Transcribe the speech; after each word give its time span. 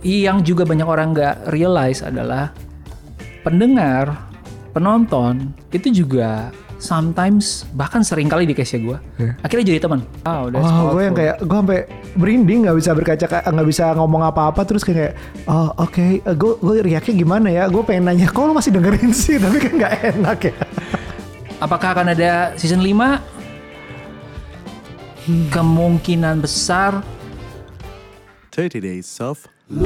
yang 0.00 0.40
juga 0.40 0.64
banyak 0.64 0.84
orang 0.84 1.12
nggak 1.12 1.48
realize 1.48 2.00
adalah 2.00 2.52
pendengar, 3.40 4.16
penonton 4.70 5.54
itu 5.70 5.88
juga 5.94 6.50
sometimes 6.76 7.64
bahkan 7.72 8.04
sering 8.04 8.28
kali 8.28 8.44
di 8.44 8.52
case 8.52 8.76
gue 8.76 9.00
Iya. 9.16 9.32
akhirnya 9.40 9.64
jadi 9.66 9.80
teman. 9.80 10.04
Oh, 10.22 10.52
that's 10.52 10.60
Oh, 10.62 10.92
gue 10.92 11.02
yang 11.02 11.16
kayak 11.16 11.40
gue 11.40 11.56
sampai 11.56 11.80
merinding 12.12 12.68
nggak 12.68 12.76
bisa 12.76 12.90
berkaca 12.92 13.24
nggak 13.48 13.64
bisa 13.66 13.96
ngomong 13.96 14.20
apa-apa 14.22 14.60
terus 14.62 14.84
kayak 14.84 15.16
oh 15.46 15.72
oke 15.78 15.96
gue 16.20 16.52
gue 16.54 16.74
reaksinya 16.84 17.16
gimana 17.16 17.48
ya? 17.48 17.64
Gue 17.66 17.80
pengen 17.80 18.04
nanya 18.06 18.28
kok 18.28 18.44
lu 18.44 18.52
masih 18.52 18.76
dengerin 18.76 19.08
sih? 19.24 19.40
Tapi 19.40 19.56
kan 19.56 19.72
nggak 19.74 19.94
enak 20.14 20.38
ya. 20.42 20.54
Apakah 21.56 21.96
akan 21.96 22.12
ada 22.12 22.52
season 22.54 22.84
5? 22.84 23.24
Kemungkinan 25.48 26.38
besar. 26.38 27.00
30 28.52 28.78
Days 28.78 29.08
of 29.18 29.48
Hey 29.66 29.82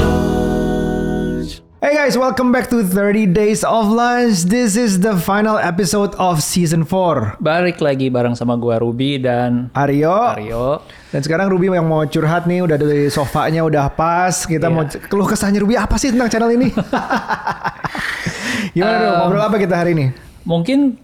guys, 1.97 2.13
welcome 2.13 2.53
back 2.53 2.69
to 2.69 2.85
30 2.85 3.33
Days 3.33 3.65
of 3.65 3.89
Lunch. 3.89 4.45
This 4.45 4.77
is 4.77 5.01
the 5.01 5.17
final 5.17 5.57
episode 5.57 6.13
of 6.21 6.45
season 6.45 6.85
4. 6.85 7.41
balik 7.41 7.81
lagi 7.81 8.13
bareng 8.13 8.37
sama 8.37 8.61
gua 8.61 8.77
Ruby 8.77 9.17
dan 9.17 9.73
Aryo. 9.73 10.37
Aryo. 10.37 10.85
Dan 11.09 11.25
sekarang 11.25 11.49
Ruby 11.49 11.73
yang 11.73 11.89
mau 11.89 12.05
curhat 12.05 12.45
nih 12.45 12.61
udah 12.61 12.77
dari 12.77 13.09
sofanya 13.09 13.65
udah 13.65 13.89
pas. 13.89 14.45
Kita 14.45 14.69
Iya. 14.69 14.77
mau 14.77 14.85
c- 14.85 15.01
keluh 15.01 15.25
kesahnya 15.25 15.65
Ruby 15.65 15.81
apa 15.81 15.97
sih 15.97 16.13
tentang 16.13 16.29
channel 16.29 16.53
ini? 16.53 16.69
Gimana 18.77 18.97
dong? 19.01 19.17
Ngobrol 19.33 19.45
apa 19.49 19.57
kita 19.57 19.81
hari 19.81 19.97
ini? 19.97 20.13
Mungkin 20.45 21.01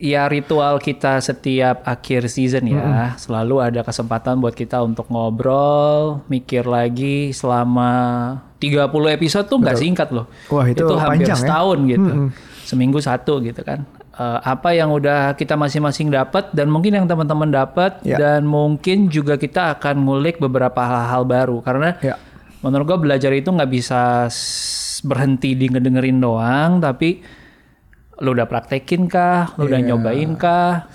ya 0.00 0.24
ritual 0.26 0.80
kita 0.80 1.20
setiap 1.20 1.84
akhir 1.84 2.32
season 2.32 2.64
ya, 2.66 3.12
selalu 3.14 3.60
ada 3.60 3.84
kesempatan 3.84 4.40
buat 4.40 4.56
kita 4.56 4.80
untuk 4.80 5.12
ngobrol, 5.12 6.24
mikir 6.26 6.64
lagi 6.64 7.36
selama 7.36 7.92
30 8.56 8.88
episode 9.12 9.44
tuh 9.44 9.60
nggak 9.60 9.76
singkat 9.76 10.08
loh. 10.08 10.24
Wah, 10.48 10.64
itu 10.64 10.82
hampir 10.88 11.28
panjang 11.28 11.36
ya. 11.36 11.42
setahun 11.44 11.78
gitu. 11.84 12.10
Seminggu 12.64 12.98
satu 12.98 13.44
gitu 13.44 13.60
kan. 13.60 13.84
Eh, 14.10 14.38
apa 14.42 14.76
yang 14.76 14.92
udah 14.92 15.32
kita 15.32 15.56
masing-masing 15.56 16.08
dapat 16.08 16.48
dan 16.52 16.68
mungkin 16.68 16.92
yang 16.92 17.06
teman-teman 17.08 17.48
dapat 17.48 18.00
Ya. 18.02 18.20
dan 18.20 18.44
mungkin 18.44 19.08
juga 19.08 19.36
kita 19.36 19.76
akan 19.76 20.04
ngulik 20.04 20.36
beberapa 20.36 20.76
hal-hal 20.80 21.24
baru 21.24 21.60
karena 21.60 21.96
Ya. 22.00 22.20
menurut 22.60 22.84
gua 22.84 22.98
belajar 23.00 23.32
itu 23.32 23.48
nggak 23.48 23.70
bisa 23.70 24.28
berhenti 25.00 25.56
di 25.56 25.72
ngedengerin 25.72 26.20
doang 26.20 26.84
tapi 26.84 27.24
lu 28.20 28.32
udah 28.32 28.44
praktekin 28.44 29.04
kah, 29.04 29.56
lu 29.56 29.64
udah 29.64 29.80
Iya. 29.80 29.86
nyobain 29.90 30.30
kah, 30.36 30.86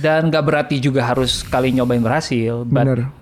dan 0.00 0.28
nggak 0.28 0.42
berarti 0.42 0.76
juga 0.76 1.04
harus 1.04 1.40
kali 1.42 1.70
nyobain 1.70 2.00
berhasil, 2.00 2.64
Bener. 2.64 3.12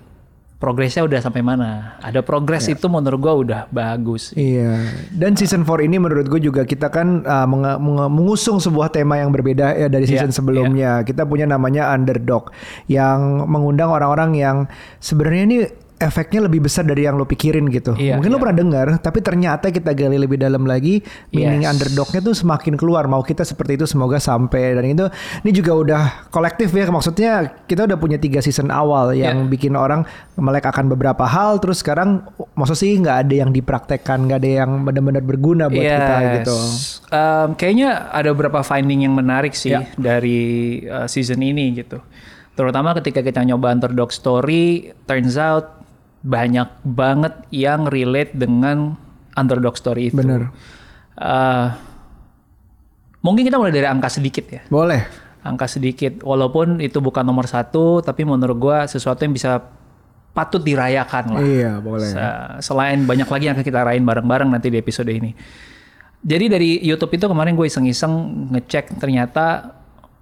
progresnya 0.57 1.07
udah 1.07 1.19
sampai 1.19 1.39
mana? 1.39 1.95
Ada 1.99 2.19
progres 2.19 2.67
itu 2.67 2.87
menurut 2.87 3.19
gua 3.19 3.35
udah 3.35 3.61
bagus. 3.69 4.35
Iya. 4.35 4.91
Dan 5.11 5.35
season 5.35 5.63
4 5.63 5.87
ini 5.87 5.99
menurut 5.99 6.27
gue 6.27 6.39
juga 6.41 6.63
kita 6.63 6.91
kan 6.91 7.23
uh, 7.23 7.47
menge- 7.47 7.79
menge- 7.79 8.11
mengusung 8.11 8.59
sebuah 8.59 8.91
tema 8.91 9.19
yang 9.19 9.31
berbeda 9.31 9.75
ya 9.75 9.87
dari 9.87 10.07
season 10.07 10.31
Iya, 10.31 10.39
sebelumnya. 10.39 10.91
Kita 11.03 11.23
punya 11.25 11.47
namanya 11.47 11.91
underdog 11.91 12.51
yang 12.87 13.47
mengundang 13.47 13.91
orang-orang 13.91 14.35
yang 14.35 14.57
sebenarnya 14.99 15.43
ini 15.47 15.59
efeknya 15.99 16.47
lebih 16.47 16.63
besar 16.63 16.87
dari 16.87 17.05
yang 17.05 17.19
lo 17.19 17.27
pikirin 17.27 17.67
gitu. 17.69 17.93
Iya, 17.95 18.17
Mungkin 18.17 18.31
lo 18.31 18.39
iya. 18.39 18.43
pernah 18.47 18.57
dengar, 18.57 18.87
tapi 19.03 19.19
ternyata 19.19 19.67
kita 19.69 19.91
gali 19.93 20.15
lebih 20.15 20.39
dalam 20.39 20.63
lagi, 20.63 21.03
meaning 21.35 21.67
Yes. 21.67 21.75
underdognya 21.75 22.21
tuh 22.23 22.35
semakin 22.35 22.79
keluar. 22.79 23.11
Mau 23.11 23.21
kita 23.21 23.43
seperti 23.43 23.75
itu 23.75 23.85
semoga 23.85 24.17
sampai 24.17 24.79
dan 24.79 24.87
itu 24.87 25.07
ini 25.43 25.51
juga 25.51 25.73
udah 25.75 26.03
kolektif 26.31 26.71
ya. 26.71 26.87
Maksudnya 26.87 27.63
kita 27.67 27.91
udah 27.91 27.99
punya 27.99 28.17
tiga 28.17 28.39
season 28.39 28.71
awal 28.71 29.11
yang 29.13 29.45
Iya. 29.45 29.51
bikin 29.51 29.75
orang 29.75 30.07
melek 30.39 30.71
akan 30.71 30.87
beberapa 30.87 31.27
hal, 31.27 31.59
terus 31.59 31.83
sekarang 31.83 32.23
maksud 32.55 32.79
sih 32.79 32.95
nggak 32.95 33.27
ada 33.27 33.35
yang 33.35 33.51
dipraktekkan, 33.51 34.31
nggak 34.31 34.39
ada 34.39 34.51
yang 34.65 34.71
benar-benar 34.87 35.27
berguna 35.27 35.67
buat 35.67 35.83
kita 35.83 36.17
gitu. 36.41 36.57
Um, 37.11 37.49
kayaknya 37.59 38.07
ada 38.15 38.31
beberapa 38.31 38.63
finding 38.63 39.03
yang 39.03 39.19
menarik 39.19 39.53
sih 39.53 39.75
Ya. 39.75 39.83
dari 39.99 40.39
uh, 40.87 41.11
season 41.11 41.43
ini 41.43 41.75
gitu. 41.75 41.99
Terutama 42.55 42.91
ketika 42.95 43.23
kita 43.23 43.43
nyoba 43.43 43.71
underdog 43.71 44.11
story, 44.11 44.91
turns 45.07 45.39
out 45.39 45.78
banyak 46.21 46.69
banget 46.83 47.35
yang 47.49 47.87
relate 47.87 48.35
dengan 48.35 48.99
underdog 49.35 49.79
story 49.79 50.11
itu. 50.11 50.19
Bener. 50.19 50.51
Uh, 51.15 51.71
mungkin 53.21 53.47
kita 53.47 53.59
mulai 53.59 53.71
dari 53.71 53.87
angka 53.87 54.11
sedikit 54.11 54.47
ya. 54.47 54.63
Boleh. 54.67 55.07
Angka 55.39 55.71
sedikit, 55.71 56.21
walaupun 56.23 56.83
itu 56.83 56.99
bukan 56.99 57.23
nomor 57.23 57.47
satu, 57.47 58.03
tapi 58.03 58.27
menurut 58.27 58.59
gua 58.59 58.79
sesuatu 58.85 59.23
yang 59.23 59.33
bisa 59.33 59.63
patut 60.35 60.61
dirayakan 60.61 61.25
lah. 61.35 61.41
Iya, 61.43 61.73
boleh. 61.79 62.11
Se- 62.11 62.71
Selain 62.71 62.99
banyak 63.03 63.27
lagi 63.27 63.45
yang 63.49 63.55
akan 63.57 63.65
kita 63.65 63.81
rayain 63.83 64.05
bareng-bareng 64.05 64.51
nanti 64.51 64.69
di 64.69 64.79
episode 64.79 65.09
ini. 65.09 65.35
Jadi 66.19 66.51
dari 66.51 66.71
YouTube 66.83 67.15
itu 67.15 67.31
kemarin 67.31 67.55
gue 67.55 67.67
iseng-iseng 67.67 68.11
ngecek 68.51 68.99
ternyata 68.99 69.71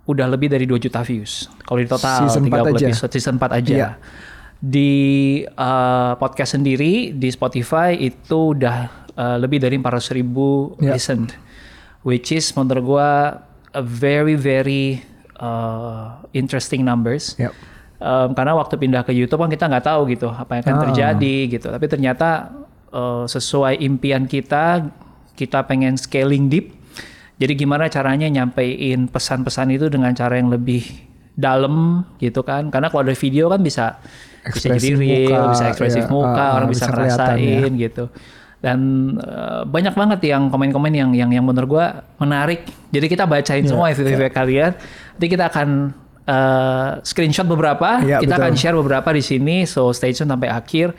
udah 0.04 0.28
lebih 0.28 0.52
dari 0.52 0.68
2 0.68 0.76
juta 0.78 1.00
views. 1.00 1.48
Kalau 1.64 1.80
di 1.80 1.88
total 1.88 2.28
Season 2.28 2.44
4 2.44 2.52
30 2.52 2.76
aja. 2.76 2.86
episode 2.86 3.12
season 3.12 3.34
4 3.40 3.58
aja. 3.58 3.74
Iya. 3.74 3.90
Di 4.56 4.92
uh, 5.46 6.16
podcast 6.16 6.56
sendiri 6.56 7.12
di 7.12 7.28
Spotify 7.28 7.92
itu 7.92 8.56
udah 8.56 8.76
uh, 9.12 9.36
lebih 9.36 9.60
dari 9.60 9.76
400 9.76 10.16
ribu 10.16 10.72
Iya. 10.78 10.96
listened. 10.96 11.36
Which 12.02 12.30
is 12.30 12.48
menurut 12.52 12.82
gue 12.82 13.10
a 13.72 13.82
very 13.82 14.32
very 14.34 15.04
uh, 15.36 16.22
interesting 16.32 16.82
numbers. 16.82 17.36
Yep. 17.36 17.52
Um, 17.96 18.28
karena 18.32 18.52
waktu 18.52 18.76
pindah 18.76 19.02
ke 19.02 19.12
YouTube 19.12 19.40
kan 19.40 19.48
kita 19.48 19.68
nggak 19.68 19.84
tahu 19.84 20.04
gitu 20.08 20.28
apa 20.28 20.56
yang 20.56 20.62
akan 20.64 20.76
Ah. 20.76 20.82
terjadi 20.88 21.36
gitu. 21.50 21.66
Tapi 21.68 21.86
ternyata 21.86 22.28
uh, 22.92 23.24
sesuai 23.24 23.80
impian 23.80 24.24
kita, 24.24 24.84
kita 25.32 25.64
pengen 25.64 25.96
scaling 25.96 26.48
deep. 26.48 26.72
Jadi 27.36 27.52
gimana 27.54 27.88
caranya 27.88 28.24
nyampein 28.26 29.08
pesan-pesan 29.08 29.68
itu 29.68 29.92
dengan 29.92 30.12
cara 30.12 30.40
yang 30.40 30.48
lebih 30.48 30.84
dalam 31.36 32.00
gitu 32.16 32.40
kan? 32.40 32.72
Karena 32.72 32.88
kalau 32.88 33.04
ada 33.04 33.12
video 33.12 33.52
kan 33.52 33.60
bisa 33.60 34.00
bisa 34.52 34.66
jadi 34.72 34.76
Ekspresi 34.76 34.92
real, 34.94 35.42
muka, 35.42 35.50
bisa 35.52 35.64
ekspresif 35.70 36.04
ya, 36.06 36.10
muka, 36.12 36.38
ah, 36.38 36.50
orang 36.58 36.68
bisa 36.70 36.84
bisa 36.86 36.92
ngerasain 36.94 37.70
gitu. 37.76 38.04
Dan 38.56 38.78
uh, 39.20 39.62
banyak 39.68 39.94
banget 39.94 40.20
yang 40.32 40.48
komen-komen 40.48 40.90
yang 40.90 41.10
yang 41.12 41.30
yang 41.30 41.44
menurut 41.44 41.68
gua 41.68 41.86
menarik. 42.18 42.66
Jadi 42.90 43.06
kita 43.06 43.28
bacain 43.28 43.62
Iya, 43.62 43.70
semua 43.70 43.92
feedback 43.92 44.32
kalian. 44.32 44.72
Nanti 45.14 45.26
kita 45.28 45.44
akan 45.52 45.68
uh, 46.26 46.88
screenshot 47.04 47.46
beberapa, 47.46 48.00
Iya, 48.02 48.18
kita 48.24 48.34
betul. 48.34 48.42
akan 48.42 48.52
share 48.56 48.76
beberapa 48.76 49.08
di 49.12 49.22
sini. 49.22 49.56
So 49.68 49.92
stay 49.92 50.16
tune 50.16 50.32
sampai 50.32 50.50
akhir. 50.50 50.96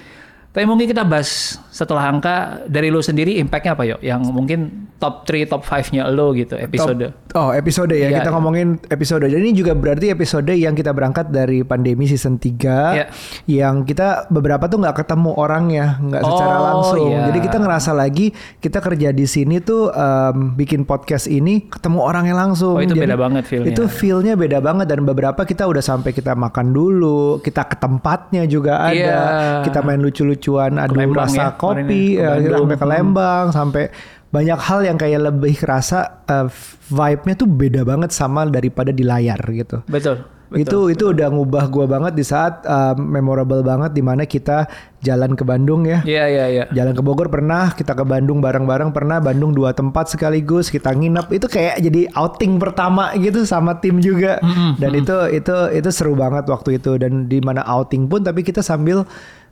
Tapi 0.57 0.65
mungkin 0.65 0.89
kita 0.89 1.05
bahas 1.05 1.61
setelah 1.69 2.09
angka 2.09 2.65
dari 2.65 2.89
lo 2.89 2.97
sendiri 2.97 3.37
impactnya 3.37 3.77
apa 3.77 3.85
yuk? 3.85 4.01
Yang 4.01 4.21
mungkin 4.33 4.59
top 4.97 5.29
3, 5.29 5.45
top 5.45 5.61
5-nya 5.61 6.09
lo 6.09 6.33
gitu 6.33 6.57
episode. 6.57 7.13
Top- 7.29 7.37
oh, 7.37 7.49
episode 7.53 7.93
ya. 7.93 8.09
Iya, 8.09 8.25
kita 8.25 8.33
ngomongin 8.33 8.81
episode. 8.89 9.29
Jadi 9.29 9.37
ini 9.37 9.53
juga 9.53 9.77
berarti 9.77 10.09
episode 10.09 10.49
yang 10.57 10.73
kita 10.73 10.89
berangkat 10.89 11.29
dari 11.29 11.61
pandemi 11.61 12.09
season 12.09 12.41
3 12.41 12.97
Iya. 12.97 13.05
yang 13.45 13.85
kita 13.85 14.25
beberapa 14.33 14.65
tuh 14.65 14.81
nggak 14.81 15.05
ketemu 15.05 15.37
orangnya, 15.37 16.01
nggak 16.01 16.21
secara 16.25 16.57
Oh, 16.57 16.63
langsung. 16.65 17.07
iya. 17.13 17.29
Jadi 17.29 17.39
kita 17.45 17.57
ngerasa 17.61 17.91
lagi 17.93 18.25
kita 18.57 18.81
kerja 18.81 19.13
di 19.13 19.25
sini 19.29 19.61
tuh 19.61 19.93
em, 19.93 20.57
bikin 20.57 20.81
podcast 20.89 21.29
ini 21.29 21.69
ketemu 21.69 22.01
orangnya 22.01 22.33
langsung. 22.33 22.73
Oh, 22.73 22.81
itu 22.81 22.97
Jadi 22.97 23.05
beda 23.05 23.17
banget 23.21 23.43
feel-nya. 23.45 23.69
Itu 23.77 23.85
feel-nya 23.85 24.33
beda 24.33 24.57
banget 24.57 24.89
dan 24.89 25.05
beberapa 25.05 25.45
kita 25.45 25.69
udah 25.69 25.85
sampai 25.85 26.09
kita 26.09 26.33
makan 26.33 26.73
dulu, 26.73 27.37
kita 27.45 27.69
ke 27.69 27.77
tempatnya 27.77 28.49
juga 28.49 28.81
ada. 28.81 29.61
Kita 29.61 29.85
main 29.85 30.01
lucu-lucuan 30.47 30.79
adu 30.79 30.95
Lembang 30.95 31.27
rasa 31.27 31.43
ya, 31.43 31.47
kopi, 31.59 32.15
ya, 32.15 32.39
ke 32.39 32.47
Bandung. 32.47 32.55
sampai 32.63 32.77
ke 32.79 32.87
Lembang, 32.87 33.45
sampai 33.51 33.83
banyak 34.27 34.59
hal 34.59 34.79
yang 34.83 34.97
kayak 34.99 35.21
lebih 35.23 35.53
kerasa 35.55 36.23
uh, 36.27 36.47
vibe-nya 36.91 37.35
tuh 37.39 37.47
beda 37.47 37.81
banget 37.87 38.11
sama 38.11 38.47
daripada 38.47 38.91
di 38.91 39.03
layar 39.03 39.39
gitu. 39.51 39.83
Betul. 39.87 40.23
itu 40.47 40.95
itu 40.95 41.11
udah 41.11 41.27
ngubah 41.27 41.67
gua 41.67 41.91
banget 41.91 42.15
di 42.15 42.23
saat 42.23 42.63
uh, 42.63 42.95
memorable 42.95 43.59
banget 43.67 43.91
di 43.91 43.99
mana 43.99 44.23
kita 44.23 44.63
jalan 45.03 45.35
ke 45.35 45.43
Bandung 45.43 45.83
ya. 45.83 45.99
Iya, 46.07 46.23
iya, 46.31 46.45
iya. 46.47 46.65
Jalan 46.71 46.95
ke 46.95 47.03
Bogor 47.03 47.27
pernah, 47.27 47.75
kita 47.75 47.91
ke 47.91 48.07
Bandung 48.07 48.39
bareng-bareng 48.39 48.95
pernah, 48.95 49.19
Bandung 49.19 49.51
dua 49.51 49.75
tempat 49.75 50.07
sekaligus, 50.07 50.71
kita 50.71 50.95
nginep. 50.95 51.27
Itu 51.35 51.51
kayak 51.51 51.83
jadi 51.83 52.07
outing 52.15 52.63
pertama 52.63 53.11
gitu 53.19 53.43
sama 53.43 53.75
tim 53.83 53.99
juga. 53.99 54.39
Dan 54.79 54.95
itu 54.95 55.35
itu 55.35 55.55
itu 55.75 55.89
seru 55.91 56.15
banget 56.15 56.47
waktu 56.47 56.79
itu 56.79 56.95
dan 56.95 57.27
di 57.27 57.43
mana 57.43 57.67
outing 57.67 58.07
pun 58.07 58.23
tapi 58.23 58.39
kita 58.39 58.63
sambil 58.63 59.03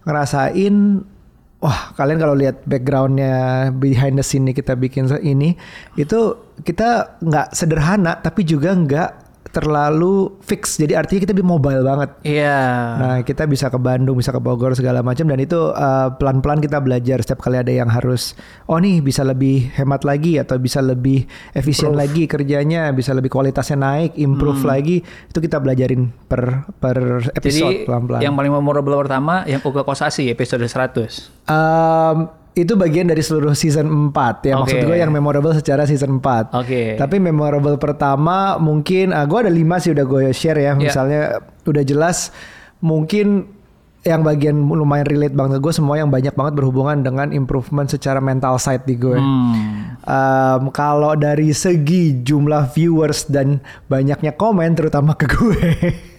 ngerasain 0.05 1.01
wah 1.65 1.97
kalian 1.97 2.21
kalau 2.21 2.35
lihat 2.37 2.61
backgroundnya 2.69 3.69
behind 3.73 4.21
the 4.21 4.25
scene 4.25 4.45
kita 4.53 4.77
bikin 4.77 5.09
ini 5.25 5.57
itu 5.97 6.37
kita 6.61 7.17
nggak 7.25 7.57
sederhana 7.57 8.21
tapi 8.21 8.45
juga 8.45 8.77
nggak 8.77 9.24
terlalu 9.55 10.35
fix 10.43 10.75
jadi 10.75 10.99
artinya 10.99 11.23
kita 11.23 11.33
mobile 11.39 11.79
banget 11.79 12.11
Iya. 12.25 12.59
Nah, 12.97 13.17
kita 13.21 13.45
bisa 13.45 13.71
ke 13.71 13.77
Bandung, 13.79 14.17
bisa 14.17 14.33
ke 14.35 14.41
Bogor 14.41 14.73
segala 14.75 14.99
macam 15.05 15.29
dan 15.29 15.39
itu 15.39 15.71
uh, 15.71 16.11
pelan-pelan 16.17 16.59
kita 16.59 16.81
belajar 16.83 17.23
setiap 17.23 17.45
kali 17.45 17.61
ada 17.61 17.71
yang 17.71 17.87
harus 17.87 18.35
oh 18.65 18.81
nih 18.81 18.99
bisa 18.99 19.21
lebih 19.21 19.71
hemat 19.77 20.03
lagi 20.03 20.41
atau 20.41 20.57
bisa 20.57 20.81
lebih 20.81 21.23
efisien 21.55 21.93
lagi 21.95 22.25
kerjanya, 22.25 22.91
bisa 22.91 23.13
lebih 23.15 23.31
kualitasnya 23.31 23.77
naik, 23.77 24.17
improve 24.19 24.65
lagi. 24.65 25.05
Itu 25.31 25.39
kita 25.39 25.61
belajarin 25.61 26.09
per 26.25 26.65
per 26.81 27.29
episode 27.37 27.85
pelan-pelan. 27.85 28.19
yang 28.25 28.33
paling 28.33 28.51
memorable 28.51 28.97
pertama 28.99 29.45
yang 29.45 29.61
Uga 29.61 29.85
Kosasi 29.85 30.27
episode 30.33 30.65
100. 30.65 31.47
Um, 31.47 32.44
itu 32.55 32.73
bagian 32.79 33.11
dari 33.11 33.19
seluruh 33.19 33.51
season 33.51 34.15
4 34.15 34.47
ya 34.47 34.55
maksud 34.55 34.79
Oke. 34.79 34.87
gue 34.87 34.97
yang 35.03 35.11
memorable 35.11 35.51
secara 35.51 35.83
season 35.83 36.23
4. 36.23 36.55
Oke. 36.55 36.95
Tapi 36.95 37.19
memorable 37.19 37.75
pertama 37.75 38.55
mungkin 38.55 39.11
ah, 39.11 39.27
gue 39.27 39.43
ada 39.43 39.51
lima 39.51 39.75
sih 39.77 39.91
udah 39.91 40.07
gue 40.07 40.31
share 40.31 40.63
ya. 40.63 40.71
Misalnya 40.71 41.43
udah 41.67 41.83
jelas 41.83 42.31
mungkin 42.79 43.51
yang 44.05 44.21
bagian 44.21 44.55
lumayan 44.69 45.09
relate 45.09 45.33
banget 45.33 45.59
gue 45.59 45.73
semua 45.73 45.97
yang 45.97 46.13
banyak 46.13 46.31
banget 46.37 46.53
berhubungan 46.53 47.01
dengan 47.01 47.33
improvement 47.33 47.89
secara 47.89 48.23
mental 48.23 48.55
side 48.55 48.87
di 48.87 48.95
gue. 48.95 49.17
Hmm. 49.19 49.99
Um, 50.05 50.61
kalau 50.71 51.17
dari 51.17 51.51
segi 51.51 52.23
jumlah 52.23 52.71
viewers 52.71 53.27
dan 53.27 53.59
banyaknya 53.89 54.31
komen 54.37 54.77
terutama 54.77 55.17
ke 55.17 55.25
gue 55.27 55.59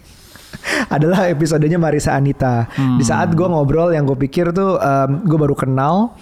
adalah 0.95 1.27
episodenya 1.27 1.75
Marisa 1.75 2.13
Anita. 2.13 2.67
Di 2.75 3.03
saat 3.03 3.33
gue 3.33 3.45
ngobrol 3.45 3.91
yang 3.91 4.03
gue 4.03 4.17
pikir 4.17 4.51
tuh 4.51 4.77
gue 5.07 5.37
baru 5.37 5.53
kenal 5.53 6.15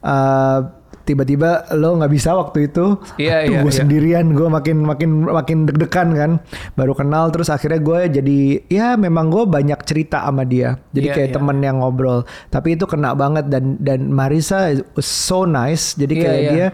uh, 0.00 0.60
tiba-tiba 1.02 1.66
lo 1.74 1.98
nggak 1.98 2.12
bisa 2.14 2.30
waktu 2.30 2.70
itu 2.70 2.94
Iya, 3.18 3.42
Aduh, 3.42 3.50
iya, 3.50 3.60
gue 3.66 3.72
iya. 3.74 3.78
sendirian 3.82 4.26
gue 4.30 4.46
makin 4.46 4.86
makin 4.86 5.10
makin 5.26 5.58
deg-degan 5.66 6.08
kan 6.14 6.30
baru 6.78 6.94
kenal 6.94 7.26
terus 7.34 7.50
akhirnya 7.50 7.82
gue 7.82 8.22
jadi 8.22 8.38
ya 8.70 8.94
memang 8.94 9.26
gue 9.26 9.42
banyak 9.42 9.82
cerita 9.82 10.22
sama 10.22 10.46
dia 10.46 10.78
jadi 10.94 11.06
Iya, 11.10 11.14
kayak 11.18 11.28
iya. 11.28 11.34
temen 11.34 11.58
yang 11.58 11.82
ngobrol 11.82 12.22
tapi 12.54 12.78
itu 12.78 12.86
kena 12.86 13.18
banget 13.18 13.50
dan 13.50 13.82
dan 13.82 14.14
Marisa 14.14 14.78
was 14.94 15.10
so 15.10 15.42
nice 15.42 15.98
jadi 15.98 16.14
kayak 16.14 16.42
dia 16.54 16.66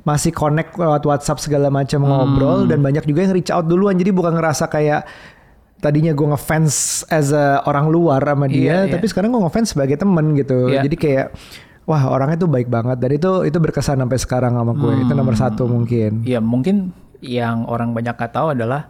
masih 0.00 0.32
connect 0.32 0.76
lewat 0.76 1.04
WhatsApp 1.04 1.40
segala 1.40 1.68
macam 1.68 2.00
Hmm. 2.00 2.08
ngobrol 2.08 2.58
dan 2.64 2.80
banyak 2.80 3.04
juga 3.04 3.24
yang 3.24 3.32
reach 3.32 3.52
out 3.52 3.64
duluan 3.64 3.96
jadi 3.96 4.12
bukan 4.12 4.32
ngerasa 4.32 4.68
kayak 4.68 5.04
tadinya 5.84 6.10
gue 6.10 6.26
ngefans 6.26 6.74
as 7.06 7.28
a 7.28 7.60
orang 7.62 7.86
luar 7.86 8.24
sama 8.24 8.48
dia 8.48 8.56
Iya, 8.56 8.78
iya. 8.88 8.92
tapi 8.92 9.04
sekarang 9.04 9.28
gue 9.28 9.42
ngefans 9.42 9.68
sebagai 9.70 9.94
temen 9.94 10.32
gitu 10.32 10.72
Iya. 10.72 10.80
jadi 10.82 10.96
kayak 10.96 11.26
wah 11.84 12.08
orangnya 12.08 12.40
tuh 12.40 12.48
baik 12.48 12.66
banget 12.66 12.96
dan 12.96 13.10
itu 13.12 13.44
itu 13.44 13.58
berkesan 13.58 14.00
sampai 14.00 14.16
sekarang 14.16 14.56
sama 14.56 14.72
gue 14.72 15.04
itu 15.04 15.12
nomor 15.12 15.36
satu 15.36 15.68
mungkin 15.68 16.24
Ya 16.24 16.40
mungkin 16.40 16.96
yang 17.20 17.64
orang 17.64 17.92
banyak 17.92 18.12
gak 18.14 18.32
tahu 18.32 18.52
adalah 18.52 18.88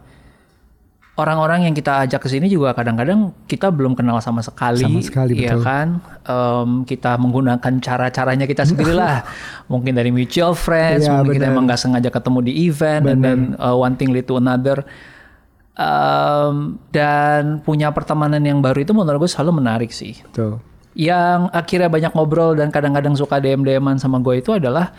orang-orang 1.15 1.63
yang 1.63 1.73
kita 1.73 2.03
ajak 2.03 2.19
ke 2.19 2.27
sini 2.27 2.47
juga 2.47 2.71
kadang-kadang 2.71 3.31
kita 3.47 3.71
belum 3.71 3.95
kenal 3.95 4.19
sama 4.19 4.43
sekali, 4.43 4.83
Sama 4.83 4.99
sekali, 4.99 5.39
ya 5.39 5.55
betul. 5.55 5.63
kan? 5.63 5.87
Em, 6.27 6.69
kita 6.83 7.15
menggunakan 7.15 7.73
cara-caranya 7.79 8.43
kita 8.43 8.67
sendiri 8.67 8.91
lah. 8.91 9.23
mungkin 9.71 9.95
dari 9.95 10.11
mutual 10.11 10.51
friends, 10.51 11.07
Iya, 11.07 11.23
mungkin 11.23 11.39
kita 11.39 11.47
benar. 11.47 11.55
emang 11.55 11.63
nggak 11.71 11.79
sengaja 11.79 12.09
ketemu 12.11 12.39
di 12.43 12.53
event, 12.67 13.03
and 13.07 13.19
then 13.23 13.39
uh, 13.57 13.71
one 13.71 13.95
thing 13.95 14.11
lead 14.11 14.27
to 14.27 14.35
another. 14.35 14.83
Em, 15.75 16.79
dan 16.95 17.59
punya 17.59 17.91
pertemanan 17.91 18.39
yang 18.39 18.63
baru 18.63 18.79
itu 18.79 18.95
menurut 18.95 19.27
gue 19.27 19.31
selalu 19.31 19.59
menarik 19.59 19.91
sih 19.91 20.15
tuh 20.31 20.55
yang 20.95 21.51
akhirnya 21.51 21.91
banyak 21.91 22.15
ngobrol 22.15 22.55
dan 22.55 22.71
kadang-kadang 22.71 23.11
suka 23.11 23.43
DM-DM-an 23.43 23.99
sama 23.99 24.23
gue 24.23 24.39
itu 24.39 24.55
adalah 24.55 24.95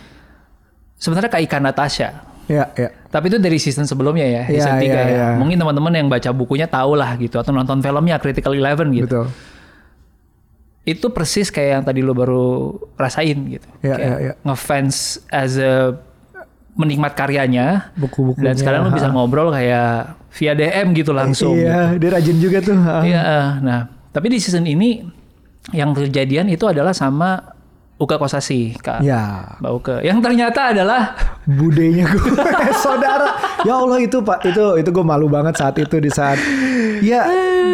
sebenarnya 1.00 1.32
Kak 1.32 1.40
Ika 1.48 1.58
Natasha. 1.64 2.08
ya 2.44 2.68
ya 2.76 2.92
Tapi 3.08 3.32
itu 3.32 3.40
dari 3.40 3.56
season 3.56 3.88
sebelumnya 3.88 4.28
ya, 4.28 4.42
Iya, 4.44 4.60
season 4.60 4.76
3 4.76 4.84
iya, 4.84 4.92
ya. 4.92 5.04
iya. 5.08 5.26
Mungkin 5.40 5.56
teman-teman 5.56 5.96
yang 5.96 6.08
baca 6.12 6.28
bukunya 6.36 6.68
tahu 6.68 6.92
lah 6.92 7.16
gitu 7.16 7.40
atau 7.40 7.56
nonton 7.56 7.80
filmnya 7.80 8.20
Critical 8.20 8.52
Eleven 8.52 8.92
gitu. 8.92 9.08
betul 9.08 9.26
Itu 10.84 11.08
persis 11.08 11.48
kayak 11.48 11.70
yang 11.72 11.84
tadi 11.88 12.04
lo 12.04 12.12
baru 12.12 12.76
rasain 13.00 13.48
gitu. 13.48 13.64
Kayak 13.80 13.98
iya, 13.98 14.14
iya. 14.20 14.32
Ngefans 14.44 15.24
as 15.32 15.56
a 15.56 15.96
menikmat 16.76 17.16
karyanya 17.16 17.96
buku-bukunya 17.96 18.52
dan 18.52 18.54
sekarang 18.60 18.80
lo 18.84 18.92
bisa 18.92 19.08
ngobrol 19.08 19.48
kayak 19.48 20.12
via 20.36 20.52
DM 20.52 20.92
gitu 20.92 21.16
langsung. 21.16 21.56
gitu. 21.56 21.64
iya 21.64 21.96
dia 21.96 22.10
rajin 22.12 22.36
juga 22.36 22.58
tuh 22.60 22.76
ha. 22.76 23.00
Iya, 23.00 23.20
eh, 23.24 23.48
nah, 23.64 23.80
tapi 24.12 24.28
di 24.28 24.38
season 24.38 24.68
ini 24.68 25.00
yang 25.72 25.96
kejadian 25.96 26.52
itu 26.52 26.68
adalah 26.68 26.92
sama 26.92 27.56
Uka 27.96 28.20
Kosasi, 28.20 28.76
Kak. 28.76 29.00
ya 29.00 29.56
Mbak 29.56 29.72
Uke. 29.72 29.96
Yang 30.04 30.18
ternyata 30.20 30.76
adalah 30.76 31.16
budenya 31.48 32.04
gue 32.12 32.28
saudara 32.84 33.32
ya 33.64 33.80
Allah 33.80 33.96
itu 34.04 34.20
pak 34.20 34.44
itu 34.44 34.76
itu 34.76 34.88
gue 34.92 35.04
malu 35.06 35.32
banget 35.32 35.56
saat 35.56 35.80
itu 35.80 35.96
di 35.96 36.12
saat 36.12 36.36
ya 37.00 37.24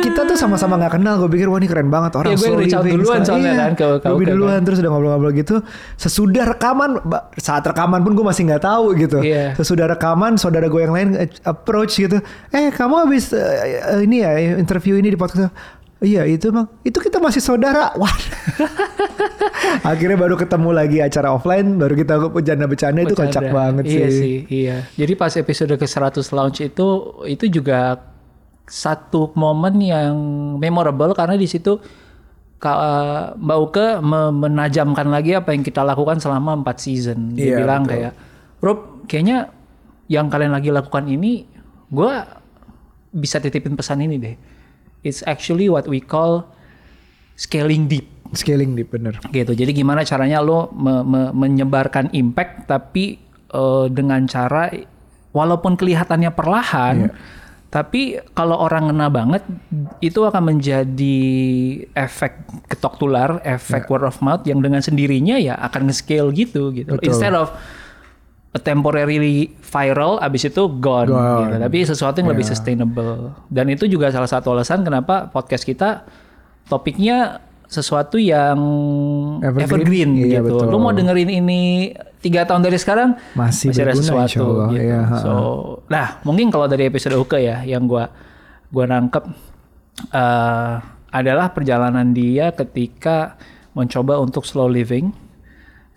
kita 0.00 0.24
tuh 0.24 0.34
sama-sama 0.34 0.74
nggak 0.76 0.92
kenal 0.94 1.14
gue 1.16 1.28
pikir 1.28 1.46
wah 1.46 1.56
ini 1.56 1.66
keren 1.66 1.86
banget 1.86 2.14
orang 2.14 2.32
Iya, 2.32 2.36
gue 2.36 2.46
so 2.46 2.56
living 2.56 2.94
duluan 2.96 3.20
soalnya 3.22 3.44
Iya, 3.46 3.60
kan 3.60 3.72
ke- 3.74 3.98
ke 3.98 4.06
lebih 4.08 4.26
duluan 4.30 4.60
terus 4.62 4.78
udah 4.78 4.90
ngobrol-ngobrol 4.90 5.32
gitu 5.32 5.56
sesudah 5.94 6.44
rekaman 6.48 6.90
saat 7.36 7.62
rekaman 7.62 8.00
pun 8.00 8.12
gue 8.12 8.22
masih 8.22 8.42
nggak 8.44 8.62
tahu 8.62 8.96
gitu 8.96 9.18
Iya. 9.20 9.52
sesudah 9.54 9.86
rekaman 9.86 10.34
saudara 10.34 10.66
gue 10.66 10.80
yang 10.80 10.90
lain 10.90 11.08
eh, 11.16 11.28
approach 11.42 11.96
gitu 11.96 12.18
eh 12.48 12.68
kamu 12.68 12.94
habis 13.02 13.30
eh, 13.30 14.00
ini 14.00 14.20
ya 14.20 14.30
interview 14.56 14.94
ini 14.94 15.08
di 15.08 15.16
podcast 15.16 15.52
Iya 15.98 16.26
itu 16.26 16.50
emang 16.50 16.66
itu 16.82 16.98
kita 16.98 17.22
masih 17.22 17.38
saudara. 17.38 17.94
Wah. 18.02 18.10
Akhirnya 19.82 20.18
baru 20.18 20.34
ketemu 20.34 20.74
lagi 20.74 20.98
acara 20.98 21.30
offline, 21.30 21.78
baru 21.78 21.94
kita 21.94 22.18
bercanda-bercanda 22.26 23.00
itu 23.02 23.14
kocak 23.14 23.30
Bercanda. 23.38 23.54
banget 23.54 23.84
iya 23.86 24.06
sih. 24.06 24.18
sih. 24.18 24.36
Iya. 24.50 24.76
Jadi 24.98 25.12
pas 25.14 25.30
episode 25.30 25.70
ke 25.72 25.86
100 25.86 26.26
launch 26.32 26.58
itu 26.58 26.86
itu 27.26 27.44
juga 27.48 28.02
satu 28.64 29.34
momen 29.34 29.78
yang 29.78 30.14
memorable 30.56 31.12
karena 31.12 31.34
di 31.34 31.44
situ 31.44 31.76
Kak 32.56 32.78
Mbak 33.42 33.58
Uke 33.58 33.86
me- 33.98 34.30
menajamkan 34.30 35.10
lagi 35.10 35.34
apa 35.34 35.50
yang 35.50 35.66
kita 35.66 35.82
lakukan 35.82 36.22
selama 36.22 36.54
4 36.54 36.78
season. 36.78 37.34
Dia 37.34 37.42
Iya, 37.44 37.56
bilang 37.58 37.82
betul. 37.82 37.92
kayak, 37.92 38.12
"Rob, 38.62 38.78
kayaknya 39.04 39.50
yang 40.06 40.30
kalian 40.30 40.54
lagi 40.54 40.70
lakukan 40.70 41.02
ini 41.04 41.42
gua 41.90 42.22
bisa 43.10 43.42
titipin 43.42 43.74
pesan 43.74 43.98
ini 44.00 44.14
deh. 44.14 44.34
It's 45.02 45.26
actually 45.26 45.66
what 45.66 45.90
we 45.90 45.98
call 45.98 46.46
scaling 47.34 47.90
deep." 47.90 48.06
Scaling 48.32 48.72
deep 48.72 48.88
bener. 48.88 49.18
gitu. 49.28 49.52
Jadi 49.52 49.74
gimana 49.74 50.06
caranya 50.06 50.38
lo 50.38 50.70
me- 50.72 51.02
me- 51.02 51.34
menyebarkan 51.34 52.14
impact 52.14 52.64
tapi 52.64 53.18
eh, 53.50 53.86
dengan 53.90 54.24
cara 54.24 54.70
walaupun 55.28 55.74
kelihatannya 55.74 56.30
perlahan, 56.30 57.10
tapi 57.72 58.20
kalau 58.36 58.60
orang 58.60 58.92
ngena 58.92 59.08
banget 59.08 59.40
itu 60.04 60.20
akan 60.20 60.52
menjadi 60.52 61.18
efek 61.96 62.44
ketok 62.68 63.00
tular, 63.00 63.40
efek 63.48 63.88
word 63.88 64.04
of 64.04 64.20
mouth 64.20 64.44
yang 64.44 64.60
dengan 64.60 64.84
sendirinya 64.84 65.40
ya 65.40 65.56
akan 65.56 65.88
nge-scale 65.88 66.28
gitu 66.36 66.68
gitu. 66.76 67.00
Betul. 67.00 67.08
Instead 67.08 67.32
of 67.32 67.48
a 68.52 68.60
temporarily 68.60 69.56
viral 69.64 70.20
abis 70.20 70.52
itu 70.52 70.68
gone, 70.68 71.08
Gone. 71.08 71.48
gitu. 71.48 71.54
Tapi 71.64 71.78
sesuatu 71.88 72.20
yang 72.20 72.28
lebih 72.28 72.44
sustainable. 72.44 73.32
Dan 73.48 73.72
itu 73.72 73.88
juga 73.88 74.12
salah 74.12 74.28
satu 74.28 74.52
alasan 74.52 74.84
kenapa 74.84 75.32
podcast 75.32 75.64
kita 75.64 76.04
topiknya 76.68 77.40
sesuatu 77.72 78.20
yang 78.20 78.60
Evergreen. 79.40 79.64
evergreen, 79.64 80.10
Iya, 80.20 80.44
gitu. 80.44 80.60
betul. 80.60 80.66
Lu 80.68 80.76
mau 80.76 80.92
dengerin 80.92 81.32
ini 81.32 81.88
tiga 82.22 82.46
tahun 82.46 82.62
dari 82.62 82.78
sekarang 82.78 83.18
Masih 83.34 83.74
ada 83.74 83.90
berguna, 83.90 83.98
sesuatu 84.00 84.46
Allah. 84.46 84.68
gitu. 84.70 84.94
Ha-ha. 84.94 85.16
so, 85.18 85.32
nah 85.90 86.06
mungkin 86.22 86.48
kalau 86.54 86.70
dari 86.70 86.86
episode 86.86 87.18
Uke 87.18 87.42
ya 87.42 87.66
yang 87.66 87.84
gua 87.90 88.08
gua 88.70 88.86
nangkep 88.86 89.24
eh, 90.14 90.74
adalah 91.12 91.52
perjalanan 91.52 92.14
dia 92.14 92.54
ketika 92.54 93.36
mencoba 93.74 94.22
untuk 94.22 94.46
slow 94.46 94.70
living 94.70 95.12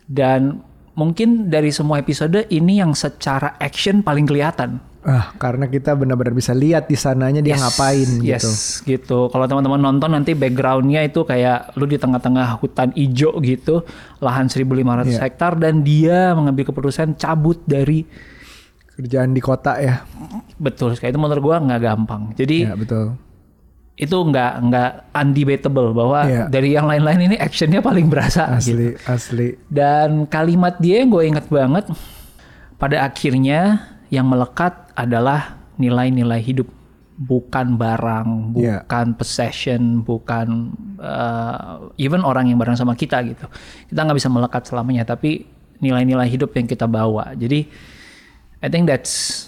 dan 0.10 0.60
mungkin 0.96 1.51
dari 1.51 1.70
semua 1.72 2.00
episode 2.00 2.48
ini 2.50 2.79
yang 2.79 2.96
secara 2.96 3.55
action 3.60 4.01
paling 4.01 4.25
kelihatan. 4.25 4.79
Ah, 5.05 5.29
karena 5.35 5.65
kita 5.65 5.93
benar-benar 5.93 6.33
bisa 6.33 6.50
lihat 6.50 6.85
di 6.85 6.97
sananya 6.97 7.38
dia 7.38 7.53
Yes, 7.53 7.62
ngapain 7.62 8.09
gitu. 8.17 8.25
yes, 8.25 8.45
gitu. 8.81 9.29
Kalau 9.29 9.45
teman-teman 9.45 9.77
nonton 9.77 10.09
nanti 10.09 10.33
backgroundnya 10.33 11.01
itu 11.01 11.21
kayak 11.21 11.74
lu 11.74 11.85
di 11.85 11.95
tengah-tengah 11.95 12.57
hutan 12.57 12.89
ijo 12.91 13.38
gitu, 13.39 13.85
lahan 14.17 14.50
1.500 14.50 14.65
Iya. 15.07 15.19
hektar 15.21 15.55
dan 15.55 15.79
dia 15.79 16.33
mengambil 16.33 16.65
keputusan 16.65 17.13
cabut 17.15 17.62
dari 17.63 18.01
Kerjaan 18.91 19.29
di 19.29 19.39
kota 19.39 19.75
ya. 19.75 20.07
betul 20.55 20.91
sekali 20.91 21.12
itu 21.12 21.19
menurut 21.19 21.43
gua 21.43 21.59
nggak 21.59 21.81
gampang. 21.83 22.31
Jadi 22.33 22.63
Ya, 22.63 22.74
betul. 22.74 23.19
itu 23.93 24.12
nggak 24.15 24.51
nggak 24.63 24.91
undebatable 25.13 25.91
bahwa 25.91 26.19
Iya. 26.24 26.43
dari 26.47 26.71
yang 26.71 26.88
lain-lain 26.88 27.21
ini 27.25 27.35
actionnya 27.35 27.77
paling 27.79 28.07
berasa. 28.07 28.57
gitu. 28.57 28.74
Asli, 28.74 28.89
asli. 29.05 29.47
Dan 29.67 30.25
kalimat 30.25 30.79
dia 30.79 31.00
yang 31.00 31.12
gue 31.12 31.24
inget 31.25 31.45
banget 31.45 31.91
pada 32.75 33.03
akhirnya 33.03 33.83
yang 34.07 34.25
melekat 34.25 34.85
adalah 34.95 35.59
nilai-nilai 35.75 36.39
hidup, 36.39 36.67
bukan 37.15 37.75
barang, 37.75 38.55
Iya. 38.55 38.83
bukan 38.83 39.05
possession, 39.15 40.03
bukan 40.03 40.71
uh, 40.99 41.91
even 41.99 42.23
orang 42.23 42.51
yang 42.51 42.59
bareng 42.59 42.75
sama 42.79 42.95
kita 42.95 43.19
gitu. 43.27 43.45
Kita 43.91 43.99
nggak 44.03 44.17
bisa 44.17 44.31
melekat 44.31 44.63
selamanya, 44.67 45.03
tapi 45.03 45.43
nilai-nilai 45.83 46.27
hidup 46.27 46.55
yang 46.55 46.67
kita 46.67 46.87
bawa. 46.87 47.35
Jadi 47.35 47.67
I 48.63 48.67
think 48.71 48.87
that's 48.87 49.47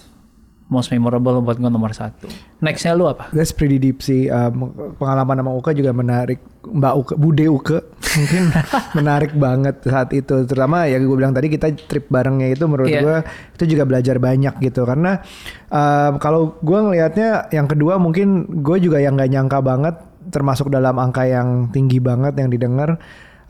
most 0.67 0.91
memorable 0.91 1.39
buat 1.39 1.55
gue 1.55 1.71
nomor 1.71 1.95
satu. 1.95 2.27
Nextnya 2.59 2.91
lu 2.91 3.07
apa? 3.07 3.31
That's 3.31 3.55
pretty 3.55 3.79
deep 3.79 4.03
sih. 4.03 4.27
Um, 4.27 4.75
pengalaman 4.99 5.39
sama 5.39 5.51
Uka 5.55 5.71
juga 5.71 5.95
menarik. 5.95 6.43
Mbak 6.67 6.93
Uka, 6.99 7.13
Bude 7.15 7.47
Uka 7.47 7.79
mungkin 8.19 8.43
menarik 8.99 9.31
banget 9.31 9.79
saat 9.87 10.11
itu. 10.11 10.43
Terutama 10.43 10.83
ya 10.91 10.99
gue 10.99 11.15
bilang 11.15 11.31
tadi 11.31 11.47
kita 11.47 11.71
trip 11.87 12.11
barengnya 12.11 12.51
itu 12.51 12.67
menurut 12.67 12.91
Iya. 12.91 12.99
gue 12.99 13.17
itu 13.55 13.63
juga 13.75 13.83
belajar 13.87 14.19
banyak 14.19 14.59
gitu. 14.59 14.83
Karena 14.83 15.23
um, 15.71 16.19
kalau 16.19 16.59
gue 16.59 16.79
ngelihatnya 16.83 17.47
yang 17.55 17.71
kedua 17.71 17.95
mungkin 17.95 18.59
gue 18.59 18.77
juga 18.83 18.99
yang 18.99 19.15
nggak 19.15 19.31
nyangka 19.31 19.59
banget 19.63 19.95
termasuk 20.27 20.67
dalam 20.67 20.99
angka 20.99 21.23
yang 21.23 21.71
tinggi 21.71 22.03
banget 22.03 22.35
yang 22.35 22.51
didengar 22.51 22.99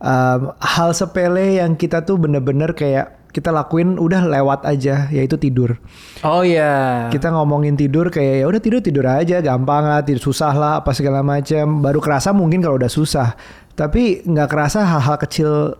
um, 0.01 0.53
hal 0.61 0.93
sepele 0.93 1.57
yang 1.57 1.73
kita 1.73 2.05
tuh 2.05 2.21
bener-bener 2.21 2.73
kayak 2.77 3.17
kita 3.37 3.53
lakuin 3.53 3.95
udah 3.95 4.25
lewat 4.25 4.65
aja 4.65 5.05
yaitu 5.07 5.37
tidur. 5.37 5.77
Oh 6.25 6.41
iya. 6.41 7.05
Kita 7.07 7.29
ngomongin 7.29 7.77
tidur 7.77 8.09
kayak 8.09 8.41
ya 8.41 8.45
udah 8.45 8.57
tidur 8.57 8.81
tidur 8.81 9.05
aja 9.05 9.37
gampang 9.39 9.85
lah 9.85 10.01
tidur 10.01 10.25
susah 10.25 10.51
lah 10.51 10.73
apa 10.81 10.89
segala 10.91 11.21
macam 11.21 11.85
baru 11.85 12.01
kerasa 12.01 12.33
mungkin 12.33 12.65
kalau 12.65 12.75
udah 12.75 12.89
susah 12.89 13.37
tapi 13.77 14.25
nggak 14.25 14.49
kerasa 14.49 14.81
hal-hal 14.81 15.21
kecil 15.21 15.77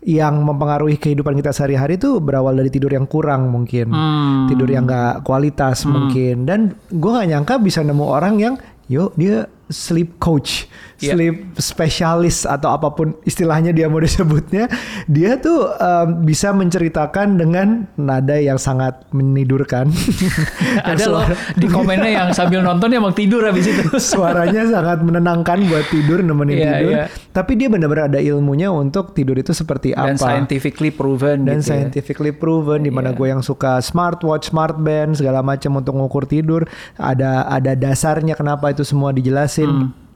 yang 0.00 0.42
mempengaruhi 0.42 0.94
kehidupan 0.94 1.34
kita 1.34 1.50
sehari-hari 1.50 1.94
itu 1.94 2.18
berawal 2.18 2.54
dari 2.54 2.66
tidur 2.66 2.90
yang 2.90 3.04
kurang 3.04 3.46
mungkin 3.46 3.90
Hmm. 3.90 4.46
tidur 4.46 4.66
yang 4.66 4.82
nggak 4.82 5.22
kualitas 5.22 5.82
mungkin 5.84 6.46
dan 6.46 6.60
gue 6.88 7.10
nggak 7.10 7.28
nyangka 7.28 7.54
bisa 7.58 7.82
nemu 7.82 8.02
orang 8.02 8.34
yang 8.38 8.54
yuk 8.86 9.14
dia 9.14 9.46
sleep 9.66 10.16
coach 10.16 10.70
Iya. 10.98 11.14
sleep 11.14 11.36
spesialis 11.56 12.42
atau 12.42 12.68
apa 12.68 12.90
pun 12.90 13.14
istilahnya 13.22 13.70
dia 13.70 13.86
mau 13.86 13.98
disebutnya 13.98 14.66
dia 15.06 15.36
tuh 15.36 15.70
um, 15.70 16.22
bisa 16.22 16.50
menceritakan 16.50 17.34
dengan 17.34 17.86
nada 17.94 18.34
yang 18.34 18.58
sangat 18.58 19.06
menidurkan 19.10 19.94
Ada 20.82 21.04
loh 21.06 21.22
di 21.54 21.66
komennya 21.66 22.10
yang 22.10 22.28
sambil 22.32 22.60
nonton 22.60 22.90
emang 22.90 23.12
tidur 23.12 23.42
habis 23.42 23.64
itu. 23.64 23.86
suaranya 24.10 24.66
sangat 24.66 24.98
menenangkan 25.00 25.62
buat 25.64 25.86
tidur 25.86 26.18
nemenin 26.18 26.56
Iya, 26.56 26.70
tidur 26.72 26.92
iya. 26.92 27.04
tapi 27.30 27.54
dia 27.54 27.68
benar-benar 27.68 28.08
ada 28.08 28.18
ilmunya 28.18 28.68
untuk 28.68 29.14
tidur 29.14 29.34
itu 29.34 29.50
seperti 29.50 29.94
Dan 29.94 30.14
apa 30.14 30.20
scientifically 30.20 30.90
proven 30.90 31.46
dan 31.46 31.58
gitu 31.58 31.62
ya. 31.62 31.68
scientifically 31.78 32.32
proven 32.32 32.82
di 32.82 32.90
mana 32.90 33.08
Iya. 33.08 33.16
gue 33.16 33.26
yang 33.30 33.40
suka 33.40 33.78
smartwatch, 33.78 34.50
smartband 34.50 35.14
segala 35.14 35.40
macam 35.40 35.78
untuk 35.78 35.94
ngukur 35.94 36.26
tidur 36.26 36.66
ada 36.94 37.46
ada 37.46 37.72
dasarnya 37.72 38.34
kenapa 38.34 38.68
itu 38.68 38.82
semua 38.82 39.10
dijelasin 39.10 39.70
Hmm. 39.70 40.07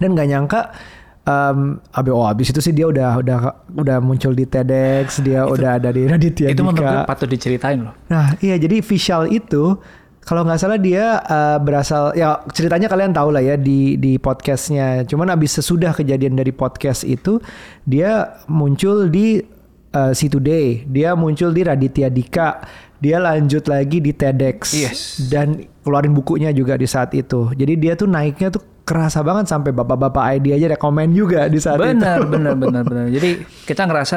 Dan 0.00 0.16
nggak 0.16 0.28
nyangka 0.32 0.60
um, 1.28 1.78
abe 1.92 2.10
oh 2.10 2.26
abis 2.26 2.50
itu 2.50 2.60
sih 2.64 2.74
dia 2.74 2.88
udah 2.88 3.20
udah 3.20 3.38
udah 3.76 3.96
muncul 4.00 4.32
di 4.32 4.48
TEDx 4.48 5.20
dia 5.20 5.44
udah 5.44 5.76
ada 5.78 5.92
di 5.92 6.08
Raditya 6.08 6.52
Itu 6.52 6.64
menurut 6.64 6.82
gue 6.82 7.04
patut 7.06 7.28
diceritain 7.28 7.78
loh. 7.84 7.94
Nah, 8.08 8.34
iya 8.40 8.56
jadi 8.56 8.80
Vishal 8.80 9.30
itu 9.30 9.76
kalau 10.20 10.44
nggak 10.44 10.60
salah 10.60 10.76
dia 10.76 11.18
uh, 11.24 11.58
berasal 11.58 12.12
ya 12.12 12.44
ceritanya 12.52 12.92
kalian 12.92 13.10
tahu 13.16 13.32
lah 13.32 13.42
ya 13.42 13.56
di 13.56 13.96
di 13.96 14.20
podcastnya. 14.20 15.04
Cuman 15.08 15.32
abis 15.32 15.60
sesudah 15.60 15.96
kejadian 15.96 16.36
dari 16.36 16.52
podcast 16.52 17.08
itu 17.08 17.40
dia 17.88 18.40
muncul 18.46 19.08
di 19.08 19.40
uh, 19.96 20.12
Si 20.12 20.28
Today, 20.28 20.84
dia 20.86 21.16
muncul 21.16 21.50
di 21.56 21.64
Raditya 21.64 22.12
Dika, 22.12 22.62
dia 23.00 23.16
lanjut 23.16 23.64
lagi 23.66 23.98
di 23.98 24.12
TEDx 24.12 24.58
Yes. 24.76 25.00
dan 25.32 25.64
keluarin 25.82 26.12
bukunya 26.12 26.52
juga 26.52 26.76
di 26.76 26.84
saat 26.86 27.16
itu. 27.16 27.50
Jadi 27.56 27.74
dia 27.80 27.96
tuh 27.96 28.06
naiknya 28.06 28.52
tuh 28.52 28.62
kerasa 28.82 29.20
banget 29.20 29.46
sampai 29.46 29.70
bapak-bapak 29.70 30.36
ID 30.36 30.56
aja 30.56 30.66
rekomen 30.70 31.10
juga 31.10 31.46
di 31.46 31.58
saat 31.58 31.78
itu. 31.78 31.94
Benar, 31.94 32.26
benar, 32.32 32.54
benar, 32.54 32.82
benar. 32.82 33.06
Jadi 33.08 33.30
kita 33.64 33.86
ngerasa 33.86 34.16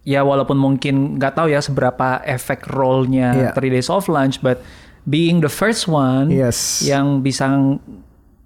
ya 0.00 0.24
walaupun 0.24 0.56
mungkin 0.56 1.16
nggak 1.16 1.32
tahu 1.34 1.48
ya 1.48 1.60
seberapa 1.60 2.24
efek 2.24 2.68
role-nya 2.68 3.28
Iya. 3.36 3.50
3 3.52 3.74
Days 3.74 3.88
of 3.88 4.08
Lunch, 4.08 4.40
but 4.40 4.60
being 5.04 5.40
the 5.40 5.52
first 5.52 5.84
one 5.84 6.28
Yes. 6.28 6.84
yang 6.84 7.20
bisa 7.20 7.48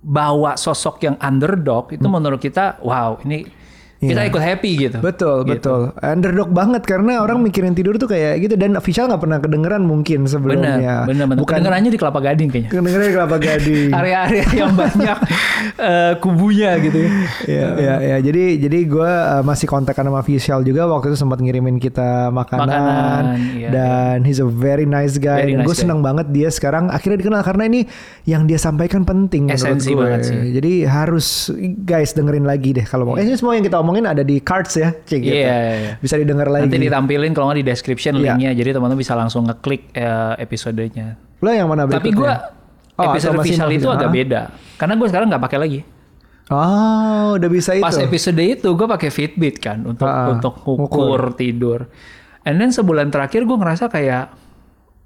bawa 0.04 0.54
sosok 0.54 1.00
yang 1.00 1.16
underdog 1.16 1.88
itu 1.90 2.04
menurut 2.04 2.36
kita 2.36 2.76
wow 2.84 3.16
ini 3.24 3.48
kita. 4.06 4.16
Iya. 4.16 4.28
ikut 4.28 4.42
happy 4.42 4.70
gitu. 4.78 4.98
Betul, 4.98 5.36
Gitu. 5.42 5.50
betul. 5.54 5.80
Underdog 5.96 6.48
banget 6.50 6.82
karena 6.82 7.12
orang 7.18 7.38
mikirin 7.38 7.72
tidur 7.72 7.94
tuh 7.94 8.06
kayak 8.06 8.40
gitu 8.40 8.54
dan 8.54 8.74
official 8.74 9.06
nggak 9.06 9.20
pernah 9.20 9.38
kedengeran 9.38 9.82
mungkin 9.82 10.24
sebelumnya. 10.24 10.76
Benar, 10.76 11.04
benar, 11.06 11.24
benar. 11.26 11.38
Bukan 11.38 11.54
Kedengerannya 11.54 11.90
di 11.90 11.98
Kelapa 11.98 12.20
Gading 12.20 12.48
kayaknya. 12.48 12.70
kedengeran 12.70 13.04
di 13.04 13.14
kelapa 13.14 13.36
gading. 13.36 13.90
Area-area 13.98 14.44
yang 14.54 14.72
banyak 14.72 15.18
eh, 15.80 16.12
kubunya 16.18 16.70
gitu 16.78 16.98
ya. 16.98 17.10
Iya, 17.44 17.66
iya, 17.76 17.94
iya. 18.00 18.16
Jadi 18.20 18.44
jadi 18.58 18.78
gue 18.84 19.12
masih 19.42 19.66
kontak 19.66 19.94
sama 19.94 20.18
official 20.18 20.60
juga 20.60 20.84
waktu 20.84 21.08
itu 21.08 21.18
sempat 21.18 21.38
ngirimin 21.38 21.76
kita 21.76 22.28
makanan, 22.30 22.66
Makanan, 22.66 23.22
iya, 23.54 23.68
dan 23.70 24.16
he's 24.22 24.38
a 24.38 24.46
very 24.46 24.84
nice 24.84 25.16
guy. 25.16 25.40
Very 25.40 25.52
dan 25.52 25.62
nice 25.62 25.66
gue 25.66 25.74
guy. 25.74 25.82
senang 25.82 26.00
banget 26.00 26.26
dia 26.28 26.48
sekarang 26.48 26.88
akhirnya 26.88 27.18
dikenal 27.18 27.40
karena 27.40 27.64
ini 27.64 27.80
yang 28.24 28.44
dia 28.44 28.56
sampaikan 28.56 29.02
penting 29.02 29.48
Esensi 29.48 29.90
menurut 29.90 29.94
gue. 29.94 30.04
banget 30.04 30.20
sih. 30.24 30.38
Jadi 30.52 30.72
harus 30.84 31.26
guys 31.78 32.12
dengerin 32.12 32.44
lagi 32.44 32.72
deh 32.72 32.84
kalau 32.84 33.04
mau. 33.06 33.14
Eh, 33.14 33.22
ini 33.22 33.34
semua 33.34 33.54
yang 33.54 33.62
kita 33.62 33.76
omongin 33.94 34.10
ada 34.10 34.26
di 34.26 34.42
cards 34.42 34.74
ya, 34.74 34.90
cek 34.90 35.20
gitu. 35.22 35.30
Iya, 35.30 35.54
iya, 35.54 35.74
iya. 35.78 35.92
Bisa 35.96 36.18
didengar 36.18 36.50
lagi. 36.50 36.66
Nanti 36.66 36.82
ditampilin 36.82 37.30
kalau 37.30 37.46
nggak 37.46 37.62
di 37.62 37.66
description 37.66 38.18
Iya. 38.18 38.34
linknya, 38.34 38.50
jadi 38.52 38.74
teman-teman 38.74 38.98
bisa 38.98 39.14
langsung 39.14 39.46
ngeklik 39.46 39.94
eh, 39.94 40.34
episodenya. 40.36 41.14
Lo 41.38 41.48
yang 41.48 41.70
mana 41.70 41.86
Tapi 41.86 42.10
berikutnya? 42.10 42.50
gue 42.50 42.62
Oh, 42.94 43.10
episode 43.10 43.34
official 43.36 43.70
itu 43.70 43.86
agak 43.86 44.06
beda, 44.08 44.42
karena 44.74 44.94
gue 44.94 45.06
sekarang 45.06 45.26
nggak 45.26 45.42
pakai 45.42 45.58
lagi. 45.58 45.80
Oh, 46.46 47.34
udah 47.34 47.48
bisa 47.48 47.74
Pas 47.78 47.90
itu. 47.90 48.02
episode 48.02 48.38
itu 48.38 48.68
gue 48.68 48.86
pakai 48.86 49.08
Fitbit 49.08 49.58
kan 49.58 49.82
untuk 49.82 50.04
Ah, 50.04 50.28
untuk 50.28 50.58
ukur 50.60 51.34
tidur. 51.34 51.86
And 52.42 52.58
then 52.58 52.68
sebulan 52.68 53.08
terakhir 53.08 53.42
gue 53.42 53.56
ngerasa 53.56 53.86
kayak 53.88 54.34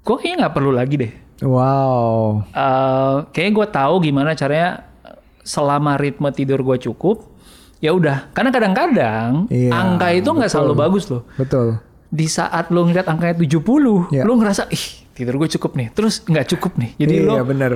gue 0.01 0.15
kayaknya 0.17 0.37
nggak 0.43 0.53
perlu 0.53 0.69
lagi 0.69 0.95
deh. 0.97 1.13
Wow. 1.41 2.43
Eh 2.45 3.15
kayaknya 3.31 3.53
gue 3.55 3.67
tahu 3.71 3.93
gimana 4.01 4.35
caranya 4.35 4.83
selama 5.41 5.95
ritme 5.95 6.29
tidur 6.29 6.59
gue 6.61 6.77
cukup. 6.83 7.25
Ya 7.79 7.91
udah, 7.91 8.27
karena 8.29 8.49
kadang-kadang 8.49 9.47
Iya, 9.47 9.71
angka 9.71 10.11
itu 10.11 10.27
nggak 10.27 10.47
selalu 10.47 10.73
bagus 10.75 11.07
loh. 11.07 11.23
Betul. 11.33 11.79
Di 12.05 12.25
saat 12.25 12.67
lo 12.67 12.83
ngeliat 12.83 13.05
angkanya 13.05 13.35
70, 13.35 14.09
Iya. 14.09 14.23
lo 14.23 14.35
ngerasa 14.35 14.67
ih 14.67 14.83
tidur 15.09 15.35
gue 15.37 15.49
cukup 15.49 15.73
nih. 15.73 15.87
Terus 15.89 16.19
nggak 16.21 16.47
cukup 16.49 16.75
nih. 16.75 16.91
Jadi 16.97 17.15
lo 17.21 17.33
iya 17.33 17.43
bener. 17.43 17.73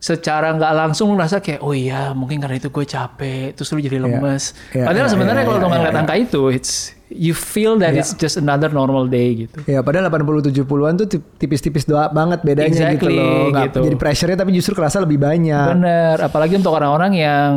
secara 0.00 0.48
nggak 0.50 0.72
langsung 0.72 1.12
lu 1.12 1.14
ngerasa 1.14 1.38
kayak 1.38 1.60
oh 1.60 1.76
iya 1.76 2.16
mungkin 2.16 2.40
karena 2.40 2.56
itu 2.56 2.72
gue 2.72 2.88
capek 2.88 3.52
terus 3.52 3.68
lu 3.68 3.84
jadi 3.84 4.00
lemes 4.00 4.56
Iya, 4.72 4.88
padahal 4.88 5.04
iya, 5.04 5.12
sebenarnya 5.12 5.36
iya, 5.36 5.44
kalau 5.44 5.52
iya, 5.52 5.60
lu 5.60 5.68
nggak 5.68 5.76
iya, 5.76 5.84
ngeliat 5.84 6.00
angka 6.00 6.14
itu 6.16 6.42
it's 6.48 6.72
you 7.06 7.34
feel 7.34 7.76
that 7.76 7.92
Iya. 7.92 8.00
it's 8.00 8.16
just 8.16 8.40
another 8.40 8.72
normal 8.72 9.04
day 9.04 9.44
gitu 9.44 9.60
Ya 9.68 9.84
padahal 9.84 10.08
80-70an 10.08 10.56
tuh 10.96 11.06
tip- 11.06 11.28
tipis-tipis 11.36 11.84
doa 11.84 12.08
banget 12.08 12.40
bedanya 12.40 12.72
gitu 12.96 13.12
Exactly, 13.12 13.12
loh. 13.12 13.52
Nggak 13.52 13.64
gitu. 13.66 13.80
jadi 13.84 13.96
pressure-nya 13.98 14.38
tapi 14.40 14.50
justru 14.56 14.72
kerasa 14.72 14.96
lebih 14.98 15.20
banyak. 15.20 15.66
bener 15.70 16.16
apalagi 16.18 16.56
untuk 16.56 16.72
orang-orang 16.72 17.12
yang 17.12 17.50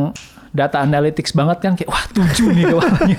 data 0.53 0.77
analytics 0.79 1.33
banget 1.33 1.57
kan 1.59 1.73
kayak 1.73 1.89
wah 1.89 2.05
tujuh 2.09 2.47
nih 2.51 2.65
kepalanya 2.69 3.17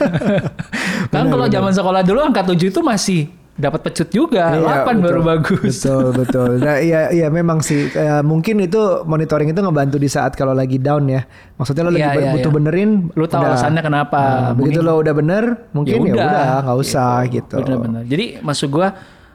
kan 1.13 1.25
kalau 1.27 1.47
zaman 1.47 1.73
sekolah 1.73 2.01
dulu 2.01 2.23
angka 2.23 2.47
tujuh 2.47 2.71
itu 2.71 2.81
masih 2.81 3.23
dapat 3.55 3.87
pecut 3.87 4.09
juga 4.09 4.51
Iya, 4.51 4.83
8 4.83 4.99
baru 4.99 5.23
betul. 5.23 5.31
bagus 5.31 5.75
Betul, 5.79 6.07
betul. 6.11 6.51
Nah, 6.59 6.77
iya 6.77 7.07
iya 7.11 7.31
memang 7.31 7.63
sih 7.63 7.87
Eh, 7.87 8.19
mungkin 8.21 8.59
itu 8.59 8.79
monitoring 9.05 9.51
itu 9.51 9.63
ngebantu 9.63 9.95
di 9.95 10.07
saat 10.07 10.35
kalau 10.35 10.51
lagi 10.51 10.75
down 10.75 11.07
ya. 11.07 11.23
Maksudnya 11.55 11.83
lo 11.83 11.91
lagi 11.91 12.03
Iya, 12.03 12.11
iya, 12.19 12.33
butuh 12.35 12.51
iya. 12.51 12.57
benerin, 12.59 12.91
Lu 13.15 13.25
tahu 13.25 13.39
udah. 13.39 13.55
alasannya 13.55 13.83
kenapa. 13.85 14.19
Nah, 14.19 14.53
begitu 14.55 14.83
lo 14.83 14.99
udah 14.99 15.15
bener, 15.15 15.45
mungkin 15.71 16.03
ya 16.03 16.15
udah 16.19 16.35
nggak 16.67 16.79
usah 16.81 17.15
gitu. 17.31 17.55
Bener-bener. 17.57 18.03
Jadi 18.03 18.25
maksud 18.43 18.69
gua 18.69 18.91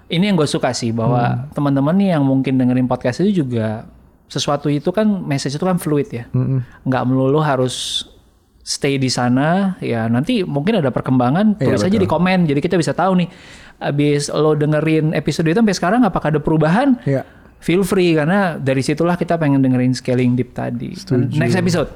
ini 0.08 0.24
yang 0.26 0.36
gue 0.36 0.50
suka 0.50 0.76
sih 0.76 0.92
bahwa 0.92 1.24
Hmm. 1.24 1.56
teman-teman 1.56 1.96
nih 1.96 2.10
yang 2.12 2.24
mungkin 2.28 2.60
dengerin 2.60 2.92
podcast 2.92 3.24
itu 3.24 3.48
juga 3.48 3.88
sesuatu 4.30 4.70
itu 4.70 4.94
kan 4.94 5.04
message 5.26 5.58
itu 5.58 5.66
kan 5.66 5.76
fluid 5.76 6.08
ya. 6.08 6.24
Hmm. 6.32 6.62
Nggak 6.86 7.04
melulu 7.04 7.42
harus 7.42 8.06
stay 8.62 8.96
di 8.96 9.10
sana 9.10 9.74
ya 9.82 10.06
nanti 10.06 10.46
mungkin 10.46 10.78
ada 10.78 10.94
perkembangan 10.94 11.58
Iya, 11.58 11.66
tulis 11.66 11.82
aja 11.82 11.90
betul. 11.90 12.04
di 12.06 12.08
komen 12.08 12.40
jadi 12.46 12.60
kita 12.62 12.78
bisa 12.78 12.94
tahu 12.94 13.18
nih 13.18 13.30
abis 13.82 14.30
lo 14.30 14.54
dengerin 14.54 15.10
episode 15.12 15.50
itu 15.50 15.58
sampai 15.58 15.74
sekarang 15.74 16.06
apakah 16.06 16.30
ada 16.30 16.38
perubahan 16.38 16.94
Iya. 17.02 17.26
feel 17.58 17.82
free 17.82 18.14
karena 18.14 18.62
dari 18.62 18.86
situlah 18.86 19.18
kita 19.18 19.42
pengen 19.42 19.66
dengerin 19.66 19.98
scaling 19.98 20.38
deep 20.38 20.54
tadi 20.54 20.94
next 21.34 21.58
episode 21.58 21.90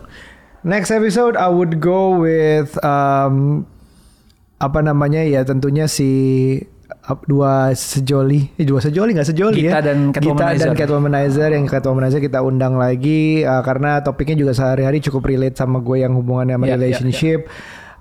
Next 0.63 0.89
episode 0.89 1.35
I 1.35 1.45
would 1.45 1.77
go 1.77 2.17
with 2.17 2.73
um, 2.81 3.67
apa 4.57 4.79
namanya 4.79 5.21
ya 5.21 5.43
tentunya 5.43 5.85
si 5.85 6.09
dua 7.27 7.75
sejoli, 7.75 8.47
eh, 8.55 8.63
dua 8.63 8.79
sejoli 8.79 9.11
nggak 9.11 9.29
sejoli 9.35 9.59
Gita 9.59 9.83
ya? 9.83 9.91
dan 9.91 10.15
Catwomanizer. 10.15 10.55
Gita 10.55 10.63
dan 10.63 10.75
Catwomanizer 10.79 11.49
yang 11.51 11.65
Catwomanizer 11.67 12.21
kita 12.23 12.39
undang 12.39 12.79
lagi 12.79 13.43
uh, 13.43 13.59
karena 13.59 13.99
topiknya 13.99 14.39
juga 14.39 14.53
sehari-hari 14.55 15.03
cukup 15.03 15.27
relate 15.27 15.59
sama 15.59 15.83
gue 15.83 15.99
yang 15.99 16.15
hubungannya 16.15 16.55
sama 16.55 16.65
Iya, 16.65 16.71
iya, 16.71 16.79
relationship. 16.79 17.39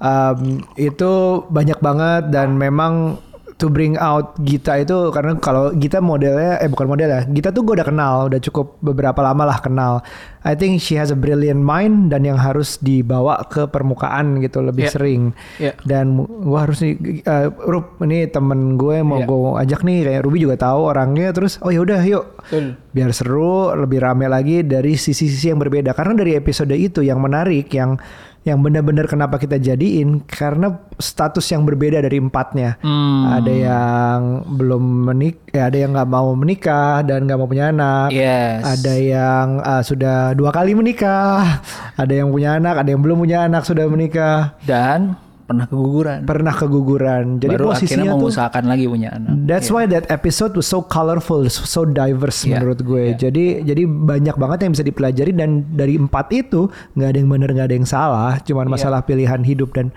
Um, 0.02 0.62
itu 0.78 1.12
banyak 1.50 1.78
banget 1.78 2.30
dan 2.30 2.54
memang 2.59 3.18
to 3.62 3.71
bring 3.71 3.95
out 3.95 4.35
Gita 4.42 4.83
itu 4.83 5.14
karena 5.14 5.38
kalau 5.38 5.71
Gita 5.71 6.02
modelnya 6.02 6.59
eh 6.59 6.66
bukan 6.66 6.90
model 6.90 7.07
ya 7.07 7.21
Gita 7.31 7.54
tuh 7.54 7.62
gue 7.62 7.78
udah 7.78 7.87
kenal 7.87 8.14
udah 8.26 8.42
cukup 8.42 8.83
beberapa 8.83 9.23
lama 9.23 9.47
lah 9.47 9.62
kenal 9.62 10.02
I 10.42 10.59
think 10.59 10.83
she 10.83 10.99
has 10.99 11.14
a 11.14 11.16
brilliant 11.16 11.62
mind 11.62 12.11
dan 12.11 12.26
yang 12.26 12.35
harus 12.35 12.83
dibawa 12.83 13.47
ke 13.47 13.71
permukaan 13.71 14.42
gitu 14.42 14.59
lebih 14.59 14.83
Yeah. 14.83 14.90
sering 14.90 15.23
Yeah. 15.62 15.78
dan 15.87 16.19
gue 16.26 16.59
harus 16.59 16.83
nih 16.83 16.99
uh, 17.23 17.54
Rup 17.54 18.02
ini 18.02 18.26
temen 18.26 18.75
gue 18.75 18.99
mau 19.07 19.23
Yeah. 19.23 19.31
gue 19.31 19.50
ajak 19.62 19.81
nih 19.87 19.99
kayak 20.02 20.21
Ruby 20.26 20.42
juga 20.42 20.59
tahu 20.59 20.90
orangnya 20.90 21.31
terus 21.31 21.62
oh 21.62 21.71
ya 21.71 21.87
udah 21.87 22.02
yuk 22.02 22.25
Betul. 22.42 22.75
biar 22.90 23.14
seru 23.14 23.71
lebih 23.71 24.02
rame 24.02 24.26
lagi 24.26 24.66
dari 24.66 24.99
sisi-sisi 24.99 25.54
yang 25.54 25.62
berbeda 25.62 25.95
karena 25.95 26.19
dari 26.19 26.35
episode 26.35 26.75
itu 26.75 27.07
yang 27.07 27.23
menarik 27.23 27.71
yang 27.71 27.95
yang 28.43 28.59
benar-benar 28.59 29.07
kenapa 29.07 29.39
kita 29.39 29.55
jadiin 29.55 30.27
karena 30.27 30.75
status 30.99 31.47
yang 31.55 31.63
berbeda 31.63 32.03
dari 32.03 32.19
empatnya. 32.19 32.79
Hmm. 32.83 33.39
ada 33.39 33.53
yang 33.53 34.19
belum 34.59 34.83
menik 35.11 35.47
ya 35.55 35.71
ada 35.71 35.79
yang 35.79 35.95
nggak 35.95 36.11
mau 36.11 36.35
menikah 36.35 37.07
dan 37.07 37.31
nggak 37.31 37.39
mau 37.39 37.47
punya 37.47 37.71
anak. 37.71 38.11
Yes. 38.11 38.67
Ada 38.67 38.95
yang 38.99 39.47
uh, 39.63 39.83
sudah 39.87 40.35
dua 40.35 40.51
kali 40.51 40.75
menikah. 40.75 41.63
Ada 41.95 42.25
yang 42.25 42.35
punya 42.35 42.59
anak 42.59 42.83
ada 42.83 42.89
yang 42.91 43.03
belum 43.05 43.23
punya 43.23 43.47
anak 43.47 43.63
sudah 43.63 43.87
menikah. 43.87 44.59
Dan 44.67 45.15
pernah 45.43 45.67
keguguran. 45.67 46.19
pernah 46.25 46.55
keguguran. 46.55 47.25
Jadi 47.39 47.55
Baru 47.55 47.71
akhirnya 47.71 47.77
posisinya 47.77 48.05
tuh 48.07 48.19
mengusahakan 48.19 48.65
lagi 48.67 48.85
punya 48.89 49.09
anak. 49.13 49.33
That's 49.45 49.69
why 49.69 49.85
that 49.91 50.07
episode 50.09 50.53
was 50.55 50.67
so 50.67 50.81
colorful, 50.81 51.45
so 51.51 51.83
diverse 51.85 52.47
Iya, 52.47 52.59
menurut 52.63 52.81
gue. 52.81 53.05
Jadi 53.15 53.63
jadi 53.63 53.83
banyak 53.85 54.37
banget 54.39 54.59
yang 54.65 54.73
bisa 54.73 54.85
dipelajari 54.87 55.33
dan 55.35 55.67
dari 55.71 55.99
empat 55.99 56.31
itu 56.31 56.71
nggak 56.95 57.09
ada 57.09 57.19
yang 57.19 57.29
benar 57.29 57.49
nggak 57.53 57.69
ada 57.69 57.77
yang 57.77 57.89
salah, 57.89 58.39
cuman 58.41 58.67
Iya. 58.67 58.73
masalah 58.75 59.01
pilihan 59.03 59.43
hidup 59.43 59.75
dan 59.75 59.91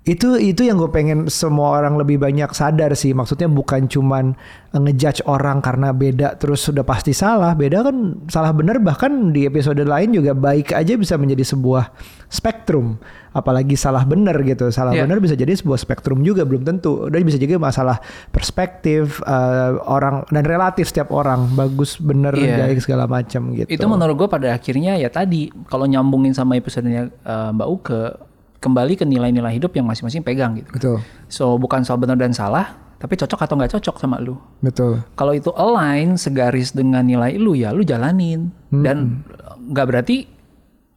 itu 0.00 0.40
itu 0.40 0.64
yang 0.64 0.80
gue 0.80 0.88
pengen 0.88 1.28
semua 1.28 1.76
orang 1.76 2.00
lebih 2.00 2.16
banyak 2.16 2.48
sadar 2.56 2.96
sih. 2.96 3.12
Maksudnya 3.12 3.52
bukan 3.52 3.84
cuman 3.84 4.32
ngejudge 4.72 5.20
orang 5.28 5.60
karena 5.60 5.92
beda 5.92 6.40
terus 6.40 6.64
sudah 6.64 6.80
pasti 6.80 7.12
salah. 7.12 7.52
Beda 7.52 7.84
kan 7.84 8.16
salah 8.32 8.56
benar 8.56 8.80
bahkan 8.80 9.28
di 9.28 9.44
episode 9.44 9.84
lain 9.84 10.16
juga 10.16 10.32
baik 10.32 10.72
aja 10.72 10.96
bisa 10.96 11.20
menjadi 11.20 11.44
sebuah 11.52 11.92
spektrum. 12.32 12.96
Apalagi 13.36 13.76
salah 13.76 14.08
benar 14.08 14.40
gitu. 14.40 14.72
Salah 14.72 14.96
Iya. 14.96 15.04
benar 15.04 15.20
bisa 15.20 15.36
jadi 15.36 15.52
sebuah 15.52 15.76
spektrum 15.76 16.24
juga 16.24 16.48
belum 16.48 16.64
tentu. 16.64 17.04
Dan 17.12 17.20
bisa 17.20 17.36
juga 17.36 17.60
masalah 17.60 18.00
perspektif 18.32 19.20
eh, 19.20 19.72
orang 19.84 20.24
dan 20.32 20.48
relatif 20.48 20.88
setiap 20.88 21.12
orang 21.12 21.44
bagus 21.52 22.00
benar 22.00 22.32
Iya. 22.32 22.56
baik 22.72 22.80
segala 22.80 23.04
macam 23.04 23.52
gitu. 23.52 23.68
Itu 23.68 23.84
menurut 23.84 24.16
gue 24.16 24.28
pada 24.32 24.56
akhirnya 24.56 24.96
ya 24.96 25.12
tadi 25.12 25.52
kalau 25.68 25.84
nyambungin 25.84 26.32
sama 26.32 26.56
episodenya 26.56 27.12
eh, 27.12 27.50
Mbak 27.52 27.68
Uke 27.68 28.29
kembali 28.60 28.94
ke 29.00 29.04
nilai-nilai 29.08 29.56
hidup 29.56 29.72
yang 29.74 29.88
masing-masing 29.88 30.20
pegang 30.20 30.60
gitu. 30.60 30.70
betul 30.76 30.98
So 31.32 31.56
bukan 31.56 31.82
soal 31.82 31.96
benar 31.96 32.20
dan 32.20 32.36
salah, 32.36 32.76
tapi 33.00 33.16
cocok 33.16 33.40
atau 33.48 33.54
nggak 33.56 33.72
cocok 33.80 33.96
sama 33.96 34.20
lu. 34.20 34.36
betul. 34.60 35.00
Kalau 35.16 35.32
itu 35.32 35.50
align 35.56 36.20
segaris 36.20 36.76
dengan 36.76 37.02
nilai 37.02 37.40
lu 37.40 37.56
ya 37.56 37.72
lu 37.72 37.80
jalanin 37.82 38.52
dan 38.68 39.24
nggak 39.72 39.86
berarti 39.88 40.28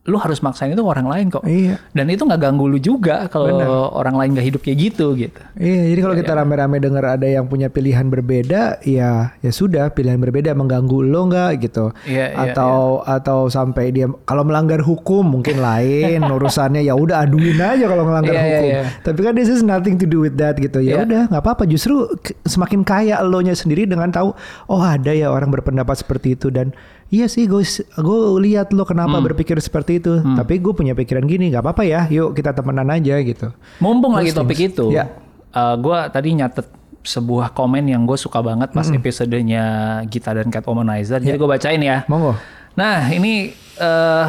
lu 0.03 0.19
harus 0.19 0.43
maksain 0.43 0.67
itu 0.67 0.83
orang 0.83 1.07
lain 1.07 1.31
kok. 1.31 1.47
Iya. 1.47 1.79
Dan 1.95 2.11
itu 2.11 2.27
nggak 2.27 2.35
ganggu 2.37 2.67
lu 2.67 2.75
juga 2.75 3.31
kalau 3.31 3.55
orang 3.87 4.19
lain 4.19 4.29
nggak 4.35 4.47
hidup 4.51 4.61
kayak 4.61 4.91
gitu 4.91 5.15
gitu. 5.15 5.39
Iya, 5.55 5.95
jadi 5.95 5.99
kalau 6.03 6.15
kita 6.19 6.31
rame-rame 6.35 6.83
dengar 6.83 7.15
ada 7.15 7.23
yang 7.23 7.47
punya 7.47 7.71
pilihan 7.71 8.11
berbeda, 8.11 8.83
ya 8.83 9.31
ya 9.39 9.51
sudah 9.55 9.95
pilihan 9.95 10.19
berbeda 10.19 10.51
mengganggu 10.51 11.07
lo 11.07 11.31
nggak 11.31 11.51
gitu. 11.63 11.95
Iya, 12.03 12.35
iya, 12.35 12.51
atau 12.51 12.99
atau 12.99 13.47
sampai 13.47 13.95
dia 13.95 14.11
kalau 14.27 14.43
melanggar 14.43 14.83
hukum 14.83 15.23
mungkin 15.23 15.63
lain 15.63 16.19
urusannya 16.35 16.83
ya 16.83 16.99
udah 16.99 17.23
aduin 17.23 17.55
aja 17.55 17.87
kalau 17.87 18.03
melanggar 18.03 18.35
Iya, 18.35 18.43
iya, 18.43 18.57
hukum. 18.59 18.71
iya. 18.75 18.81
Tapi 19.07 19.19
kan 19.23 19.33
this 19.33 19.47
is 19.47 19.63
nothing 19.63 19.95
to 19.95 20.03
do 20.03 20.19
with 20.19 20.35
that 20.35 20.59
gitu. 20.59 20.83
Ya 20.83 20.99
Iya. 20.99 21.07
udah 21.07 21.21
nggak 21.31 21.43
apa-apa. 21.47 21.63
Justru 21.63 22.11
semakin 22.43 22.83
kaya 22.83 23.23
lo 23.23 23.39
nya 23.39 23.55
sendiri 23.55 23.87
dengan 23.87 24.11
tahu 24.11 24.35
oh 24.67 24.81
ada 24.83 25.15
ya 25.15 25.31
orang 25.31 25.47
berpendapat 25.47 25.95
seperti 25.95 26.35
itu 26.35 26.51
dan 26.51 26.75
Iya 27.07 27.25
sih, 27.25 27.45
gue 27.45 27.61
gue 27.95 28.19
lihat 28.41 28.71
lo 28.71 28.83
kenapa 28.83 29.15
Hmm. 29.15 29.25
berpikir 29.25 29.55
seperti 29.57 29.97
itu. 29.97 30.17
Tapi 30.19 30.57
gue 30.57 30.73
punya 30.73 30.91
pikiran 30.91 31.23
gini, 31.23 31.49
nggak 31.49 31.61
apa-apa 31.61 31.83
ya. 31.83 32.05
Yuk 32.07 32.33
kita 32.33 32.51
temenan 32.51 32.87
aja 32.87 33.19
gitu. 33.19 33.53
Mumpung 33.77 34.13
lagi 34.13 34.31
topik 34.31 34.55
things. 34.55 34.73
itu, 34.73 34.85
Ya. 34.89 35.09
gue 35.53 35.97
tadi 36.09 36.33
nyatet 36.33 36.65
sebuah 37.01 37.51
komen 37.51 37.83
yang 37.85 38.03
gue 38.03 38.15
suka 38.15 38.39
banget 38.39 38.71
pas 38.71 38.87
episodenya 38.89 39.63
Gita 40.07 40.31
dan 40.31 40.47
Cat 40.47 40.63
Womanizer. 40.63 41.19
Jadi 41.19 41.35
gue 41.35 41.49
bacain 41.49 41.77
ya. 41.77 42.07
Monggo. 42.07 42.33
Nah 42.73 43.05
ini 43.07 43.51
eh 43.75 44.27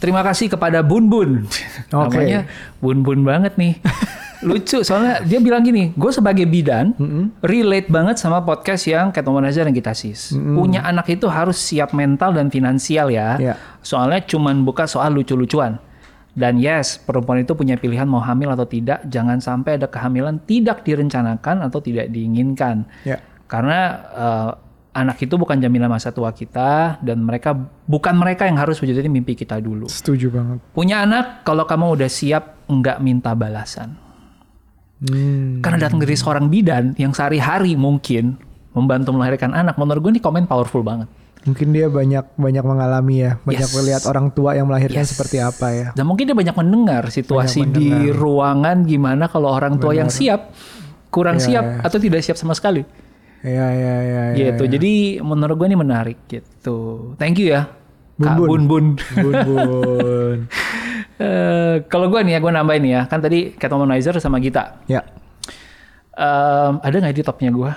terima 0.00 0.24
kasih 0.24 0.50
kepada 0.50 0.80
Bun 0.80 1.06
Bun. 1.06 1.44
Oke. 1.92 2.16
Namanya 2.16 2.48
Bun 2.80 3.04
Bun 3.06 3.22
banget 3.22 3.54
nih. 3.60 3.78
Lucu 4.40 4.80
soalnya 4.80 5.20
dia 5.20 5.36
bilang 5.36 5.60
gini, 5.60 5.92
gue 5.92 6.08
sebagai 6.08 6.48
bidan 6.48 6.96
relate 7.44 7.92
banget 7.92 8.16
sama 8.16 8.40
podcast 8.40 8.88
yang 8.88 9.12
Cat 9.12 9.28
Womanizer 9.28 9.68
dan 9.68 9.76
Gita 9.76 9.92
Sis. 9.92 10.32
Punya 10.32 10.80
anak 10.80 11.12
itu 11.12 11.28
harus 11.28 11.60
siap 11.60 11.92
mental 11.92 12.32
dan 12.32 12.48
finansial 12.48 13.12
ya. 13.12 13.36
Iya. 13.36 13.54
Soalnya 13.84 14.24
cuman 14.24 14.64
buka 14.64 14.88
soal 14.88 15.12
lucu-lucuan. 15.12 15.76
Dan 16.30 16.56
yes, 16.56 16.96
perempuan 16.96 17.42
itu 17.42 17.52
punya 17.52 17.76
pilihan 17.76 18.08
mau 18.08 18.22
hamil 18.22 18.54
atau 18.54 18.64
tidak. 18.64 19.04
Jangan 19.12 19.42
sampai 19.44 19.76
ada 19.76 19.92
kehamilan 19.92 20.40
tidak 20.48 20.86
direncanakan 20.88 21.68
atau 21.68 21.84
tidak 21.84 22.08
diinginkan. 22.08 22.88
Ya. 23.04 23.20
Karena 23.50 23.78
eh, 24.14 24.50
anak 24.90 25.22
itu 25.22 25.38
bukan 25.38 25.56
jaminan 25.56 25.86
masa 25.86 26.10
tua 26.10 26.34
kita 26.34 26.98
dan 26.98 27.22
mereka 27.22 27.54
bukan 27.86 28.14
mereka 28.18 28.46
yang 28.50 28.58
harus 28.58 28.82
wujudin 28.82 29.06
mimpi 29.06 29.38
kita 29.38 29.62
dulu. 29.62 29.86
Setuju 29.86 30.34
banget. 30.34 30.58
Punya 30.74 31.06
anak 31.06 31.46
kalau 31.46 31.62
kamu 31.62 31.94
udah 31.94 32.10
siap 32.10 32.66
nggak 32.66 32.98
minta 32.98 33.30
balasan. 33.34 33.94
Hmm. 35.00 35.64
Karena 35.64 35.88
datang 35.88 36.02
dari 36.02 36.12
seorang 36.12 36.52
bidan 36.52 36.92
yang 37.00 37.16
sehari-hari 37.16 37.72
mungkin 37.72 38.36
membantu 38.76 39.16
melahirkan 39.16 39.56
anak. 39.56 39.80
Menurut 39.80 40.00
gue 40.04 40.12
ini 40.18 40.22
komen 40.22 40.44
powerful 40.44 40.84
banget. 40.84 41.08
Mungkin 41.40 41.72
dia 41.72 41.88
banyak 41.88 42.36
banyak 42.36 42.60
mengalami 42.60 43.24
ya, 43.24 43.32
banyak 43.40 43.64
Yes. 43.64 43.72
melihat 43.72 44.02
orang 44.12 44.28
tua 44.28 44.52
yang 44.52 44.68
melahirkan 44.68 45.00
Yes. 45.00 45.16
seperti 45.16 45.40
apa 45.40 45.72
ya. 45.72 45.88
Dan 45.96 46.04
mungkin 46.04 46.28
dia 46.28 46.36
banyak 46.36 46.52
mendengar 46.52 47.08
situasi 47.08 47.64
Banyak 47.64 47.74
di 47.80 47.88
mendengar. 47.88 48.12
ruangan 48.20 48.76
gimana 48.84 49.24
kalau 49.24 49.48
orang 49.48 49.80
tua 49.80 49.96
yang 49.96 50.12
siap, 50.12 50.52
kurang 51.08 51.40
Iya, 51.40 51.46
siap 51.48 51.64
iya. 51.64 51.80
atau 51.80 51.96
tidak 51.96 52.20
siap 52.20 52.36
sama 52.36 52.52
sekali. 52.52 52.84
Iya 53.40 53.66
iya 53.70 53.94
iya. 53.98 54.22
iya, 54.32 54.50
gitu. 54.52 54.64
iya. 54.68 54.72
Jadi 54.76 54.92
menurut 55.18 55.56
gue 55.56 55.66
ini 55.66 55.78
menarik 55.78 56.18
gitu. 56.26 57.12
Thank 57.16 57.40
you 57.40 57.52
ya. 57.52 57.72
Kak 58.16 58.36
Bun-bun. 58.36 58.48
Bun 58.48 58.64
Bun. 58.68 58.86
Bun 59.16 59.34
bun. 59.46 60.38
Eh, 61.20 61.84
kalau 61.92 62.08
gue 62.08 62.16
nih 62.24 62.32
ya, 62.32 62.40
gue 62.40 62.48
nambahin 62.48 62.84
ya. 62.88 63.00
Kan 63.04 63.20
tadi 63.20 63.52
Cat 63.52 63.68
Womanizer 63.68 64.16
sama 64.16 64.40
Gita. 64.40 64.80
ya. 64.88 65.04
Em, 66.10 66.80
ada 66.80 66.96
nggak 66.96 67.12
di 67.12 67.20
topnya 67.20 67.52
gue? 67.52 67.70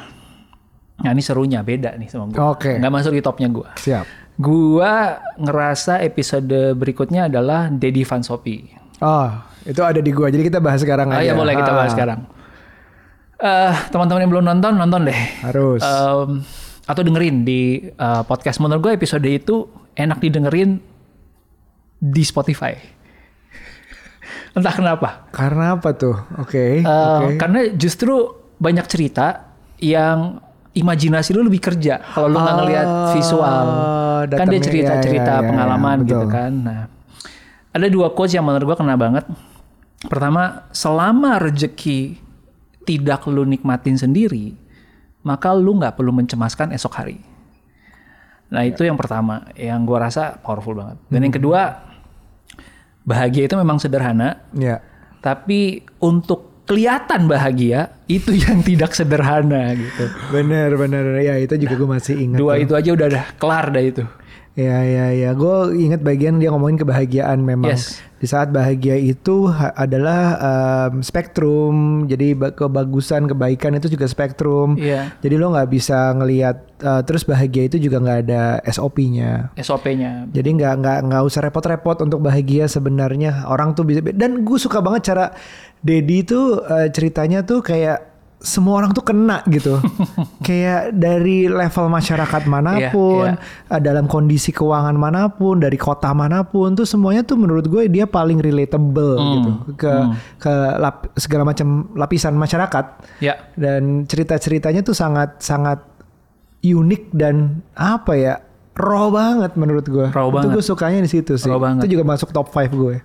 Nah 1.03 1.11
ini 1.11 1.19
serunya 1.19 1.59
beda 1.59 1.99
nih 1.99 2.07
sama 2.07 2.31
gue. 2.31 2.39
Oke. 2.39 2.79
Nggak 2.79 2.91
masuk 2.91 3.11
di 3.11 3.19
topnya 3.19 3.51
gue. 3.51 3.67
Siap. 3.75 4.05
Gua 4.33 5.13
ngerasa 5.35 5.99
episode 6.01 6.71
berikutnya 6.73 7.27
adalah 7.27 7.67
Daddy 7.67 8.01
Van 8.01 8.23
Sophie. 8.23 8.63
Oh, 8.97 9.27
itu 9.61 9.83
ada 9.83 9.99
di 9.99 10.09
gua. 10.09 10.31
Jadi 10.31 10.47
kita 10.47 10.57
bahas 10.57 10.79
sekarang 10.79 11.11
Ah 11.11 11.19
aja. 11.19 11.29
ya 11.29 11.33
boleh 11.35 11.53
kita 11.53 11.69
Ah, 11.69 11.77
bahas 11.77 11.91
sekarang. 11.91 12.19
Eh 13.43 13.75
teman-teman 13.91 14.23
yang 14.23 14.31
belum 14.31 14.45
nonton 14.47 14.73
nonton 14.79 15.03
deh. 15.03 15.19
Harus. 15.43 15.83
Em, 15.83 16.47
atau 16.87 17.01
dengerin 17.03 17.43
di 17.43 17.91
eh, 17.91 18.21
podcast. 18.23 18.63
Menurut 18.63 18.87
gue 18.87 18.93
episode 18.95 19.27
itu 19.27 19.67
enak 19.99 20.23
didengerin 20.23 20.79
di 21.99 22.23
Spotify. 22.23 22.71
Entah 24.55 24.71
kenapa. 24.71 25.27
Karena 25.35 25.75
apa 25.75 25.91
tuh? 25.91 26.15
Oke. 26.39 26.79
Eh, 26.79 27.19
Oke. 27.19 27.35
Karena 27.35 27.67
justru 27.75 28.31
banyak 28.55 28.87
cerita 28.87 29.51
yang 29.83 30.39
imajinasi 30.73 31.35
lu 31.35 31.45
lebih 31.45 31.61
kerja 31.61 32.01
kalau 32.15 32.31
lu 32.31 32.39
nggak 32.39 32.55
ngelihat 32.63 32.87
Oh, 32.87 33.11
visual. 33.13 33.67
Kan 34.23 34.25
dia 34.25 34.39
datangnya, 34.39 34.59
cerita-cerita 34.63 35.31
ya, 35.35 35.35
ya, 35.35 35.43
ya, 35.43 35.49
pengalaman 35.51 35.97
betul. 35.99 36.07
gitu 36.07 36.25
kan. 36.31 36.51
Nah, 36.63 36.81
ada 37.75 37.87
dua 37.91 38.07
quotes 38.15 38.31
yang 38.31 38.47
menurut 38.47 38.71
gua 38.71 38.77
kena 38.79 38.95
banget. 38.95 39.27
Pertama, 40.07 40.63
selama 40.71 41.43
rezeki 41.43 42.22
tidak 42.83 43.23
lu 43.25 43.43
nikmatin 43.43 43.95
sendiri, 43.95 44.53
maka 45.21 45.51
lu 45.51 45.75
nggak 45.75 45.95
perlu 45.95 46.11
mencemaskan 46.11 46.71
esok 46.71 46.93
hari. 46.93 47.17
Nah 48.47 48.63
itu 48.63 48.83
yang 48.83 48.93
pertama, 48.93 49.49
yang 49.53 49.81
gua 49.81 50.05
rasa 50.05 50.37
powerful 50.37 50.73
banget. 50.73 50.97
Dan 51.07 51.19
Hmm. 51.19 51.25
yang 51.25 51.33
kedua, 51.33 51.61
bahagia 53.03 53.43
itu 53.45 53.55
memang 53.55 53.77
sederhana, 53.77 54.45
Ya. 54.51 54.79
tapi 55.19 55.81
untuk 55.99 56.63
kelihatan 56.63 57.27
bahagia 57.27 57.91
itu 58.07 58.31
yang 58.47 58.61
tidak 58.61 58.93
sederhana 58.93 59.75
gitu. 59.75 60.05
Bener 60.29 60.71
bener 60.73 61.19
ya 61.19 61.35
itu 61.35 61.59
juga 61.59 61.75
gue 61.75 61.89
masih 61.89 62.15
ingat. 62.15 62.39
Dua 62.39 62.55
tuh. 62.55 62.63
itu 62.63 62.73
aja 62.73 62.89
udah 62.93 63.07
dah 63.09 63.25
kelar 63.35 63.65
dah 63.67 63.83
itu. 63.83 64.03
Ya 64.53 64.85
ya 64.85 65.09
ya, 65.09 65.33
gue 65.33 65.55
ingat 65.81 66.05
bagian 66.05 66.37
dia 66.37 66.53
ngomongin 66.53 66.77
kebahagiaan 66.77 67.41
memang. 67.41 67.73
Yes. 67.73 67.97
Di 68.21 68.29
saat 68.29 68.53
bahagia 68.53 68.93
itu 68.93 69.49
adalah 69.73 70.37
em, 70.37 71.01
spektrum, 71.01 72.05
jadi 72.05 72.37
ba- 72.37 72.53
kebagusan 72.53 73.25
kebaikan 73.25 73.73
itu 73.73 73.89
juga 73.89 74.05
spektrum. 74.05 74.77
Iya. 74.77 75.09
Jadi 75.25 75.35
lo 75.41 75.57
nggak 75.57 75.69
bisa 75.73 76.13
ngelihat 76.13 76.69
eh, 76.85 77.01
terus 77.01 77.25
bahagia 77.25 77.65
itu 77.65 77.81
juga 77.81 77.97
nggak 77.97 78.19
ada 78.29 78.61
SOP-nya. 78.69 79.49
SOP-nya. 79.57 80.29
Jadi 80.29 80.49
nggak 80.53 80.73
nggak 80.85 80.99
nggak 81.09 81.23
usah 81.25 81.41
repot-repot 81.49 82.05
untuk 82.05 82.21
bahagia 82.21 82.69
sebenarnya 82.69 83.49
orang 83.49 83.73
tuh 83.73 83.89
bisa 83.89 84.05
dan 84.05 84.45
gue 84.45 84.59
suka 84.61 84.85
banget 84.85 85.09
cara 85.09 85.33
Dedi 85.81 86.21
tuh 86.21 86.61
eh, 86.61 86.93
ceritanya 86.93 87.41
tuh 87.41 87.65
kayak 87.65 88.12
semua 88.43 88.75
orang 88.75 88.91
tuh 88.91 89.01
kena 89.01 89.39
gitu 89.47 89.79
kayak 90.45 90.91
dari 90.91 91.47
level 91.47 91.87
masyarakat 91.87 92.43
mana 92.43 92.91
pun 92.91 93.31
Iya, 93.31 93.39
eh, 93.69 93.79
dalam 93.79 94.03
kondisi 94.05 94.51
keuangan 94.51 94.91
mana 94.93 95.31
pun 95.31 95.57
dari 95.57 95.73
kota 95.73 96.11
mana 96.11 96.43
pun 96.43 96.75
tuh 96.75 96.83
semuanya 96.83 97.23
tuh 97.23 97.35
menurut 97.35 97.63
gue 97.65 97.87
dia 97.87 98.03
paling 98.03 98.37
relatable 98.37 99.15
Hmm, 99.15 99.31
gitu 99.33 99.51
ke 99.75 99.93
ke 100.37 100.51
lap- 100.75 101.07
segala 101.15 101.43
macam 101.45 101.67
lapisan 101.93 102.35
masyarakat 102.35 102.85
Ya. 103.17 103.39
dan 103.55 104.03
cerita-ceritanya 104.03 104.83
tuh 104.83 104.93
sangat 104.93 105.39
sangat 105.39 105.79
unik 106.61 107.11
dan 107.11 107.35
apa 107.71 108.13
ya 108.13 108.33
raw 108.73 109.07
banget 109.07 109.53
menurut 109.53 109.85
gue. 109.85 110.07
Raw 110.09 110.27
itu 110.27 110.35
banget. 110.35 110.51
gue 110.51 110.63
sukanya 110.65 110.99
di 110.99 111.07
situ 111.07 111.37
sih. 111.37 111.45
Raw 111.45 111.59
banget. 111.59 111.85
Itu 111.85 111.93
juga 111.93 112.05
masuk 112.05 112.29
top 112.29 112.49
5 112.49 112.73
gue. 112.73 112.95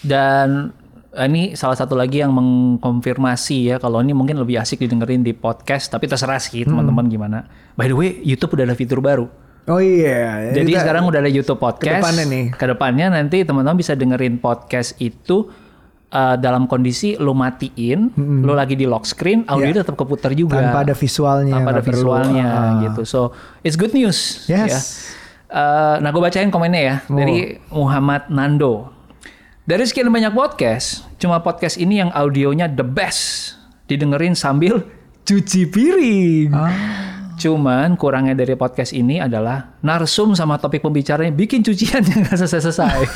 Dan 0.00 0.72
ini 1.14 1.52
salah 1.52 1.76
satu 1.76 1.92
lagi 1.92 2.18
yang 2.18 2.32
mengkonfirmasi 2.32 3.68
ya 3.68 3.76
kalau 3.76 4.00
ini 4.00 4.12
mungkin 4.12 4.40
lebih 4.40 4.56
asik 4.56 4.80
didengerin 4.80 5.20
di 5.20 5.32
podcast 5.32 5.88
tapi 5.88 6.08
terserah 6.08 6.40
sih 6.40 6.64
teman-teman 6.64 7.04
gimana. 7.06 7.44
By 7.76 7.86
the 7.86 7.96
way, 7.96 8.16
YouTube 8.20 8.56
udah 8.56 8.64
ada 8.64 8.72
fitur 8.72 8.98
baru. 8.98 9.28
Oh 9.62 9.78
iya. 9.78 10.50
Jadi 10.50 10.72
Kita- 10.72 10.82
sekarang 10.82 11.06
udah 11.06 11.20
ada 11.20 11.28
YouTube 11.28 11.60
podcast. 11.60 11.86
ke 11.86 12.00
depannya 12.00 12.24
nih. 12.26 12.44
Ke 12.50 12.64
depannya 12.66 13.06
nanti 13.12 13.44
teman-teman 13.44 13.76
bisa 13.76 13.92
dengerin 13.92 14.36
podcast 14.36 14.96
itu 14.98 15.52
uh, 16.10 16.34
dalam 16.34 16.64
kondisi 16.64 17.14
lo 17.14 17.30
matiin, 17.30 18.10
lo 18.42 18.56
lagi 18.56 18.74
di 18.74 18.88
lock 18.88 19.04
screen, 19.04 19.44
audio 19.46 19.70
tetap 19.76 19.94
keputar 19.94 20.32
juga. 20.32 20.58
Tanpa 20.58 20.82
ada 20.82 20.94
visualnya. 20.96 21.54
Tanpa 21.54 21.70
ada 21.70 21.78
nggak 21.78 21.86
perlu. 21.86 22.00
visualnya 22.02 22.46
Ah. 22.48 22.72
gitu. 22.82 23.02
So 23.04 23.18
it's 23.60 23.76
good 23.76 23.92
news. 23.92 24.48
Yes. 24.48 24.66
ya. 24.66 24.80
Uh, 25.52 26.00
nah 26.00 26.08
gue 26.08 26.18
bacain 26.18 26.48
komennya 26.48 26.82
ya 26.82 26.96
dari 27.06 27.60
Muhammad 27.68 28.32
Nando. 28.32 29.01
Dari 29.62 29.86
sekian 29.86 30.10
banyak 30.10 30.34
podcast, 30.34 31.06
cuma 31.16 31.38
podcast 31.38 31.78
ini 31.78 31.96
yang 31.96 32.10
audionya 32.10 32.66
the 32.66 32.82
best. 32.82 33.54
Didengerin 33.86 34.34
sambil 34.34 34.82
cuci 35.22 35.70
piring. 35.70 36.50
Ah. 36.50 36.74
Cuman 37.32 37.94
kurangnya 37.94 38.34
dari 38.34 38.54
podcast 38.54 38.90
ini 38.90 39.18
adalah 39.18 39.74
narsum 39.78 40.32
sama 40.32 40.58
topik 40.58 40.78
pembicaranya 40.78 41.30
bikin 41.30 41.60
cucian 41.60 42.00
yang 42.10 42.22
gak 42.22 42.36
selesai-selesai. 42.36 43.06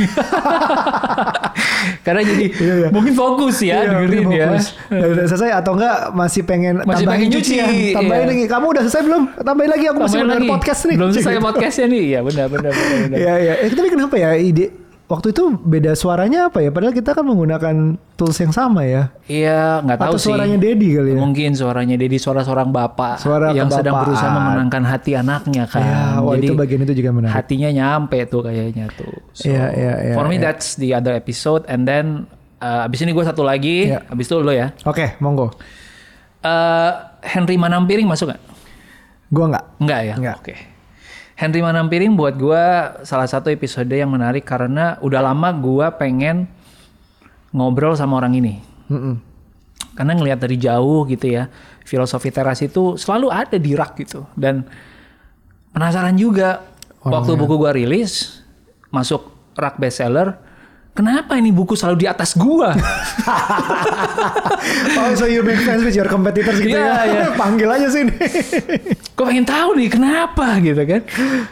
Karena 2.02 2.22
jadi 2.22 2.44
mungkin 2.90 3.12
fokus 3.12 3.60
ya 3.60 3.82
Iya, 3.82 3.98
dengerin 3.98 4.26
ya. 4.28 4.46
fokus. 4.46 4.64
Dan 4.86 5.06
udah 5.12 5.24
selesai 5.26 5.50
atau 5.52 5.72
enggak 5.74 5.96
masih 6.12 6.42
pengen 6.42 6.74
Masih 6.80 6.86
tambahin 7.02 7.10
pengen 7.10 7.28
cucian. 7.34 7.66
Tambahin 7.92 8.22
iya. 8.22 8.30
lagi. 8.30 8.44
Kamu 8.46 8.64
udah 8.70 8.82
selesai 8.86 9.02
belum? 9.02 9.22
Tambahin 9.36 9.70
lagi 9.70 9.84
aku 9.84 9.98
masih 9.98 9.98
Tambahin 9.98 10.24
dengerin 10.24 10.42
lagi. 10.42 10.54
podcast 10.54 10.80
nih. 10.86 10.96
Belum 10.96 11.10
selesai 11.10 11.32
Gitu. 11.32 11.42
podcastnya 11.42 11.86
nih. 11.88 12.02
Iya 12.06 12.20
benar. 12.22 12.46
benar. 12.46 12.72
Iya 13.10 13.34
iya. 13.36 13.52
Eh, 13.58 13.68
tapi 13.68 13.88
kenapa 13.90 14.14
ya 14.14 14.30
ide 14.34 14.85
waktu 15.06 15.30
itu 15.30 15.54
beda 15.56 15.94
suaranya 15.94 16.50
apa 16.50 16.58
ya? 16.58 16.70
Padahal 16.70 16.90
kita 16.90 17.14
kan 17.14 17.22
menggunakan 17.22 17.74
tools 18.14 18.34
yang 18.36 18.50
sama 18.50 18.82
ya. 18.82 19.14
Iya, 19.26 19.80
nggak 19.80 19.98
tahu 19.98 20.10
Atau 20.10 20.18
sih. 20.18 20.26
suaranya 20.28 20.58
Dedi 20.58 20.88
kali 20.92 21.14
ya. 21.14 21.18
Mungkin 21.18 21.50
suaranya 21.54 21.94
Dedi 21.94 22.18
suara 22.18 22.42
seorang 22.42 22.68
bapak 22.68 23.18
Suara 23.18 23.54
yang 23.54 23.66
sedang 23.68 23.94
kebapaan. 23.94 24.06
berusaha 24.10 24.30
memenangkan 24.32 24.82
hati 24.82 25.12
anaknya 25.14 25.64
kan. 25.64 25.80
Ya, 25.80 26.02
wah 26.18 26.34
Jadi 26.34 26.46
itu 26.46 26.54
bagian 26.54 26.80
itu 26.82 26.94
juga 26.96 27.10
menarik. 27.12 27.34
hatinya 27.34 27.70
nyampe 27.70 28.18
tuh 28.26 28.40
kayaknya 28.42 28.86
tuh. 28.92 29.14
So, 29.30 29.46
Iya, 29.46 29.64
iya, 29.72 29.92
iya, 30.02 30.14
For 30.14 30.26
me 30.26 30.36
iya. 30.36 30.50
that's 30.50 30.74
the 30.74 30.90
other 30.90 31.14
episode 31.14 31.62
and 31.66 31.86
then 31.86 32.26
uh, 32.58 32.84
abis 32.84 33.00
ini 33.00 33.14
gue 33.14 33.22
satu 33.22 33.40
lagi, 33.40 33.94
Iya. 33.94 34.02
abis 34.06 34.26
itu 34.26 34.36
lo 34.36 34.50
ya. 34.50 34.74
Oke, 34.82 35.14
monggo. 35.18 35.54
Uh, 36.42 36.90
Henry 37.22 37.54
Manampiring 37.54 38.06
masuk 38.06 38.30
nggak? 38.30 38.42
Gua 39.28 39.44
nggak. 39.50 39.64
Enggak 39.78 40.00
ya? 40.02 40.14
Nggak. 40.14 40.36
Oke. 40.38 40.54
Henry 41.36 41.60
Manampiring 41.60 42.16
buat 42.16 42.32
gua 42.40 42.96
salah 43.04 43.28
satu 43.28 43.52
episode 43.52 43.92
yang 43.92 44.08
menarik 44.08 44.48
karena 44.48 44.96
udah 45.04 45.20
lama 45.20 45.52
gua 45.52 45.92
pengen 45.92 46.48
ngobrol 47.52 47.92
sama 47.92 48.16
orang 48.16 48.40
ini. 48.40 48.54
Mm-mm. 48.88 49.20
Karena 49.92 50.16
ngelihat 50.16 50.40
dari 50.40 50.56
jauh 50.56 51.04
gitu 51.04 51.36
ya, 51.36 51.52
filosofi 51.84 52.32
teras 52.32 52.64
itu 52.64 52.96
selalu 52.96 53.28
ada 53.28 53.60
di 53.60 53.76
rak 53.76 54.00
gitu. 54.00 54.24
Dan 54.32 54.64
penasaran 55.76 56.16
juga, 56.16 56.64
waktu 57.04 57.36
buku 57.36 57.60
gua 57.60 57.76
rilis, 57.76 58.40
masuk 58.88 59.28
rak 59.60 59.76
bestseller, 59.76 60.40
kenapa 60.96 61.36
ini 61.36 61.52
buku 61.52 61.76
selalu 61.76 61.96
di 62.02 62.06
atas 62.08 62.32
gua? 62.32 62.72
Oh, 64.96 65.12
so 65.14 65.28
you 65.28 65.44
make 65.44 65.60
friends 65.62 65.84
with 65.84 65.94
your 65.94 66.08
competitors 66.08 66.58
gitu 66.58 66.74
Iya, 66.74 66.82
ya? 66.82 67.02
iya. 67.06 67.24
Panggil 67.40 67.68
aja 67.68 67.86
sini. 67.92 68.10
Gue 69.16 69.24
pengen 69.24 69.46
tahu 69.46 69.78
nih 69.78 69.88
kenapa 69.92 70.58
gitu 70.58 70.82
kan. 70.82 71.02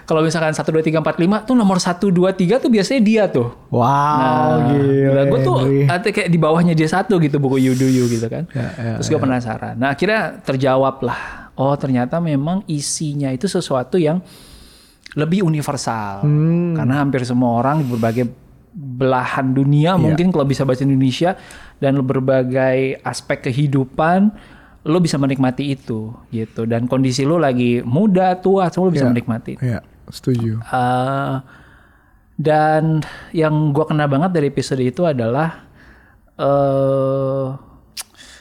Kalau 0.05 0.21
misalkan 0.25 0.53
1, 0.53 0.61
2, 0.61 0.83
3, 0.83 1.01
4, 1.01 1.45
5 1.45 1.49
tuh 1.49 1.55
nomor 1.55 1.79
1, 1.79 1.97
2, 2.11 2.11
3 2.35 2.63
tuh 2.63 2.71
biasanya 2.73 3.01
dia 3.01 3.25
tuh. 3.31 3.49
wow, 3.71 4.69
gila. 4.69 5.23
gue 5.31 5.41
tuh 5.41 5.57
kayak 5.89 6.29
di 6.29 6.39
bawahnya 6.41 6.75
dia 6.75 6.89
satu 6.91 7.17
gitu 7.23 7.39
buku 7.39 7.63
You 7.63 7.73
Do 7.79 7.87
You 7.87 8.05
gitu 8.11 8.27
kan. 8.27 8.45
Ya, 8.53 8.69
ya, 8.75 8.93
Terus 9.01 9.09
gue 9.09 9.21
penasaran. 9.21 9.75
Nah 9.79 9.95
akhirnya 9.95 10.41
terjawab 10.43 11.01
lah. 11.05 11.53
Oh 11.55 11.73
ternyata 11.79 12.19
memang 12.19 12.67
isinya 12.67 13.31
itu 13.31 13.47
sesuatu 13.47 13.97
yang 13.97 14.19
lebih 15.15 15.47
universal. 15.47 16.27
Hmm. 16.27 16.75
Karena 16.75 17.01
hampir 17.01 17.23
semua 17.23 17.63
orang 17.63 17.81
di 17.81 17.87
berbagai 17.87 18.25
belahan 18.75 19.55
dunia 19.55 19.95
Iya. 19.95 20.03
mungkin 20.03 20.29
kalau 20.29 20.43
bisa 20.45 20.67
bahasa 20.67 20.83
Indonesia 20.83 21.39
dan 21.79 21.95
berbagai 22.01 22.99
aspek 23.01 23.47
kehidupan 23.47 24.35
lo 24.85 24.99
bisa 24.99 25.17
menikmati 25.17 25.73
itu 25.73 26.13
gitu 26.29 26.67
dan 26.67 26.85
kondisi 26.85 27.23
lo 27.23 27.39
lagi 27.39 27.81
muda 27.81 28.37
tua 28.37 28.69
semua 28.69 28.91
lo 28.91 28.93
bisa 28.93 29.07
Iya. 29.07 29.13
menikmati. 29.15 29.53
Iya, 29.57 29.81
setuju. 30.07 30.61
Eh, 30.61 31.35
dan 32.35 33.01
yang 33.31 33.71
gua 33.71 33.87
kena 33.87 34.05
banget 34.05 34.35
dari 34.35 34.51
episode 34.51 34.83
itu 34.83 35.07
adalah 35.07 35.65
eh 36.35 37.47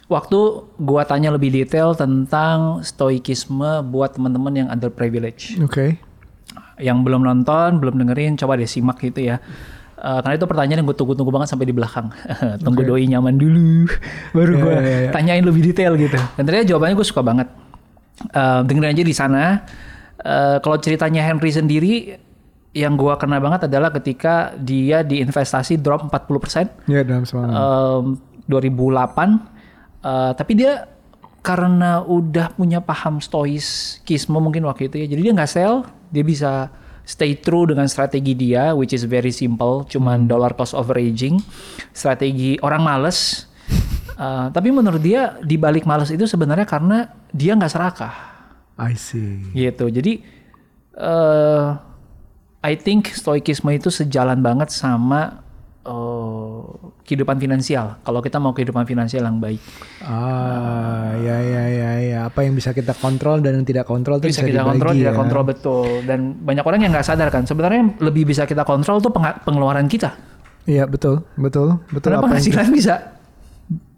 waktu 0.10 0.40
gua 0.78 1.06
tanya 1.06 1.32
lebih 1.32 1.54
detail 1.54 1.94
tentang 1.94 2.82
stoikisme 2.82 3.86
buat 3.88 4.18
teman-teman 4.18 4.66
yang 4.66 4.68
underprivileged. 4.68 5.62
Oke. 5.64 6.02
Yang 6.76 6.98
belum 7.06 7.22
nonton, 7.22 7.78
belum 7.80 8.02
dengerin, 8.02 8.34
coba 8.36 8.58
deh 8.58 8.68
simak 8.68 8.98
gitu 9.00 9.24
ya. 9.24 9.38
Eh, 10.04 10.20
karena 10.20 10.36
itu 10.36 10.44
pertanyaan 10.44 10.84
yang 10.84 10.88
gue 10.88 10.98
tunggu-tunggu 11.00 11.32
banget 11.32 11.48
sampai 11.48 11.64
di 11.64 11.72
belakang. 11.72 12.12
Tunggu 12.64 12.84
doi 12.84 13.08
nyaman 13.08 13.40
dulu, 13.40 13.88
baru 14.36 14.52
Iya, 14.52 14.60
gue 14.60 14.74
iya, 14.76 14.98
iya. 15.00 15.12
tanyain 15.12 15.40
lebih 15.40 15.64
detail 15.64 15.96
gitu. 15.96 16.20
Dan 16.36 16.44
ternyata 16.44 16.68
jawabannya 16.68 16.96
gue 16.96 17.08
suka 17.08 17.24
banget. 17.24 17.48
Eh, 18.28 18.60
dengerin 18.68 18.92
aja 18.92 19.04
di 19.04 19.16
sana. 19.16 19.44
Eh, 20.20 20.58
kalau 20.60 20.76
ceritanya 20.78 21.24
Henry 21.24 21.50
sendiri, 21.50 21.94
yang 22.74 22.98
gue 22.98 23.14
kena 23.16 23.38
banget 23.38 23.72
adalah 23.72 23.94
ketika 23.94 24.52
dia 24.56 25.06
di 25.06 25.22
investasi 25.22 25.78
drop 25.78 26.10
40% 26.10 26.90
Ya 26.90 27.06
dalam 27.06 27.24
semalam. 27.24 27.54
em, 27.54 28.06
2008 28.46 29.54
Eh, 30.04 30.32
tapi 30.36 30.52
dia 30.54 30.84
karena 31.40 32.04
udah 32.04 32.52
punya 32.52 32.84
paham 32.84 33.24
stoikisme 33.24 34.36
mungkin 34.36 34.64
waktu 34.64 34.88
itu 34.88 34.96
ya 34.98 35.08
jadi 35.08 35.22
dia 35.22 35.34
nggak 35.34 35.48
sell 35.48 35.84
dia 36.10 36.24
bisa 36.24 36.68
stay 37.04 37.36
true 37.36 37.68
dengan 37.68 37.88
strategi 37.92 38.32
dia 38.32 38.72
which 38.72 38.96
is 38.96 39.04
very 39.04 39.32
simple 39.32 39.84
cuman 39.88 40.26
dollar 40.28 40.56
cost 40.56 40.72
averaging 40.76 41.40
strategi 41.96 42.60
orang 42.64 42.84
males. 42.84 43.20
Eh, 44.14 44.48
tapi 44.54 44.70
menurut 44.70 45.02
dia 45.02 45.42
di 45.42 45.58
balik 45.58 45.90
males 45.90 46.14
itu 46.14 46.30
sebenarnya 46.30 46.70
karena 46.70 47.10
dia 47.34 47.58
nggak 47.58 47.74
serakah. 47.74 48.14
I 48.78 48.94
see. 48.94 49.42
gitu. 49.58 49.90
Jadi 49.90 50.22
eh 50.94 51.68
I 52.62 52.74
think 52.78 53.10
stoikisme 53.10 53.74
itu 53.74 53.90
sejalan 53.90 54.38
banget 54.46 54.70
sama 54.70 55.42
eh, 55.82 56.33
kehidupan 57.02 57.38
finansial 57.38 58.00
kalau 58.02 58.20
kita 58.20 58.38
mau 58.38 58.52
kehidupan 58.52 58.84
finansial 58.84 59.24
yang 59.24 59.38
baik 59.38 59.60
Ah, 60.00 61.16
ya 61.16 61.38
ya 61.40 61.64
ya 61.66 61.92
ya. 62.00 62.20
Apa 62.26 62.44
yang 62.44 62.54
bisa 62.54 62.70
kita 62.70 62.94
kontrol 62.94 63.40
dan 63.40 63.56
yang 63.56 63.64
tidak 63.64 63.84
kontrol 63.84 64.18
itu 64.18 64.30
bisa 64.30 64.40
bisa, 64.40 64.46
kita 64.46 64.56
dibagi 64.58 64.70
kontrol 64.70 64.92
ya. 64.92 65.00
tidak 65.00 65.16
kontrol 65.16 65.44
betul 65.44 65.88
dan 66.04 66.20
banyak 66.38 66.62
orang 66.62 66.80
yang 66.80 66.92
nggak 66.92 67.04
sadar 67.06 67.28
kan 67.28 67.44
sebenarnya 67.44 67.80
yang 67.80 67.92
lebih 68.00 68.24
bisa 68.26 68.44
kita 68.44 68.64
kontrol 68.64 68.98
tuh 68.98 69.12
pengeluaran 69.42 69.86
kita 69.86 70.16
Iya 70.64 70.86
betul 70.86 71.28
betul 71.36 71.84
betul. 71.88 72.08
karena 72.08 72.18
apa 72.18 72.26
yang- 72.26 72.40
penghasilan 72.40 72.68
bisa 72.70 72.96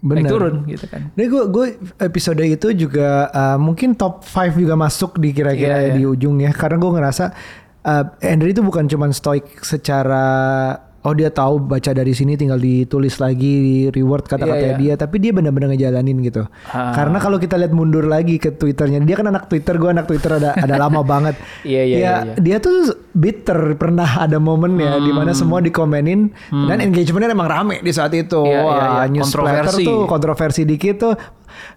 naik 0.01 0.21
Benar. 0.21 0.29
turun 0.29 0.55
gitu 0.65 0.85
kan 0.85 1.01
Nah, 1.11 1.25
gue 1.25 1.43
gue 1.47 1.65
episode 1.99 2.37
itu 2.39 2.67
juga 2.75 3.09
uh, 3.27 3.57
mungkin 3.57 3.93
top 3.93 4.21
5 4.21 4.53
juga 4.55 4.73
masuk 4.75 5.17
di 5.17 5.29
kira-kira 5.31 5.77
Iya, 5.79 5.87
iya. 5.89 5.95
di 5.95 6.03
ujung 6.03 6.37
ya 6.37 6.49
karena 6.51 6.77
gue 6.77 6.91
ngerasa 6.91 7.25
uh, 7.83 8.03
Henry 8.19 8.49
itu 8.51 8.61
bukan 8.61 8.85
cuman 8.85 9.09
stoik 9.11 9.61
secara 9.61 10.25
oh 11.05 11.13
dia 11.13 11.29
tahu 11.29 11.61
baca 11.61 11.91
dari 11.91 12.11
sini 12.11 12.33
tinggal 12.33 12.57
ditulis 12.57 13.17
lagi 13.17 13.53
di 13.55 13.75
reward 13.87 14.25
kata-kata 14.25 14.57
Iya, 14.57 14.73
iya. 14.73 14.77
dia 14.77 14.93
tapi 14.95 15.17
dia 15.17 15.29
benar-benar 15.29 15.69
ngejalanin 15.69 16.17
gitu. 16.19 16.43
Ah. 16.67 16.91
Karena 16.91 17.17
kalau 17.17 17.37
kita 17.37 17.55
lihat 17.55 17.71
mundur 17.71 18.03
lagi 18.03 18.35
ke 18.35 18.51
Twitternya 18.51 18.99
dia 18.99 19.15
kan 19.15 19.27
anak 19.27 19.45
Twitter 19.45 19.77
gue 19.77 19.87
anak 19.87 20.05
Twitter 20.05 20.35
ada 20.35 20.51
ada 20.51 20.75
lama 20.75 21.05
banget. 21.13 21.37
Iya, 21.61 21.81
iya, 21.83 21.95
Ya, 21.95 21.95
iya, 21.95 22.13
iya. 22.25 22.33
Dia 22.35 22.57
tuh 22.57 22.75
bitter 23.11 23.57
pernah 23.75 24.19
ada 24.19 24.35
momennya 24.37 24.97
di 24.97 25.09
mana 25.09 25.31
semua 25.31 25.61
dikomenin 25.61 26.33
dan 26.65 26.81
engagementnya 26.81 27.31
emang 27.31 27.47
rame 27.47 27.79
di 27.79 27.91
saat 27.91 28.11
itu. 28.11 28.41
Hmm. 28.41 28.49
Iya, 28.49 28.59
Wah, 28.59 28.75
iya. 28.75 29.03
news 29.07 29.29
splatter 29.29 29.45
Kontroversi. 29.71 29.85
tuh 29.85 29.99
kontroversi 30.05 30.61
dikit 30.63 30.95
tuh 30.97 31.13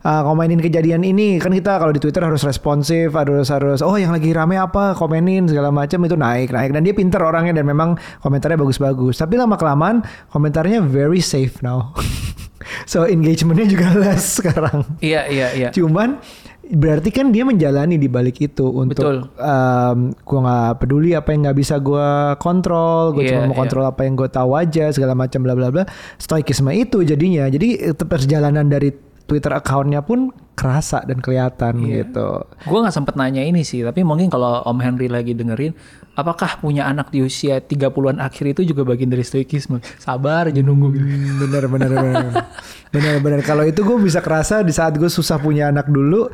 uh, 0.05 0.23
komenin 0.27 0.61
kejadian 0.63 1.03
ini. 1.03 1.43
Kan 1.43 1.55
kita 1.55 1.79
kalau 1.79 1.93
di 1.95 2.01
Twitter 2.03 2.23
harus 2.25 2.43
responsif 2.45 3.15
harus 3.15 3.49
harus 3.49 3.81
oh 3.81 3.97
yang 3.97 4.15
lagi 4.15 4.31
rame 4.31 4.59
apa 4.59 4.95
komenin 4.95 5.47
segala 5.47 5.73
macam 5.73 6.03
itu 6.05 6.17
naik 6.19 6.51
naik. 6.51 6.71
Dan 6.75 6.83
dia 6.87 6.95
pinter 6.95 7.21
orangnya 7.23 7.57
dan 7.57 7.67
memang 7.67 7.99
komentarnya 8.21 8.59
bagus-bagus. 8.59 9.19
Tapi 9.19 9.39
lama 9.39 9.55
kelamaan 9.55 10.05
komentarnya 10.31 10.85
very 10.85 11.23
safe 11.23 11.61
now. 11.65 11.93
So 12.85 13.09
engagementnya 13.09 13.67
juga 13.69 13.87
less 14.03 14.41
sekarang. 14.41 14.85
Iya 15.01 15.31
iya 15.31 15.49
iya. 15.57 15.69
Cuman 15.73 16.21
berarti 16.69 17.09
kan 17.09 17.33
dia 17.33 17.49
menjalani 17.49 17.97
di 17.97 18.13
balik 18.13 18.45
itu 18.45 18.69
untuk 18.69 19.01
Betul. 19.01 19.25
um, 19.41 20.13
gue 20.13 20.39
nggak 20.45 20.73
peduli 20.85 21.17
apa 21.17 21.33
yang 21.33 21.49
nggak 21.49 21.57
bisa 21.57 21.81
gue 21.81 22.37
kontrol 22.37 23.17
gue 23.17 23.25
Iya, 23.25 23.41
cuma 23.41 23.49
mau 23.49 23.57
iya. 23.57 23.61
kontrol 23.65 23.85
apa 23.89 24.05
yang 24.05 24.13
gue 24.21 24.29
tahu 24.29 24.53
aja 24.53 24.93
segala 24.93 25.17
macam 25.17 25.41
bla 25.41 25.57
bla 25.57 25.73
bla. 25.73 25.85
Stoikisme 26.21 26.69
itu 26.77 27.01
jadinya. 27.09 27.49
Jadi 27.49 27.97
perjalanan 28.05 28.69
dari 28.69 28.93
Twitter 29.29 29.53
accountnya 29.53 30.01
pun 30.01 30.33
kerasa 30.57 31.05
dan 31.07 31.21
kelihatan 31.21 31.85
Iya. 31.85 32.03
gitu. 32.03 32.43
Gue 32.67 32.79
nggak 32.83 32.97
sempet 32.97 33.15
nanya 33.15 33.45
ini 33.45 33.63
sih 33.63 33.85
tapi 33.85 34.03
mungkin 34.03 34.27
kalau 34.27 34.65
Om 34.65 34.81
Henry 34.81 35.07
lagi 35.07 35.31
dengerin 35.31 35.71
apakah 36.19 36.59
punya 36.59 36.83
anak 36.83 37.15
di 37.15 37.23
usia 37.23 37.63
30-an 37.63 38.19
akhir 38.19 38.59
itu 38.59 38.75
juga 38.75 38.83
bagian 38.83 39.07
dari 39.07 39.23
stoikisme? 39.23 39.79
Sabar 40.01 40.51
aja 40.51 40.59
nunggu 40.59 40.89
gitu. 40.91 41.05
Hmm, 41.07 41.35
bener 41.45 41.65
bener 41.71 41.91
bener 41.95 42.33
bener 42.95 43.15
bener 43.21 43.41
kalau 43.45 43.63
itu 43.63 43.85
gue 43.85 43.99
bisa 44.01 44.19
kerasa 44.19 44.65
di 44.65 44.73
saat 44.73 44.97
gue 44.97 45.07
susah 45.07 45.37
punya 45.39 45.69
anak 45.69 45.87
dulu 45.87 46.33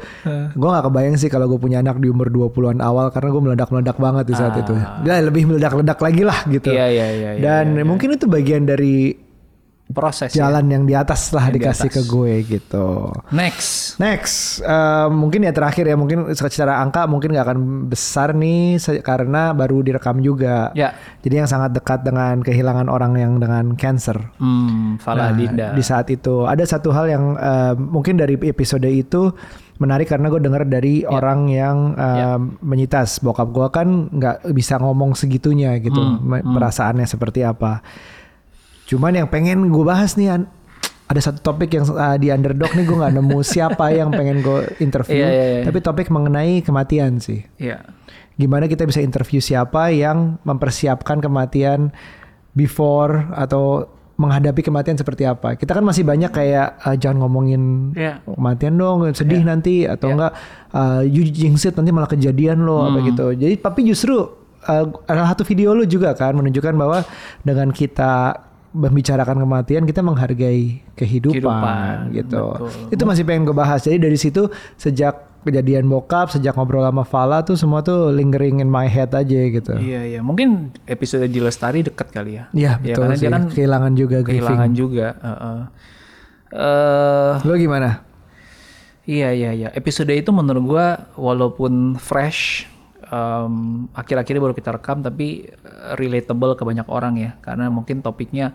gue 0.54 0.68
nggak 0.70 0.84
kebayang 0.88 1.18
sih 1.18 1.28
kalau 1.28 1.50
gue 1.50 1.58
punya 1.58 1.82
anak 1.82 1.98
di 1.98 2.08
umur 2.08 2.30
20-an 2.30 2.78
awal 2.78 3.10
karena 3.10 3.28
gue 3.28 3.42
meledak 3.42 3.68
meledak 3.68 3.98
banget 3.98 4.24
di 4.24 4.34
saat 4.38 4.54
itu. 4.56 4.72
Ya 5.02 5.20
lebih 5.20 5.50
meledak 5.50 5.74
meledak 5.74 5.98
lagi 5.98 6.22
lah 6.22 6.38
gitu. 6.48 6.70
Iya, 6.72 6.86
iya, 6.88 7.06
iya, 7.10 7.30
iya, 7.36 7.42
dan 7.42 7.76
mungkin 7.84 8.14
itu 8.14 8.24
bagian 8.24 8.64
dari 8.64 9.20
proses. 9.86 10.32
ya. 10.32 10.46
jalan 10.46 10.64
yang 10.66 10.84
di 10.84 10.92
atas 10.92 11.28
lah 11.28 11.46
Yang 11.46 11.52
di 11.52 11.58
dikasih 11.60 11.88
atas. 11.88 11.96
ke 11.96 12.02
gue 12.06 12.32
gitu. 12.48 12.88
Next. 13.30 13.70
Next, 13.96 14.36
eh, 14.60 15.08
mungkin 15.08 15.42
ya 15.42 15.52
terakhir 15.52 15.84
ya 15.84 15.94
mungkin 15.94 16.24
secara 16.30 16.78
angka 16.78 17.04
mungkin 17.04 17.30
nggak 17.30 17.44
akan 17.44 17.58
besar 17.86 18.32
nih 18.32 18.74
karena 19.00 19.52
baru 19.52 19.80
direkam 19.80 20.18
juga. 20.18 20.72
Ya. 20.72 20.96
Jadi 21.20 21.34
yang 21.36 21.46
sangat 21.46 21.72
dekat 21.72 22.00
dengan 22.02 22.40
kehilangan 22.40 22.86
orang 22.86 23.12
yang 23.14 23.36
dengan 23.36 23.74
cancer. 23.74 24.18
Hmm, 24.36 24.96
Nah, 24.98 25.30
Dinda. 25.30 25.70
Di 25.70 25.82
saat 25.82 26.08
itu 26.08 26.42
ada 26.44 26.64
satu 26.64 26.88
hal 26.88 27.06
yang 27.06 27.24
eh, 27.34 27.74
mungkin 27.76 28.16
dari 28.16 28.40
episode 28.40 28.84
itu 28.84 29.30
menarik 29.74 30.06
karena 30.06 30.26
gue 30.28 30.38
dengar 30.38 30.62
dari 30.64 31.02
orang 31.04 31.46
yang 31.46 31.76
eh, 31.92 32.16
Ya. 32.16 32.38
menyitas 32.40 33.18
bokap 33.18 33.50
gue 33.50 33.66
kan 33.68 33.88
nggak 34.08 34.48
bisa 34.50 34.78
ngomong 34.78 35.12
segitunya 35.12 35.76
gitu 35.76 35.98
Hmm, 35.98 36.18
me- 36.22 36.42
perasaannya 36.42 37.04
seperti 37.04 37.42
apa. 37.42 37.82
Cuman 38.84 39.12
yang 39.14 39.26
pengen 39.26 39.68
gue 39.68 39.84
bahas 39.84 40.14
nih 40.14 40.28
An, 40.30 40.42
ada 41.04 41.20
satu 41.20 41.40
topik 41.42 41.68
yang 41.70 41.84
uh, 41.86 42.16
di 42.16 42.28
underdog 42.28 42.72
nih 42.72 42.84
gue 42.84 42.96
nggak 42.96 43.14
nemu 43.14 43.38
siapa 43.42 43.92
yang 43.92 44.08
pengen 44.10 44.40
gue 44.40 44.60
interview. 44.78 45.16
Iya, 45.16 45.28
iya, 45.28 45.44
iya. 45.44 45.62
Tapi 45.64 45.78
topik 45.80 46.08
mengenai 46.08 46.60
kematian 46.60 47.16
sih. 47.18 47.44
Iya. 47.56 47.84
Gimana 48.34 48.66
kita 48.66 48.82
bisa 48.82 48.98
interview 48.98 49.38
siapa 49.38 49.88
yang 49.88 50.40
mempersiapkan 50.42 51.20
kematian 51.20 51.92
before 52.52 53.30
atau 53.32 53.86
menghadapi 54.14 54.62
kematian 54.62 54.94
seperti 54.94 55.26
apa. 55.26 55.54
Kita 55.54 55.74
kan 55.74 55.82
masih 55.82 56.06
banyak 56.06 56.30
kayak 56.30 56.78
uh, 56.82 56.94
jangan 56.94 57.26
ngomongin 57.26 57.92
Iya. 57.92 58.22
kematian 58.24 58.74
dong, 58.74 59.02
sedih 59.10 59.42
nanti 59.42 59.84
atau 59.84 60.06
Iya. 60.06 60.14
enggak 60.14 60.32
uh, 60.70 61.02
you 61.02 61.26
jinx 61.26 61.66
it 61.66 61.74
nanti 61.74 61.90
malah 61.90 62.06
kejadian 62.06 62.62
loh 62.62 62.86
apa 62.86 63.02
Hmm. 63.02 63.08
gitu. 63.10 63.26
Jadi 63.34 63.54
tapi 63.58 63.80
justru 63.84 64.14
uh, 64.64 64.84
ada 65.04 65.26
satu 65.28 65.42
video 65.42 65.74
lu 65.74 65.82
juga 65.84 66.14
kan 66.14 66.30
menunjukkan 66.32 66.74
bahwa 66.74 67.02
dengan 67.42 67.68
kita 67.70 68.38
membicarakan 68.74 69.38
kematian 69.38 69.86
kita 69.86 70.02
menghargai 70.02 70.82
kehidupan, 70.92 71.38
Kehidupan, 71.38 71.94
gitu. 72.10 72.42
betul. 72.58 72.90
Itu 72.90 73.02
masih 73.06 73.22
pengen 73.22 73.46
gue 73.46 73.54
bahas. 73.54 73.80
Jadi 73.80 74.02
dari 74.02 74.18
situ 74.18 74.50
sejak 74.74 75.14
kejadian 75.44 75.86
bokap, 75.86 76.28
sejak 76.28 76.52
ngobrol 76.52 76.82
sama 76.82 77.04
Fala 77.04 77.40
tuh 77.40 77.54
semua 77.54 77.80
tuh 77.80 78.10
lingering 78.10 78.58
in 78.58 78.66
my 78.66 78.84
head 78.84 79.12
aja 79.12 79.40
gitu. 79.46 79.78
Iya, 79.78 80.00
iya. 80.08 80.20
Mungkin 80.20 80.74
episode 80.84 81.22
di 81.24 81.38
Lestari 81.38 81.80
dekat 81.80 82.10
kali 82.10 82.34
ya. 82.34 82.50
Iya 82.50 82.82
Ya, 82.82 82.96
betul 82.96 83.00
karena 83.00 83.14
sih. 83.14 83.22
dia 83.22 83.30
kan 83.30 83.42
kehilangan 83.46 83.92
juga 83.94 84.16
kehilangan 84.20 84.58
grieving. 84.66 84.74
juga. 84.74 85.06
Heeh. 85.20 85.58
Eh, 86.50 87.32
Lo 87.42 87.54
gimana? 87.54 88.02
iya, 89.04 89.30
iya, 89.30 89.50
iya. 89.52 89.68
Episode 89.70 90.10
itu 90.10 90.32
menurut 90.32 90.64
gua 90.66 90.86
walaupun 91.14 91.94
fresh, 91.94 92.64
em, 93.04 93.54
akhir-akhirnya 93.92 94.42
baru 94.42 94.54
kita 94.54 94.70
rekam, 94.74 95.00
tapi 95.00 95.48
eh, 95.48 95.92
relatable 95.96 96.56
ke 96.56 96.62
banyak 96.62 96.86
orang 96.88 97.14
ya. 97.16 97.30
Karena 97.40 97.68
mungkin 97.68 98.00
topiknya 98.00 98.52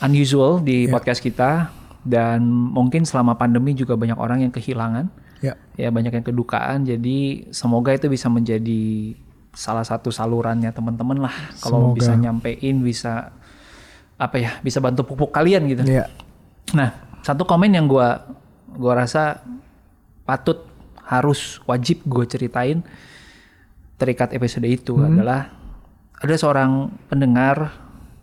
unusual 0.00 0.60
di 0.60 0.86
podcast 0.88 1.20
kita. 1.20 1.70
Dan 2.06 2.46
mungkin 2.46 3.02
selama 3.02 3.34
pandemi 3.34 3.74
juga 3.74 3.98
banyak 3.98 4.14
orang 4.14 4.46
yang 4.46 4.52
kehilangan. 4.54 5.10
Ya. 5.44 5.52
ya 5.76 5.92
banyak 5.92 6.16
yang 6.16 6.24
kedukaan 6.24 6.88
jadi 6.88 7.44
semoga 7.52 7.92
itu 7.92 8.08
bisa 8.08 8.24
menjadi 8.32 9.12
salah 9.52 9.84
satu 9.84 10.08
salurannya 10.08 10.72
teman-teman 10.72 11.28
lah 11.28 11.36
kalau 11.60 11.92
Semoga. 11.92 11.96
bisa 12.00 12.12
nyampein 12.16 12.76
bisa 12.80 13.36
apa 14.16 14.36
ya 14.40 14.56
bisa 14.64 14.80
bantu 14.80 15.04
pupuk 15.04 15.28
kalian 15.36 15.68
gitu 15.68 15.84
Iya. 15.84 16.08
nah 16.72 16.96
satu 17.20 17.44
komen 17.44 17.68
yang 17.68 17.84
gua 17.84 18.24
gua 18.80 19.04
rasa 19.04 19.44
patut 20.24 20.64
harus 21.04 21.60
wajib 21.68 22.00
gue 22.08 22.24
ceritain 22.24 22.80
terikat 23.96 24.36
episode 24.36 24.68
itu 24.68 25.00
adalah 25.00 25.52
ada 26.16 26.34
seorang 26.36 26.92
pendengar 27.08 27.72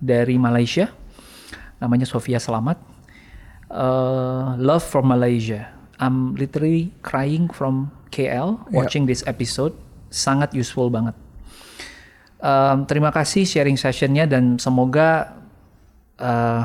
dari 0.01 0.37
Malaysia 0.37 0.89
namanya 1.83 2.07
Sofia 2.07 2.39
Selamat. 2.39 2.79
Uh, 3.67 4.55
love 4.55 4.85
from 4.85 5.11
Malaysia. 5.11 5.67
I'm 5.99 6.39
literally 6.39 6.95
crying 7.03 7.51
from 7.51 7.91
KL 8.07 8.63
watching 8.71 9.03
this 9.03 9.25
episode. 9.27 9.75
Sangat 10.07 10.55
useful 10.55 10.87
banget. 10.87 11.17
Um, 12.43 12.87
terima 12.87 13.11
kasih 13.11 13.43
sharing 13.47 13.79
sessionnya 13.79 14.27
dan 14.27 14.59
semoga 14.59 15.39
uh, 16.19 16.63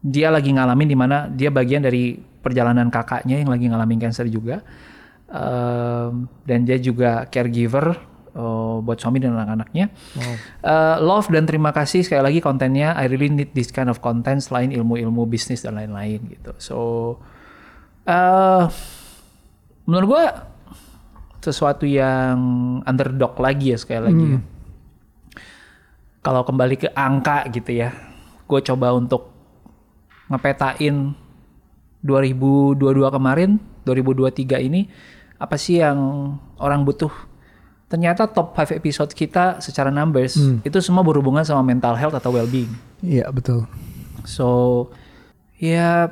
dia 0.00 0.28
lagi 0.28 0.52
ngalamin 0.52 0.88
di 0.88 0.96
mana 0.96 1.28
dia 1.28 1.48
bagian 1.48 1.84
dari 1.84 2.16
perjalanan 2.16 2.88
kakaknya 2.88 3.40
yang 3.40 3.50
lagi 3.52 3.68
ngalamin 3.68 4.00
cancer 4.00 4.28
juga. 4.28 4.64
Um, 5.30 6.26
dan 6.42 6.66
dia 6.66 6.74
juga 6.82 7.22
caregiver 7.30 8.09
uh, 8.34 8.78
buat 8.82 8.98
suami 9.00 9.18
dan 9.22 9.34
anak-anaknya. 9.34 9.90
Uh, 10.62 10.96
love 11.02 11.30
dan 11.30 11.46
terima 11.46 11.70
kasih 11.70 12.04
sekali 12.04 12.22
lagi 12.22 12.40
kontennya. 12.42 12.94
I 12.94 13.06
really 13.10 13.30
need 13.30 13.50
this 13.54 13.70
kind 13.70 13.88
of 13.88 13.98
content 14.04 14.42
selain 14.42 14.70
ilmu-ilmu 14.74 15.26
bisnis 15.26 15.62
dan 15.62 15.78
lain-lain 15.78 16.20
gitu. 16.30 16.52
So 16.58 16.76
uh, 18.06 18.70
menurut 19.86 20.06
gua 20.06 20.24
sesuatu 21.40 21.88
yang 21.88 22.38
underdog 22.84 23.40
lagi 23.40 23.72
ya 23.72 23.78
sekali 23.80 24.02
lagi. 24.12 24.26
ya. 24.36 24.40
Kalau 26.20 26.44
kembali 26.44 26.76
ke 26.76 26.88
angka 26.92 27.48
gitu 27.48 27.80
ya, 27.80 27.96
gue 28.44 28.60
coba 28.60 28.92
untuk 28.92 29.32
ngepetain 30.28 31.16
2022 32.04 32.76
kemarin, 33.08 33.56
2023 33.88 34.68
ini 34.68 34.84
apa 35.40 35.56
sih 35.56 35.80
yang 35.80 35.96
orang 36.60 36.84
butuh? 36.84 37.08
Ternyata 37.90 38.30
top 38.30 38.54
5 38.54 38.78
episode 38.78 39.10
kita 39.10 39.58
secara 39.58 39.90
numbers 39.90 40.38
itu 40.62 40.78
semua 40.78 41.02
berhubungan 41.02 41.42
sama 41.42 41.66
mental 41.66 41.98
health 41.98 42.14
atau 42.14 42.30
well-being. 42.30 42.70
Iya 43.02 43.26
betul. 43.34 43.66
So 44.22 44.88
ya 45.58 46.06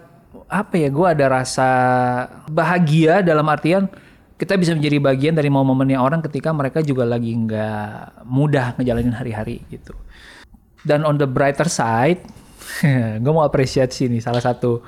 apa 0.50 0.74
ya 0.74 0.90
gue 0.90 1.06
ada 1.06 1.30
rasa 1.30 1.70
bahagia 2.50 3.22
dalam 3.22 3.46
artian 3.46 3.86
kita 4.38 4.58
bisa 4.58 4.74
menjadi 4.74 4.98
bagian 5.02 5.34
dari 5.34 5.50
momen-momennya 5.50 5.98
orang 5.98 6.22
ketika 6.22 6.50
mereka 6.54 6.82
juga 6.82 7.06
lagi 7.06 7.34
nggak 7.34 8.26
mudah 8.26 8.74
ngejalanin 8.78 9.14
hari-hari 9.14 9.62
gitu. 9.70 9.94
Dan 10.82 11.02
on 11.02 11.18
the 11.18 11.26
brighter 11.26 11.66
side, 11.66 12.22
gue 13.22 13.32
mau 13.34 13.42
apresiasi 13.46 14.06
nih 14.06 14.22
salah 14.22 14.42
satu. 14.42 14.82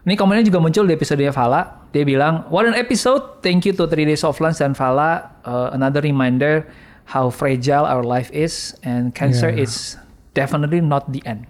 Ini 0.00 0.16
komennya 0.16 0.48
juga 0.48 0.58
muncul 0.58 0.88
di 0.88 0.96
episode 0.96 1.20
Fala. 1.30 1.84
Dia 1.92 2.08
bilang, 2.08 2.48
what 2.48 2.64
an 2.64 2.72
episode. 2.72 3.44
Thank 3.44 3.68
you 3.68 3.76
to 3.76 3.84
3 3.84 4.08
Days 4.08 4.24
of 4.24 4.40
Lunch 4.40 4.56
dan 4.56 4.72
Fala. 4.72 5.36
Uh, 5.44 5.68
another 5.72 6.00
reminder 6.00 6.64
how 7.04 7.28
fragile 7.28 7.84
our 7.84 8.00
life 8.00 8.32
is 8.32 8.72
and 8.80 9.12
cancer 9.12 9.52
Yeah. 9.52 9.66
is 9.66 10.00
definitely 10.32 10.80
not 10.80 11.04
the 11.12 11.20
end. 11.28 11.44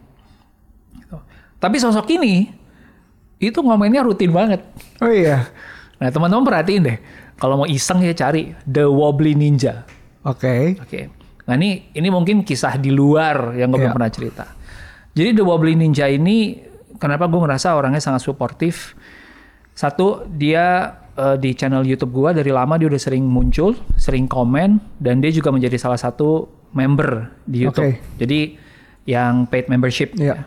Gitu. 0.96 1.14
Tapi 1.62 1.76
sosok 1.78 2.10
ini 2.10 2.50
itu 3.38 3.60
ngomennya 3.60 4.02
rutin 4.02 4.34
banget. 4.34 4.66
Oh 4.98 5.12
iya. 5.12 5.46
Nah 6.00 6.08
teman-teman 6.08 6.42
perhatiin 6.42 6.82
deh, 6.82 6.98
kalau 7.36 7.60
mau 7.62 7.68
iseng 7.68 8.02
ya 8.02 8.16
cari 8.16 8.50
The 8.64 8.88
Wobbly 8.88 9.36
Ninja. 9.36 9.84
Oke. 10.26 10.74
Oke. 10.80 11.12
Nah 11.46 11.54
ini 11.54 11.92
ini 11.92 12.08
mungkin 12.08 12.42
kisah 12.42 12.80
di 12.80 12.90
luar 12.90 13.54
yang 13.54 13.70
gue 13.70 13.78
belum 13.78 13.92
Iya. 13.92 13.96
pernah 13.96 14.10
cerita. 14.10 14.44
Jadi 15.12 15.38
The 15.38 15.44
Wobbly 15.44 15.76
Ninja 15.76 16.08
ini 16.08 16.66
kenapa 16.98 17.30
gue 17.30 17.40
ngerasa 17.40 17.76
orangnya 17.76 18.02
sangat 18.02 18.24
suportif. 18.24 18.96
Satu 19.76 20.26
dia 20.26 20.96
eh, 21.14 21.36
di 21.38 21.54
channel 21.54 21.86
YouTube 21.86 22.16
gue 22.16 22.42
dari 22.42 22.50
lama 22.50 22.74
dia 22.80 22.90
udah 22.90 23.00
sering 23.00 23.22
muncul, 23.22 23.76
sering 23.94 24.26
komen 24.26 24.80
dan 24.98 25.22
dia 25.22 25.30
juga 25.30 25.54
menjadi 25.54 25.76
salah 25.78 26.00
satu 26.00 26.48
member 26.74 27.30
di 27.46 27.66
YouTube. 27.68 27.94
Oke. 27.94 28.02
Jadi 28.18 28.40
yang 29.06 29.46
paid 29.46 29.70
membership. 29.70 30.12
Iya. 30.18 30.44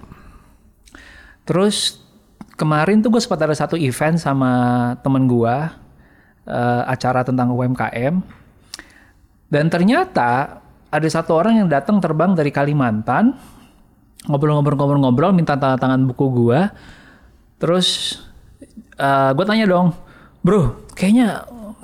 Terus 1.43 1.99
kemarin 2.55 3.03
tuh 3.03 3.11
gue 3.11 3.21
sempat 3.23 3.41
ada 3.43 3.55
satu 3.55 3.75
event 3.75 4.15
sama 4.19 4.51
temen 5.01 5.25
gue 5.25 5.55
eh, 6.47 6.81
acara 6.87 7.23
tentang 7.23 7.51
UMKM 7.51 8.43
dan 9.53 9.65
ternyata 9.69 10.61
ada 10.93 11.09
satu 11.09 11.37
orang 11.37 11.61
yang 11.61 11.69
datang 11.69 11.97
terbang 11.97 12.33
dari 12.37 12.49
Kalimantan 12.49 13.33
ngobrol-ngobrol-ngobrol-ngobrol 14.29 15.35
minta 15.35 15.59
tanda 15.59 15.75
tangan 15.75 16.07
buku 16.07 16.25
gue 16.31 16.59
terus 17.59 18.19
gue 19.33 19.45
tanya 19.47 19.65
dong 19.67 19.91
bro 20.43 20.75
kayaknya 20.95 21.43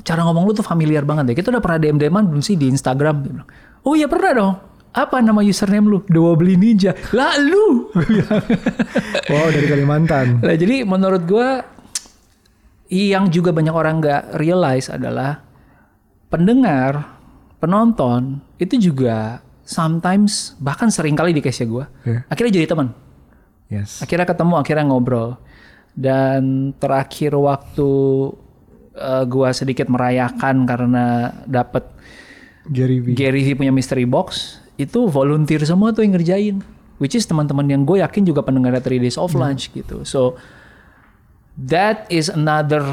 cara 0.10 0.25
ngomong 0.25 0.49
lu 0.49 0.52
tuh 0.56 0.65
familiar 0.65 1.06
banget 1.06 1.32
deh. 1.32 1.36
Kita 1.38 1.54
udah 1.54 1.62
pernah 1.62 1.78
DM 1.78 2.02
DMan 2.02 2.25
belum 2.34 2.43
sih 2.43 2.58
di 2.58 2.71
Instagram? 2.71 3.15
Dia 3.21 3.32
bilang, 3.32 3.49
oh 3.86 3.93
iya 3.93 4.08
pernah 4.10 4.32
dong. 4.34 4.54
Apa 4.89 5.21
nama 5.21 5.45
username 5.45 5.86
lu? 5.86 5.97
The 6.10 6.17
Wobbly 6.17 6.58
Ninja. 6.58 6.97
Lah 7.13 7.38
lu! 7.38 7.93
Gua. 7.93 8.38
Wow 9.30 9.47
dari 9.54 9.67
Kalimantan. 9.69 10.41
Nah, 10.41 10.56
jadi 10.58 10.82
menurut 10.82 11.23
gua 11.30 11.62
yang 12.89 13.30
juga 13.30 13.54
banyak 13.54 13.69
orang 13.69 14.02
nggak 14.02 14.41
realize 14.41 14.89
adalah 14.89 15.45
pendengar, 16.34 17.06
penonton 17.62 18.41
itu 18.58 18.89
juga 18.89 19.45
sometimes 19.69 20.58
bahkan 20.58 20.89
sering 20.89 21.13
kali 21.13 21.29
di 21.29 21.39
case 21.39 21.62
gua 21.63 21.86
Iya. 22.01 22.25
akhirnya 22.25 22.53
jadi 22.58 22.67
teman. 22.67 22.89
Yes. 23.69 24.01
Akhirnya 24.01 24.25
ketemu, 24.25 24.58
akhirnya 24.58 24.82
ngobrol. 24.84 25.38
Dan 25.93 26.73
terakhir 26.75 27.38
waktu 27.38 27.89
eh, 28.91 29.23
gua 29.29 29.53
sedikit 29.53 29.86
merayakan 29.86 30.65
karena 30.65 31.05
dapet 31.45 31.86
Gary 32.65 32.97
V. 32.99 33.13
Gary 33.13 33.45
V 33.45 33.53
punya 33.55 33.69
mystery 33.69 34.03
box, 34.03 34.58
itu 34.75 35.05
volunteer 35.05 35.62
semua 35.63 35.93
tuh 35.93 36.01
yang 36.01 36.17
ngerjain. 36.17 36.58
which 36.97 37.15
is 37.15 37.23
teman-teman 37.23 37.63
yang 37.63 37.88
gue 37.88 38.03
yakin 38.03 38.27
juga 38.27 38.43
pendengar 38.43 38.75
3 38.75 38.99
Days 38.99 39.15
of 39.15 39.32
Lunch 39.32 39.71
gitu. 39.71 40.03
So 40.03 40.36
that 41.55 42.03
is 42.12 42.27
another 42.27 42.84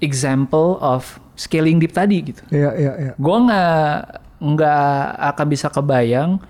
example 0.00 0.76
of 0.84 1.16
scaling 1.32 1.80
deep 1.80 1.96
tadi 1.96 2.20
gitu. 2.20 2.44
Iya, 2.52 2.70
iya, 2.76 2.92
iya. 3.00 3.12
Gue 3.16 3.36
nggak 3.40 3.90
nggak 4.36 4.98
akan 5.34 5.46
bisa 5.48 5.72
kebayang 5.72 6.40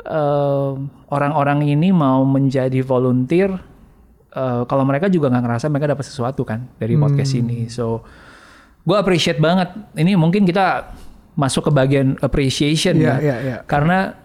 eh, 0.00 0.70
orang-orang 1.12 1.68
ini 1.68 1.92
mau 1.92 2.24
menjadi 2.24 2.80
volunteer 2.80 3.52
eh, 4.32 4.62
kalau 4.64 4.84
mereka 4.88 5.12
juga 5.12 5.28
nggak 5.28 5.44
ngerasa 5.44 5.66
mereka 5.68 5.92
dapat 5.92 6.06
sesuatu 6.08 6.42
kan 6.44 6.64
dari 6.80 6.96
podcast 6.96 7.32
ini. 7.36 7.68
So 7.68 8.00
gue 8.80 8.96
appreciate 8.96 9.36
banget. 9.38 9.68
Ini 9.96 10.16
mungkin 10.16 10.48
kita 10.48 10.96
masuk 11.36 11.68
ke 11.68 11.72
bagian 11.72 12.18
appreciation 12.20 13.00
Iya, 13.00 13.16
ya, 13.16 13.16
iya, 13.20 13.36
iya. 13.40 13.56
karena 13.64 14.16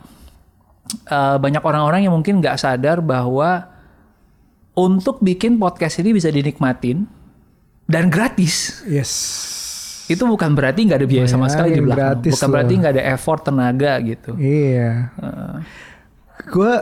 eh, 1.08 1.38
banyak 1.40 1.64
orang-orang 1.64 2.08
yang 2.08 2.14
mungkin 2.16 2.40
nggak 2.44 2.60
sadar 2.60 3.00
bahwa 3.00 3.72
untuk 4.76 5.24
bikin 5.24 5.56
podcast 5.56 6.04
ini 6.04 6.12
bisa 6.12 6.28
dinikmatin 6.28 7.08
dan 7.88 8.12
gratis 8.12 8.84
Yes. 8.84 9.12
Itu 10.06 10.22
bukan 10.22 10.54
berarti 10.54 10.86
nggak 10.86 11.00
ada 11.02 11.08
biaya 11.08 11.26
sama 11.26 11.48
sekali 11.48 11.74
di 11.74 11.80
Bayangin, 11.80 11.86
belakang. 11.88 12.06
gratis 12.22 12.32
Bukan 12.32 12.46
loh. 12.46 12.54
berarti 12.54 12.74
nggak 12.76 12.94
ada 12.94 13.04
effort 13.10 13.42
tenaga 13.42 13.94
gitu. 14.00 14.32
Iya. 14.36 14.92
Gue 16.46 16.74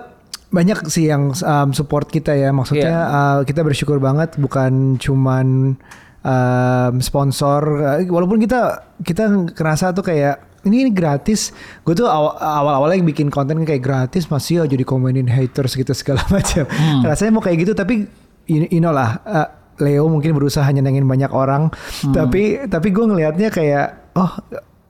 banyak 0.50 0.80
sih 0.86 1.08
yang 1.08 1.34
um, 1.34 1.70
support 1.72 2.08
kita 2.08 2.34
ya. 2.34 2.50
Maksudnya 2.50 2.92
Iya. 2.94 3.02
uh, 3.10 3.40
kita 3.42 3.62
bersyukur 3.62 3.98
banget 3.98 4.36
bukan 4.36 4.98
cuman 4.98 5.78
um, 6.20 6.94
sponsor. 7.00 7.62
Uh, 7.80 8.00
walaupun 8.08 8.38
kita 8.38 8.84
kita 9.00 9.24
kerasa 9.54 9.90
tuh 9.92 10.04
kayak 10.04 10.44
ini, 10.64 10.84
ini 10.84 10.92
gratis. 10.92 11.52
Gue 11.82 11.94
tuh 11.94 12.06
aw- 12.06 12.36
awal-awalnya 12.36 13.02
bikin 13.04 13.28
konten 13.28 13.64
kayak 13.64 13.82
gratis 13.82 14.28
masih 14.28 14.64
aja 14.64 14.74
dikomenin 14.74 15.28
haters 15.28 15.74
gitu 15.74 15.92
segala 15.92 16.22
macam. 16.36 16.68
Hmm. 16.68 17.02
Rasanya 17.04 17.32
mau 17.32 17.42
kayak 17.42 17.58
gitu 17.62 17.74
tapi 17.74 18.04
you, 18.46 18.68
you 18.70 18.80
know 18.80 18.92
lah. 18.92 19.20
uh, 19.24 19.48
Leo 19.84 20.08
mungkin 20.08 20.32
berusaha 20.32 20.66
nyenengin 20.66 21.04
banyak 21.04 21.30
orang, 21.30 21.68
Hmm. 22.02 22.16
tapi 22.16 22.64
tapi 22.66 22.88
gue 22.90 23.04
ngelihatnya 23.04 23.50
kayak 23.50 24.16
oh 24.16 24.32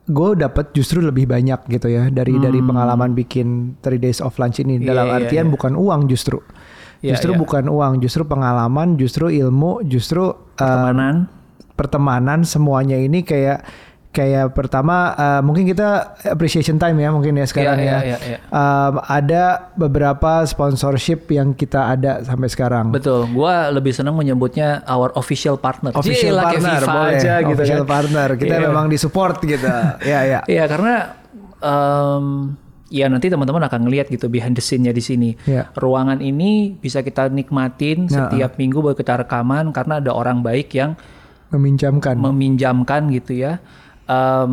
gue 0.04 0.28
dapat 0.36 0.70
justru 0.70 1.00
lebih 1.00 1.24
banyak 1.24 1.64
gitu 1.66 1.88
ya 1.88 2.06
dari 2.08 2.36
dari 2.36 2.60
pengalaman 2.60 3.12
bikin 3.12 3.80
3 3.80 3.96
days 3.96 4.20
of 4.20 4.36
lunch 4.36 4.58
ini 4.58 4.76
Hmm. 4.76 4.82
Iya, 4.82 4.88
dalam 4.90 5.06
iya, 5.06 5.14
artian 5.18 5.46
iya. 5.48 5.52
bukan 5.52 5.72
uang 5.74 6.00
justru 6.06 6.38
Iya, 7.00 7.16
justru 7.16 7.32
iya. 7.32 7.38
bukan 7.38 7.64
uang 7.66 7.92
justru 7.98 8.22
pengalaman 8.22 8.94
justru 8.94 9.28
ilmu 9.28 9.80
justru 9.82 10.36
Pertemanan. 10.54 11.28
pertemanan 11.72 12.40
semuanya 12.42 12.94
ini 12.94 13.20
kayak 13.20 13.64
kayak 14.14 14.54
pertama 14.54 15.10
uh, 15.12 15.40
mungkin 15.40 15.66
kita 15.66 16.14
appreciation 16.24 16.78
time 16.78 16.94
ya 16.96 17.10
mungkin 17.10 17.34
ya 17.34 17.44
sekarang 17.44 17.76
Iya, 17.76 17.90
ya 17.90 17.98
iya, 18.00 18.18
iya. 18.24 18.38
Um, 18.46 19.02
ada 19.02 19.44
beberapa 19.74 20.40
sponsorship 20.44 21.26
yang 21.28 21.50
kita 21.52 21.90
ada 21.90 22.22
sampai 22.22 22.46
sekarang 22.46 22.88
Betul. 22.88 23.26
Gua 23.28 23.68
lebih 23.68 23.90
senang 23.90 24.14
menyebutnya 24.14 24.86
our 24.86 25.10
official 25.14 25.58
partner. 25.58 25.90
official 25.92 26.30
kayak 26.32 26.62
partner 26.62 26.80
boleh 26.80 27.10
aja 27.12 27.34
gitu 27.42 27.58
official 27.58 27.82
kan. 27.82 27.90
partner 27.90 28.28
kita 28.34 28.54
Iya. 28.54 28.64
memang 28.64 28.86
disupport 28.86 29.36
gitu 29.42 29.66
ya 30.06 30.20
ya 30.22 30.40
Iya, 30.46 30.64
karena 30.64 30.94
em, 31.58 32.26
ya 32.86 33.06
nanti 33.08 33.26
teman-teman 33.26 33.64
akan 33.64 33.80
ngelihat 33.82 34.06
gitu 34.06 34.28
behind 34.28 34.54
the 34.54 34.62
scene-nya 34.62 34.90
di 34.90 35.02
sini. 35.02 35.34
Iya. 35.42 35.74
Ruangan 35.74 36.22
ini 36.22 36.70
bisa 36.72 37.02
kita 37.02 37.26
nikmatin 37.26 38.06
Nah, 38.06 38.30
setiap 38.30 38.54
minggu 38.54 38.78
buat 38.78 38.94
kita 38.94 39.18
rekaman 39.18 39.74
karena 39.74 39.98
ada 39.98 40.12
orang 40.12 40.38
baik 40.40 40.70
yang 40.72 40.94
meminjamkan 41.50 42.14
meminjamkan 42.16 43.10
gitu 43.10 43.34
ya. 43.36 43.58
Em, 44.04 44.52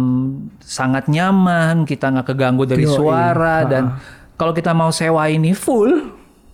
sangat 0.60 1.06
nyaman, 1.06 1.84
kita 1.84 2.08
nggak 2.08 2.28
keganggu 2.30 2.64
dari 2.64 2.88
Yoi. 2.88 2.96
suara 2.96 3.68
dan 3.68 4.00
kalau 4.34 4.52
kita 4.52 4.72
mau 4.72 4.90
sewa 4.90 5.28
ini 5.28 5.52
full, 5.52 5.92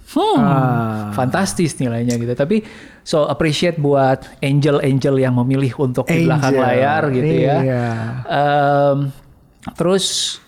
hmm, 0.10 0.40
Ah. 0.40 1.14
fantastis 1.14 1.78
nilainya 1.78 2.18
gitu. 2.18 2.34
Tapi 2.34 2.66
so 3.02 3.24
appreciate 3.24 3.78
buat 3.78 4.26
angel-angel 4.40 5.14
yang 5.20 5.38
memilih 5.38 5.78
untuk 5.78 6.10
di 6.10 6.26
belakang 6.26 6.52
Angel. 6.52 6.64
layar 6.64 7.02
gitu 7.14 7.34
ya. 7.38 7.58
Iya. 7.62 7.86
Em, 8.26 8.98
terus 9.74 10.04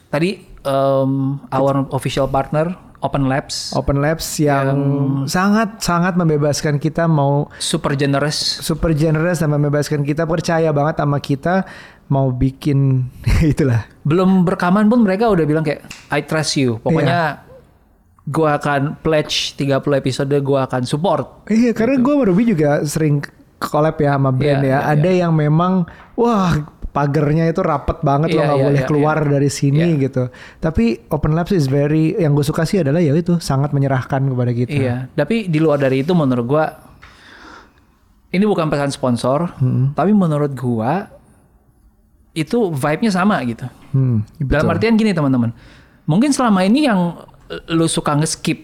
tadi 0.07 0.41
em, 0.59 1.11
our 1.49 1.85
official 1.91 2.25
partner 2.25 2.73
Open 2.99 3.31
Labs 3.31 3.71
Open 3.71 4.03
Labs 4.03 4.27
yang 4.41 4.75
sangat 5.23 5.79
sangat 5.79 6.19
membebaskan 6.19 6.75
kita 6.75 7.07
mau 7.07 7.47
super 7.55 7.95
generous. 7.95 8.35
super 8.59 8.91
generous 8.91 9.39
dan 9.39 9.55
membebaskan 9.55 10.03
kita 10.03 10.27
percaya 10.27 10.67
banget 10.73 10.99
sama 10.99 11.23
kita 11.23 11.63
mau 12.09 12.29
bikin 12.29 13.05
itulah 13.53 13.85
Belum 14.01 14.41
berkaman 14.41 14.85
pun 14.85 15.01
mereka 15.01 15.29
udah 15.29 15.45
bilang 15.45 15.61
kayak 15.61 15.85
I 16.09 16.21
trust 16.21 16.57
you. 16.57 16.77
Pokoknya 16.79 17.45
gua 18.25 18.57
akan 18.57 18.97
pledge 18.99 19.53
30 19.55 19.69
episode 19.95 20.33
gua 20.39 20.65
akan 20.65 20.83
support. 20.83 21.45
iya 21.47 21.69
karena 21.71 21.97
gue 21.97 22.09
sama 22.11 22.25
Ruby 22.25 22.43
juga 22.47 22.81
sering 22.83 23.21
collab 23.57 23.97
ya 23.97 24.13
sama 24.13 24.29
brand 24.29 24.61
Iya, 24.61 24.69
ya 24.69 24.77
iya, 24.77 24.79
ada 24.87 25.09
yang 25.11 25.31
memang 25.31 25.83
wah 26.13 26.53
pagernya 26.89 27.45
itu 27.45 27.59
rapet 27.59 28.01
banget 28.01 28.33
lo 28.33 28.41
Iya, 28.41 28.45
nggak 28.45 28.57
iya, 28.57 28.65
boleh 28.65 28.81
iya, 28.81 28.87
keluar 28.87 29.17
dari 29.19 29.49
sini 29.49 29.93
Iya. 29.93 30.01
gitu 30.03 30.23
tapi 30.57 30.85
Open 31.07 31.33
Labs 31.33 31.51
is 31.51 31.65
very 31.65 32.13
yang 32.15 32.33
gue 32.33 32.41
suka 32.41 32.63
sih 32.63 32.79
adalah 32.79 32.97
ya 32.97 33.13
itu 33.13 33.37
sangat 33.37 33.69
menyerahkan 33.69 34.21
kepada 34.23 34.51
kita 34.51 34.73
Iya, 34.73 34.95
tapi 35.11 35.45
di 35.45 35.57
luar 35.57 35.77
dari 35.77 36.01
itu 36.01 36.13
menurut 36.13 36.45
gua 36.45 36.65
ini 38.29 38.45
bukan 38.45 38.69
pesan 38.69 38.89
sponsor, 38.89 39.57
Hmm. 39.57 39.91
tapi 39.91 40.13
menurut 40.13 40.53
gua 40.53 41.09
itu 42.33 42.69
vibe-nya 42.69 43.11
sama 43.11 43.41
gitu. 43.45 43.65
hmm, 43.93 44.45
Dalam 44.45 44.69
artian 44.69 44.95
gini 44.95 45.11
teman-teman, 45.11 45.49
mungkin 46.05 46.29
selama 46.29 46.61
ini 46.65 46.85
yang 46.85 47.17
lu 47.73 47.89
suka 47.89 48.13
nge-skip 48.13 48.61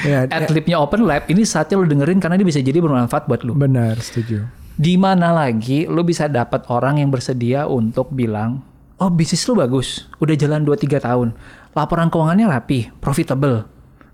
ya, 0.00 0.24
adlibnya 0.36 0.80
open 0.80 1.04
lab, 1.04 1.28
ini 1.28 1.44
saatnya 1.44 1.76
lu 1.76 1.84
dengerin 1.84 2.16
karena 2.16 2.40
dia 2.40 2.48
bisa 2.48 2.60
jadi 2.64 2.80
bermanfaat 2.80 3.28
buat 3.28 3.44
lu. 3.44 3.52
benar 3.52 4.00
setuju 4.00 4.48
Di 4.78 4.96
mana 4.96 5.34
lagi 5.34 5.84
lu 5.84 6.00
bisa 6.06 6.30
dapat 6.30 6.64
orang 6.72 7.02
yang 7.02 7.10
bersedia 7.12 7.66
untuk 7.68 8.14
bilang, 8.14 8.62
oh 9.02 9.10
bisnis 9.10 9.44
lu 9.50 9.58
bagus, 9.58 10.06
udah 10.22 10.38
jalan 10.38 10.64
2-3 10.64 11.02
tahun, 11.02 11.28
laporan 11.74 12.08
keuangannya 12.08 12.46
rapi, 12.46 12.88
profitable. 13.02 13.66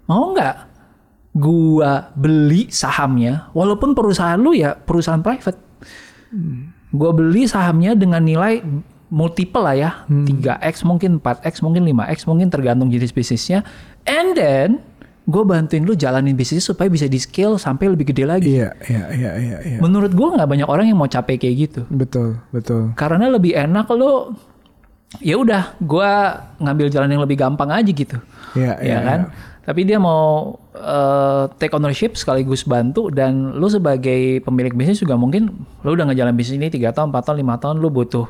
Mau 0.09 0.33
nggak 0.33 0.57
gua 1.37 2.09
beli 2.17 2.73
sahamnya, 2.73 3.53
walaupun 3.53 3.93
perusahaan 3.93 4.41
lu 4.41 4.57
ya 4.57 4.73
perusahaan 4.73 5.21
private. 5.21 5.61
Gua 6.95 7.11
beli 7.11 7.51
sahamnya 7.51 7.99
dengan 7.99 8.23
nilai 8.23 8.63
multiple 9.11 9.63
lah 9.63 9.75
ya, 9.75 9.91
3x 10.07 10.87
mungkin 10.87 11.19
4x 11.19 11.59
mungkin 11.61 11.83
5x 11.87 12.27
mungkin 12.27 12.49
tergantung 12.51 12.91
jenis 12.91 13.11
bisnisnya. 13.11 13.67
And 14.07 14.35
then 14.35 14.83
gue 15.25 15.41
bantuin 15.41 15.89
lu 15.89 15.97
jalanin 15.97 16.37
bisnis 16.37 16.69
supaya 16.69 16.93
bisa 16.93 17.09
di 17.09 17.17
scale 17.17 17.57
sampai 17.57 17.89
lebih 17.89 18.13
gede 18.13 18.29
lagi. 18.29 18.61
iya 18.61 18.77
iya 18.85 19.05
iya 19.09 19.31
iya 19.41 19.59
iya 19.65 19.79
Menurut 19.81 20.13
gua 20.13 20.37
nggak 20.37 20.49
banyak 20.51 20.69
orang 20.69 20.85
yang 20.93 21.01
mau 21.01 21.09
capek 21.09 21.41
kayak 21.41 21.55
gitu. 21.69 21.81
betul 21.89 22.37
betul 22.53 22.93
Karena 22.93 23.33
lebih 23.33 23.57
enak 23.57 23.89
lo 23.97 24.37
ya 25.25 25.41
udah 25.41 25.81
gua 25.81 26.43
ngambil 26.61 26.93
jalan 26.93 27.09
yang 27.09 27.23
lebih 27.25 27.41
gampang 27.41 27.73
aja 27.73 27.89
gitu. 27.89 28.21
iya 28.53 28.77
ya 28.77 28.85
iya 28.85 28.99
kan? 29.01 29.21
Tapi 29.65 29.81
dia 29.83 29.97
mau 29.97 30.55
eh, 30.71 31.45
take 31.57 31.73
ownership 31.73 32.15
sekaligus 32.15 32.63
bantu 32.63 33.09
dan 33.09 33.57
lu 33.57 33.67
sebagai 33.67 34.41
pemilik 34.41 34.71
bisnis 34.71 35.01
juga 35.01 35.17
mungkin 35.17 35.49
lu 35.81 35.91
udah 35.91 36.05
ngejalan 36.07 36.33
bisnis 36.33 36.57
ini 36.57 36.69
3 36.69 36.93
tahun, 36.93 37.09
4 37.09 37.25
tahun, 37.25 37.37
5 37.41 37.63
tahun 37.63 37.77
lu 37.79 37.89
butuh 37.89 38.29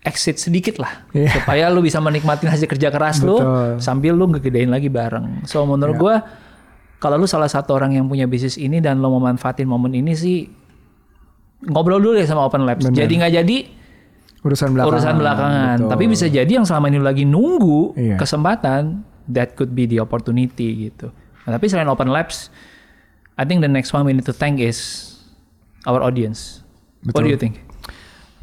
exit 0.00 0.40
sedikit 0.40 0.80
lah 0.80 1.04
Iya. 1.12 1.28
supaya 1.36 1.68
lu 1.68 1.84
bisa 1.84 2.00
menikmati 2.00 2.48
hasil 2.48 2.64
kerja 2.66 2.88
keras 2.88 3.20
lu 3.20 3.36
sambil 3.76 4.16
lu 4.16 4.26
ngegedein 4.28 4.68
lagi 4.68 4.88
bareng. 4.88 5.44
So 5.44 5.62
menurut 5.62 5.92
Iya. 5.92 6.00
gua 6.00 6.14
kalau 6.96 7.16
lu 7.16 7.28
salah 7.28 7.48
satu 7.48 7.72
orang 7.72 7.92
yang 7.92 8.08
punya 8.08 8.24
bisnis 8.24 8.56
ini 8.56 8.80
dan 8.80 8.98
lo 8.98 9.08
mau 9.08 9.20
manfaatin 9.22 9.64
momen 9.64 9.92
ini 9.92 10.12
sih 10.12 10.48
ngobrol 11.62 12.00
dulu 12.00 12.16
deh 12.16 12.24
sama 12.24 12.44
Open 12.44 12.64
Labs. 12.64 12.80
Bener. 12.82 12.96
Jadi 12.96 13.12
nggak 13.14 13.32
jadi 13.36 13.56
urusan 14.40 14.72
belakangan 14.72 14.92
urusan 14.96 15.14
belakangan. 15.20 15.76
betul. 15.78 15.90
Tapi 15.92 16.04
bisa 16.08 16.26
jadi 16.26 16.48
yang 16.50 16.64
selama 16.64 16.88
ini 16.88 16.96
lu 16.96 17.04
lagi 17.04 17.24
nunggu 17.24 17.80
Iya. 17.92 18.16
kesempatan, 18.16 19.04
that 19.30 19.54
could 19.54 19.72
be 19.72 19.86
the 19.86 19.98
opportunity 19.98 20.90
gitu. 20.90 21.08
Nah, 21.46 21.56
tapi 21.56 21.66
selain 21.66 21.86
Open 21.86 22.10
Labs, 22.10 22.50
I 23.34 23.46
think 23.46 23.62
the 23.62 23.70
next 23.70 23.90
one 23.90 24.04
we 24.04 24.12
need 24.12 24.26
to 24.26 24.34
thank 24.34 24.58
is 24.58 25.08
our 25.86 26.02
audience. 26.02 26.60
What 27.08 27.24
do 27.24 27.32
you 27.32 27.40
think? 27.40 27.64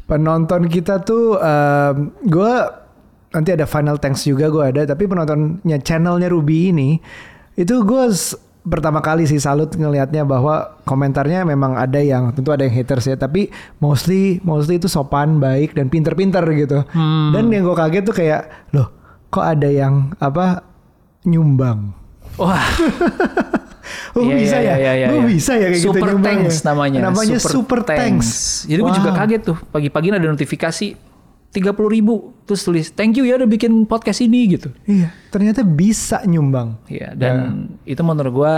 penonton 0.08 0.72
kita 0.72 1.04
tuh 1.04 1.36
gue 2.24 2.52
nanti 3.28 3.50
ada 3.52 3.68
final 3.68 4.00
thanks 4.00 4.24
juga 4.24 4.48
gue 4.48 4.64
ada 4.64 4.88
tapi 4.88 5.04
penontonnya 5.04 5.76
channelnya 5.84 6.32
Ruby 6.32 6.72
ini 6.72 6.96
itu 7.60 7.84
gue 7.84 8.04
pertama 8.64 9.04
kali 9.04 9.28
sih 9.28 9.36
salut 9.36 9.68
ngelihatnya 9.68 10.24
bahwa 10.24 10.80
komentarnya 10.88 11.44
memang 11.44 11.76
ada 11.76 12.00
yang 12.00 12.32
tentu 12.32 12.56
ada 12.56 12.64
yang 12.64 12.72
haters 12.72 13.04
ya 13.04 13.20
tapi 13.20 13.52
mostly 13.84 14.40
mostly 14.40 14.80
itu 14.80 14.88
sopan 14.88 15.36
baik 15.40 15.76
dan 15.76 15.92
pinter-pinter 15.92 16.40
gitu 16.56 16.88
Hmm. 16.88 17.36
dan 17.36 17.52
yang 17.52 17.68
gue 17.68 17.76
kaget 17.76 18.02
tuh 18.08 18.16
kayak 18.16 18.48
loh 18.72 18.88
kok 19.28 19.44
ada 19.44 19.68
yang 19.68 20.16
apa 20.24 20.64
nyumbang 21.24 21.94
Wah, 22.36 22.62
Oh 24.14 24.20
Iya, 24.20 24.34
bisa 24.36 24.56
iya, 24.58 24.68
ya? 24.68 24.74
iya, 24.76 24.92
iya, 24.94 25.06
Oh 25.10 25.22
iya. 25.22 25.26
bisa 25.26 25.52
ya 25.54 25.68
kayak 25.70 25.80
Super 25.80 25.96
gitu 25.96 26.08
nyumbangnya? 26.12 26.38
Thanks 26.44 26.56
namanya. 26.60 26.98
Namanya 27.02 27.38
Super, 27.40 27.78
Thanks. 27.82 28.28
Jadi 28.64 28.80
gue 28.80 28.94
juga 28.94 29.10
Wow. 29.10 29.18
kaget 29.18 29.42
tuh. 29.44 29.56
Pagi-pagi 29.70 30.08
ada 30.10 30.28
notifikasi 30.28 30.86
tiga 31.48 31.72
puluh 31.72 31.88
ribu 31.88 32.14
terus 32.44 32.60
tulis 32.60 32.92
thank 32.92 33.16
you 33.16 33.24
ya 33.24 33.40
udah 33.40 33.48
bikin 33.48 33.88
podcast 33.88 34.20
ini 34.20 34.52
gitu 34.52 34.68
Iya, 34.84 35.08
ternyata 35.32 35.64
bisa 35.64 36.20
nyumbang. 36.22 36.76
Iya 36.84 37.16
dan 37.16 37.34
itu 37.82 38.04
menurut 38.04 38.32
gua 38.34 38.54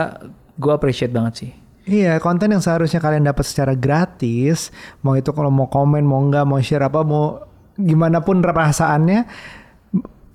gua 0.56 0.74
appreciate 0.74 1.08
banget 1.08 1.34
sih 1.38 1.50
Iya, 1.86 2.18
konten 2.18 2.50
yang 2.50 2.58
seharusnya 2.58 2.98
kalian 2.98 3.24
dapat 3.24 3.42
secara 3.42 3.72
gratis, 3.74 4.68
mau 5.00 5.14
itu 5.14 5.30
kalau 5.30 5.48
mau 5.48 5.66
komen, 5.66 6.02
mau 6.02 6.18
enggak, 6.18 6.42
mau 6.44 6.58
share 6.58 6.82
apa, 6.82 7.02
mau 7.02 7.42
gimana 7.74 8.20
pun 8.20 8.38
perasaannya, 8.38 9.26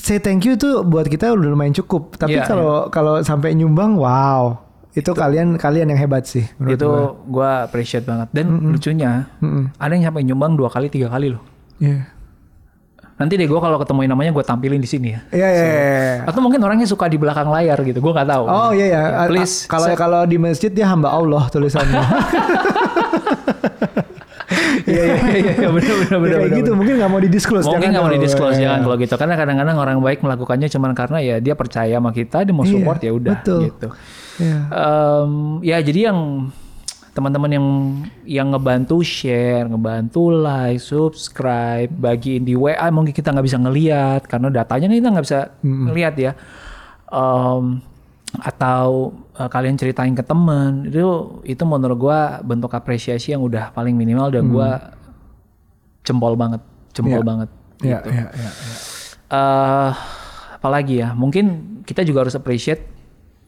say 0.06 0.18
thank 0.18 0.46
you 0.46 0.54
itu 0.54 0.86
buat 0.86 1.06
kita 1.06 1.34
udah 1.34 1.50
lumayan 1.50 1.74
cukup. 1.74 2.14
Tapi 2.14 2.38
Iya, 2.38 2.46
kalau 2.46 2.88
kalau 2.88 3.18
sampai 3.20 3.52
nyumbang, 3.52 3.98
wow, 3.98 4.62
itu, 4.94 5.12
kalian 5.12 5.58
kalian 5.58 5.90
yang 5.90 6.00
hebat 6.00 6.24
sih. 6.24 6.46
menurut 6.56 6.78
itu 6.78 6.86
gua. 6.88 7.10
gua 7.26 7.50
appreciate 7.66 8.06
banget 8.06 8.30
dan 8.32 8.48
lucunya 8.64 9.28
Mm-mm. 9.38 9.74
ada 9.76 9.92
yang 9.92 10.06
sampai 10.06 10.24
nyumbang 10.24 10.54
dua 10.54 10.70
kali 10.70 10.88
tiga 10.88 11.10
kali 11.10 11.36
loh 11.36 11.44
Iya, 11.76 12.08
nanti 13.16 13.36
deh 13.36 13.44
gua 13.44 13.60
kalau 13.60 13.76
ketemuin 13.76 14.08
namanya 14.08 14.32
gua 14.32 14.40
tampilin 14.42 14.80
di 14.80 14.88
sini 14.88 15.12
ya 15.12 15.20
iya, 15.30 15.48
iya. 15.50 15.66
iya. 15.68 16.16
atau 16.24 16.40
mungkin 16.40 16.64
orangnya 16.64 16.88
suka 16.88 17.08
di 17.08 17.16
belakang 17.16 17.52
layar 17.52 17.76
gitu 17.82 18.00
gua 18.00 18.16
nggak 18.16 18.30
tahu 18.32 18.44
Oh 18.48 18.72
iya 18.72 18.86
ya, 18.88 19.04
Ya, 19.04 19.28
please 19.28 19.68
kalau 19.68 19.92
kalau 19.96 20.22
di 20.24 20.38
masjid 20.38 20.72
dia 20.72 20.88
hamba 20.88 21.12
Allah 21.12 21.44
tulisannya. 21.50 22.00
iya 24.96 25.04
iya 25.06 25.36
iya 25.36 25.54
iya, 25.60 25.70
bener 25.70 25.94
bener 26.00 26.10
Ya, 26.10 26.18
bener 26.18 26.36
kayak 26.36 26.48
bener, 26.48 26.60
gitu, 26.64 26.72
mungkin 26.74 26.94
nggak 26.96 27.12
mau 27.12 27.20
didisclose. 27.20 27.66
Mungkin 27.68 27.90
nggak 27.92 28.04
mau 28.04 28.14
didisclose 28.16 28.56
Iya. 28.56 28.64
jangan 28.64 28.80
kalau 28.82 28.96
gitu 28.98 29.14
karena 29.16 29.36
kadang-kadang 29.36 29.76
orang 29.76 29.98
baik 30.00 30.20
melakukannya 30.24 30.68
cuman 30.68 30.92
karena 30.94 31.18
ya 31.20 31.36
dia 31.38 31.54
percaya 31.54 31.94
sama 31.94 32.10
kita 32.10 32.38
dia 32.42 32.54
mau 32.56 32.64
Iya, 32.64 32.72
support 32.72 33.00
ya 33.04 33.12
udah 33.12 33.36
gitu. 33.44 33.58
Iya. 34.40 34.58
Em, 34.68 35.32
ya 35.62 35.78
jadi 35.80 36.00
yang 36.10 36.20
teman-teman 37.12 37.48
yang 37.48 37.68
yang 38.28 38.48
ngebantu 38.52 39.00
share, 39.00 39.64
ngebantu 39.66 40.36
like, 40.36 40.84
subscribe, 40.84 41.88
bagiin 41.88 42.44
di 42.44 42.56
WA 42.56 42.92
mungkin 42.92 43.16
kita 43.16 43.32
nggak 43.32 43.46
bisa 43.48 43.56
ngelihat 43.56 44.28
karena 44.28 44.52
datanya 44.52 44.92
kita 44.92 45.10
nggak 45.16 45.26
bisa 45.26 45.40
ngelihat 45.64 46.16
ya. 46.20 46.32
Em, 47.08 47.80
atau 48.40 49.12
eh, 49.34 49.48
kalian 49.48 49.76
ceritain 49.76 50.12
ke 50.12 50.22
temen 50.22 50.88
itu 50.88 51.04
itu 51.44 51.64
menurut 51.64 51.98
gua 51.98 52.20
bentuk 52.42 52.72
apresiasi 52.72 53.32
yang 53.32 53.42
udah 53.42 53.72
paling 53.72 53.94
minimal 53.94 54.32
dan 54.32 54.48
gua 54.48 54.96
jempol 56.02 56.34
banget, 56.34 56.62
jempol 56.94 57.22
Iya. 57.22 57.26
banget. 57.26 57.50
Iya, 57.82 57.98
gitu. 58.00 58.10
iya, 58.14 58.28
iya, 58.32 58.52
iya. 58.52 58.76
Eh, 59.26 59.92
apalagi 60.56 60.96
ya, 61.02 61.12
mungkin 61.12 61.46
kita 61.84 62.06
juga 62.06 62.24
harus 62.24 62.38
appreciate 62.38 62.86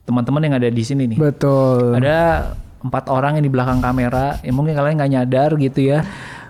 teman-teman 0.04 0.42
yang 0.42 0.56
ada 0.58 0.70
di 0.70 0.84
sini 0.84 1.06
nih. 1.06 1.20
Betul. 1.22 1.96
Ada 1.96 2.50
empat 2.78 3.10
orang 3.10 3.38
yang 3.38 3.46
di 3.46 3.52
belakang 3.52 3.80
kamera, 3.80 4.38
yang 4.42 4.56
mungkin 4.58 4.74
kalian 4.74 4.96
nggak 4.98 5.12
nyadar 5.12 5.50
gitu 5.58 5.80
ya. 5.86 6.02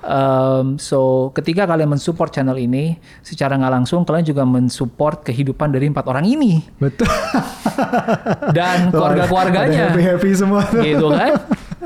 Um, 0.08 0.80
so 0.80 1.30
ketika 1.36 1.68
kalian 1.68 1.92
mensupport 1.92 2.32
channel 2.32 2.56
ini, 2.56 2.96
secara 3.20 3.60
nggak 3.60 3.74
langsung 3.76 4.08
kalian 4.08 4.24
juga 4.24 4.48
mensupport 4.48 5.20
kehidupan 5.20 5.68
dari 5.68 5.92
empat 5.92 6.08
orang 6.08 6.24
ini 6.24 6.64
Betul. 6.80 7.12
dan 8.58 8.88
keluarga-keluarganya, 8.88 9.92
happy 9.92 10.02
happy 10.02 10.30
semua. 10.32 10.64
gitu 10.74 11.12
kan? 11.12 11.36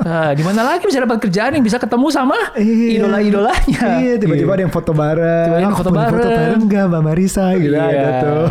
Nah, 0.01 0.34
di 0.34 0.41
mana 0.41 0.61
lagi 0.65 0.86
bisa 0.86 1.01
dapat 1.01 1.17
kerjaan 1.17 1.53
yang 1.53 1.65
bisa 1.65 1.78
ketemu 1.78 2.07
sama 2.09 2.38
Iya. 2.53 3.01
idola-idolanya? 3.01 3.82
Iya, 4.01 4.13
tiba-tiba 4.17 4.53
ada 4.53 4.61
yang 4.65 4.74
foto 4.74 4.91
bareng. 4.93 5.45
Tiba-tiba 5.49 5.69
Aku 5.69 5.78
foto 5.78 5.89
punya 5.89 6.05
Foto 6.05 6.17
bareng. 6.17 6.38
bareng 6.38 6.61
enggak 6.61 6.84
Mbak 6.89 7.01
Marisa 7.01 7.45
gitu 7.53 7.74
Iya. 7.74 7.86
ada 7.86 8.09
tuh. 8.17 8.45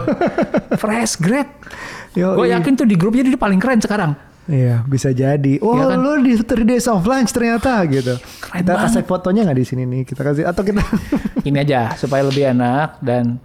Fresh 0.79 1.15
grad. 1.19 1.49
Gue 2.11 2.47
iya. 2.47 2.59
yakin 2.59 2.75
tuh 2.75 2.87
di 2.87 2.95
grupnya 2.95 3.23
dia 3.23 3.35
paling 3.35 3.59
keren 3.59 3.79
sekarang. 3.79 4.15
Iya, 4.51 4.83
bisa 4.83 5.09
jadi. 5.11 5.63
Oh, 5.63 5.73
Iya 5.73 5.95
kan? 5.95 5.99
lu 6.03 6.13
di 6.21 6.35
3 6.35 6.67
days 6.67 6.85
of 6.85 7.01
lunch 7.01 7.31
ternyata 7.31 7.87
gitu. 7.87 8.19
Keren 8.19 8.59
kita 8.59 8.73
banget. 8.73 8.83
kasih 8.91 9.03
fotonya 9.05 9.41
nggak 9.47 9.57
di 9.57 9.65
sini 9.65 9.83
nih? 9.85 10.03
Kita 10.03 10.21
kasih 10.21 10.43
atau 10.43 10.61
kita 10.61 10.83
ini 11.49 11.57
aja 11.57 11.95
supaya 11.95 12.21
lebih 12.21 12.51
enak 12.51 12.99
dan 12.99 13.39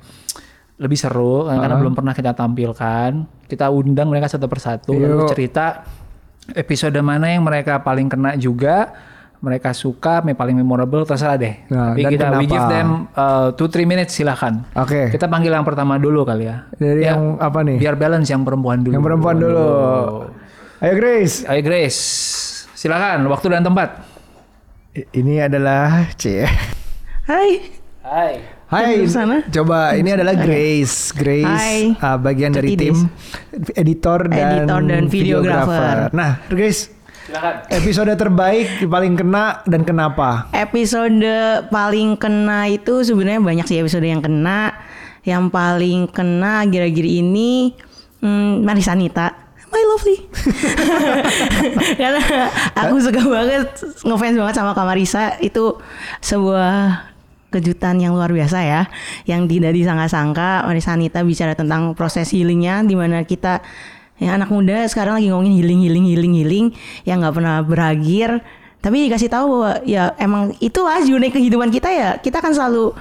lebih 0.76 0.98
seru 0.98 1.46
karena 1.48 1.78
belum 1.78 1.94
pernah 1.94 2.12
kita 2.12 2.34
tampilkan. 2.34 3.12
Kita 3.46 3.70
undang 3.70 4.10
mereka 4.10 4.26
satu 4.28 4.50
persatu 4.50 4.92
lalu 4.92 5.30
cerita 5.30 5.86
episode 6.52 6.98
mana 7.00 7.30
yang 7.30 7.42
mereka 7.42 7.80
paling 7.80 8.06
kena 8.06 8.34
juga, 8.36 8.90
mereka 9.38 9.72
suka, 9.72 10.26
paling 10.26 10.58
memorable 10.58 11.06
terserah 11.06 11.38
deh. 11.38 11.54
Nah, 11.70 11.94
Tapi 11.94 12.02
kita 12.08 12.34
we 12.34 12.44
kenapa? 12.44 12.50
give 12.50 12.66
them 12.68 12.90
uh, 13.14 13.48
two 13.54 13.70
three 13.70 13.86
minutes 13.86 14.14
silahkan. 14.14 14.66
Oke. 14.74 15.10
Kita 15.10 15.26
panggil 15.26 15.54
yang 15.54 15.62
pertama 15.62 15.96
dulu 15.96 16.22
kali 16.22 16.50
ya. 16.50 16.66
Dari 16.74 17.02
Ya, 17.02 17.14
yang 17.14 17.38
apa 17.38 17.62
nih? 17.62 17.78
Biar 17.78 17.94
balance 17.94 18.28
yang 18.28 18.42
perempuan 18.42 18.82
dulu. 18.82 18.94
Yang 18.94 19.04
perempuan 19.06 19.36
dulu. 19.38 19.70
Ayo 20.86 21.02
Grace. 21.02 21.42
Ayo 21.50 21.66
Grace, 21.66 22.00
silakan 22.78 23.26
waktu 23.34 23.50
dan 23.50 23.66
tempat. 23.66 24.06
Ini 24.94 25.50
adalah 25.50 26.14
C. 26.14 26.46
Hai. 27.26 27.74
Hai. 28.06 28.34
Hai, 28.70 29.02
sana? 29.10 29.42
coba 29.50 29.98
ini 29.98 30.14
adalah 30.14 30.38
Grace. 30.38 31.10
Grace 31.10 31.42
Hai. 31.42 31.90
uh, 31.98 32.22
bagian 32.22 32.54
dari 32.54 32.78
Cetides. 32.78 33.02
tim 33.02 33.10
editor 33.74 34.30
dan, 34.30 34.62
Editor 34.62 34.82
dan 34.86 35.04
videographer. 35.10 36.14
Nah, 36.14 36.38
Grace, 36.54 36.94
Silakan. 37.26 37.66
episode 37.74 38.14
terbaik 38.14 38.86
paling 38.86 39.18
kena 39.18 39.66
dan 39.66 39.82
kenapa? 39.82 40.54
Episode 40.54 41.66
paling 41.74 42.14
kena 42.14 42.70
itu 42.70 43.02
sebenarnya 43.02 43.42
banyak 43.42 43.66
sih 43.66 43.82
episode 43.82 44.06
yang 44.06 44.22
kena. 44.22 44.70
Yang 45.26 45.50
paling 45.50 46.14
kena 46.14 46.62
akhir-akhir 46.62 47.08
ini 47.10 47.74
hmm, 48.22 48.62
Marisa 48.62 48.94
My 49.76 49.84
lovely. 49.92 50.18
Karena 52.00 52.24
aku 52.80 52.96
suka 53.04 53.20
banget 53.28 53.68
ngefans 54.08 54.40
banget 54.40 54.56
sama 54.56 54.72
Kak 54.72 54.88
Marisa 54.88 55.36
itu 55.44 55.76
sebuah 56.24 57.04
kejutan 57.52 58.00
yang 58.00 58.16
luar 58.16 58.32
biasa 58.32 58.64
ya 58.64 58.88
yang 59.28 59.52
tidak 59.52 59.76
disangka-sangka. 59.76 60.64
Marisa 60.64 60.96
Anita 60.96 61.20
bicara 61.28 61.60
tentang 61.60 61.92
proses 61.92 62.32
healingnya 62.32 62.88
di 62.88 62.96
mana 62.96 63.28
kita 63.28 63.60
ya 64.16 64.40
anak 64.40 64.48
muda 64.48 64.88
sekarang 64.88 65.20
lagi 65.20 65.28
ngomongin 65.28 65.60
healing 65.60 65.80
healing 65.84 66.06
healing 66.08 66.34
healing 66.40 66.66
yang 67.04 67.20
nggak 67.20 67.36
pernah 67.36 67.60
berakhir. 67.60 68.40
Tapi 68.80 69.12
dikasih 69.12 69.28
tahu 69.28 69.46
bahwa 69.60 69.72
ya 69.84 70.16
emang 70.16 70.56
itulah 70.64 71.04
unik 71.04 71.36
kehidupan 71.36 71.68
kita 71.68 71.92
ya. 71.92 72.10
Kita 72.16 72.40
kan 72.40 72.56
selalu 72.56 72.96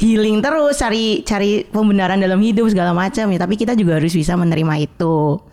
healing 0.00 0.40
terus 0.40 0.80
cari 0.80 1.20
cari 1.28 1.68
pembenaran 1.68 2.16
dalam 2.16 2.40
hidup 2.40 2.72
segala 2.72 2.96
macam 2.96 3.28
ya. 3.28 3.36
Tapi 3.36 3.54
kita 3.60 3.76
juga 3.76 4.00
harus 4.00 4.16
bisa 4.16 4.32
menerima 4.32 4.80
itu 4.80 5.44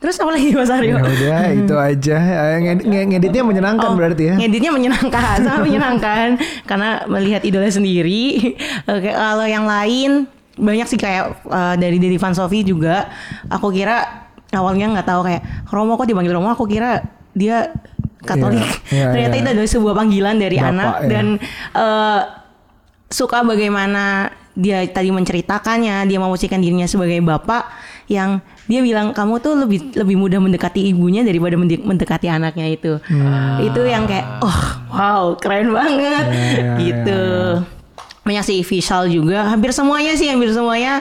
terus 0.00 0.16
apa 0.16 0.32
lagi 0.32 0.50
Mas 0.50 0.66
Aryo? 0.66 0.96
Ya 0.96 1.04
udah 1.04 1.40
itu 1.60 1.74
aja. 1.76 2.16
Eh, 2.16 2.58
nged- 2.58 2.84
nge- 2.84 3.06
ngeditnya 3.10 3.42
menyenangkan 3.44 3.84
Oh, 3.86 3.94
berarti 3.94 4.32
ya. 4.32 4.34
Ngeditnya 4.34 4.72
menyenangkan, 4.72 5.36
sangat 5.44 5.62
menyenangkan 5.62 6.26
karena 6.64 7.04
melihat 7.04 7.44
idola 7.44 7.68
sendiri. 7.68 8.56
Oke, 8.90 9.10
kalau 9.10 9.44
yang 9.44 9.68
lain 9.68 10.24
banyak 10.56 10.88
sih 10.88 10.96
kayak 10.96 11.44
eh, 11.44 11.74
dari 11.76 11.96
Dedi 11.96 12.16
Van 12.16 12.32
Sofi 12.32 12.64
juga. 12.64 13.12
Aku 13.46 13.68
kira 13.68 14.24
awalnya 14.50 14.88
nggak 14.90 15.06
tahu 15.06 15.20
kayak 15.22 15.42
Romo 15.68 15.94
kok 15.94 16.08
dipanggil 16.08 16.32
Romo. 16.32 16.48
Aku 16.48 16.64
kira 16.64 17.04
dia 17.30 17.68
Katolik. 18.20 18.60
Iya, 18.88 18.92
iya, 18.92 19.04
Ternyata 19.10 19.32
iya. 19.32 19.40
itu 19.40 19.48
adalah 19.50 19.70
sebuah 19.70 19.94
panggilan 19.94 20.36
dari 20.36 20.56
Bapak, 20.56 20.70
anak 20.70 20.92
ya. 20.92 21.08
dan 21.08 21.26
eh, 21.72 22.20
suka 23.08 23.40
bagaimana 23.42 24.04
dia 24.52 24.82
tadi 24.84 25.08
menceritakannya, 25.08 26.04
dia 26.04 26.18
memposisikan 26.18 26.60
dirinya 26.60 26.84
sebagai 26.84 27.16
bapak 27.20 27.64
yang 28.10 28.30
dia 28.66 28.82
bilang 28.82 29.10
kamu 29.10 29.38
tuh 29.38 29.54
lebih 29.56 29.94
lebih 29.94 30.16
mudah 30.16 30.36
mendekati 30.36 30.82
ibunya 30.84 31.22
daripada 31.22 31.54
mende- 31.54 31.78
mendekati 31.80 32.26
anaknya 32.26 32.66
itu. 32.68 32.98
Itu 33.60 33.80
yang 33.82 34.04
kayak 34.04 34.42
oh 34.42 34.60
wow 34.90 35.24
keren 35.36 35.70
banget 35.70 36.24
Ya, 36.26 36.42
ya, 36.58 36.74
gitu. 36.76 37.22
Banyak 38.20 38.44
sih 38.44 38.58
visual 38.60 39.06
juga, 39.08 39.46
hampir 39.46 39.70
semuanya 39.70 40.12
sih, 40.12 40.26
hampir 40.26 40.50
semuanya 40.50 41.00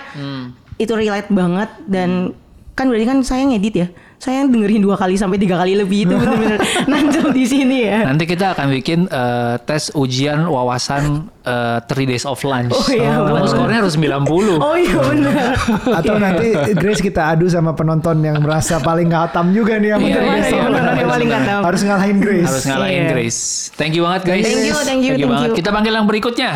itu 0.75 0.93
relate 0.93 1.27
banget 1.29 1.67
dan 1.83 2.31
kan 2.71 2.87
berarti 2.87 3.05
kan 3.05 3.19
saya 3.21 3.43
ngedit 3.43 3.75
ya. 3.75 3.87
Saya 4.19 4.43
dengerin 4.43 4.83
dua 4.83 4.99
kali 4.99 5.15
sampai 5.15 5.39
tiga 5.39 5.55
kali 5.55 5.79
lebih 5.79 6.03
itu 6.03 6.11
benar-benar 6.11 6.59
nancep 6.91 7.31
di 7.31 7.47
sini 7.47 7.87
ya. 7.87 8.03
Nanti 8.03 8.27
kita 8.27 8.51
akan 8.51 8.67
bikin 8.69 9.07
eh, 9.07 9.55
tes 9.63 9.95
ujian 9.95 10.43
wawasan 10.43 11.31
eh, 11.39 11.79
3 11.79 11.87
days 12.03 12.27
of 12.27 12.35
lunch. 12.43 12.75
Oh 12.75 12.83
iya, 12.91 13.15
Kamu 13.15 13.31
betul. 13.31 13.47
skornya 13.47 13.77
harus 13.79 13.95
90. 13.95 14.59
Oh 14.59 14.75
iya 14.75 14.97
benar. 14.99 15.55
Atau 16.03 16.19
nanti 16.19 16.51
Grace 16.75 16.99
kita 16.99 17.31
adu 17.31 17.47
sama 17.47 17.71
penonton 17.71 18.19
yang 18.19 18.43
merasa 18.43 18.77
paling 18.77 19.07
ngatam 19.07 19.55
juga 19.55 19.79
nih 19.79 19.95
sama 19.95 20.03
Iya, 20.03 20.11
Three 20.11 20.19
iya, 20.19 20.35
Days 20.35 20.43
iya, 20.43 20.51
of 20.51 20.59
benar, 20.59 20.67
Lunch. 20.67 20.83
benar, 20.83 20.95
yang 20.99 21.09
paling 21.09 21.29
ngatam. 21.31 21.59
Harus 21.63 21.81
ngalahin 21.81 22.17
Grace. 22.19 22.49
Harus 22.51 22.65
ngalahin 22.67 22.99
Iya. 22.99 23.09
Grace. 23.09 23.39
Thank 23.73 23.93
you 23.95 24.03
banget 24.03 24.21
guys. 24.27 24.43
Thank 24.43 24.59
you, 24.59 24.75
thank 24.83 25.01
you, 25.01 25.13
thank 25.15 25.31
banget. 25.31 25.47
you. 25.47 25.55
Kita 25.55 25.69
panggil 25.71 25.93
yang 25.95 26.03
berikutnya. 26.03 26.51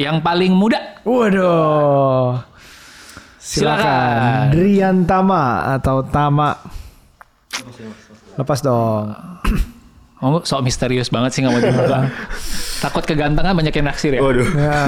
Yang 0.00 0.16
paling 0.24 0.52
muda. 0.56 0.80
Waduh. 1.04 2.40
Silakan. 3.36 3.84
Silakan. 3.84 4.44
Drian 4.48 4.96
Tama 5.04 5.42
atau 5.76 6.00
Tama. 6.02 6.80
Lepas 8.38 8.58
dong. 8.64 9.12
Kamu 10.22 10.46
sok 10.46 10.62
misterius 10.62 11.10
banget 11.10 11.34
sih 11.34 11.40
nggak 11.42 11.52
mau 11.52 11.62
dibuka. 11.62 11.98
Takut 12.78 13.02
kegantengan 13.02 13.58
banyak 13.58 13.74
yang 13.74 13.86
naksir 13.90 14.14
ya. 14.14 14.20
Waduh. 14.22 14.48
Ya. 14.54 14.78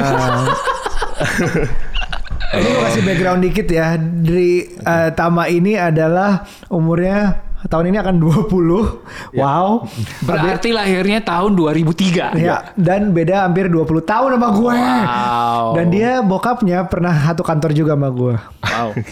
Ini 2.54 2.68
gue 2.70 2.82
kasih 2.86 3.02
background 3.02 3.40
dikit 3.42 3.66
ya. 3.66 3.98
Dri 3.98 4.78
eh, 4.78 5.10
Tama 5.10 5.50
ini 5.50 5.74
adalah 5.74 6.46
umurnya 6.70 7.42
tahun 7.66 7.90
ini 7.90 7.98
akan 7.98 8.14
20. 8.20 9.34
Wow. 9.34 9.88
Berarti 10.22 10.70
lahirnya 10.70 11.18
tahun 11.24 11.56
2003. 11.56 12.38
Ya, 12.38 12.70
dan 12.78 13.10
beda 13.10 13.48
hampir 13.48 13.66
20 13.66 14.04
tahun 14.04 14.36
sama 14.36 14.48
gue. 14.54 14.74
Wow. 14.76 15.64
Dan 15.74 15.86
dia 15.90 16.20
bokapnya 16.22 16.86
pernah 16.86 17.10
satu 17.10 17.42
kantor 17.42 17.70
juga 17.74 17.98
sama 17.98 18.08
gue. 18.12 18.34
Wow. 18.70 18.90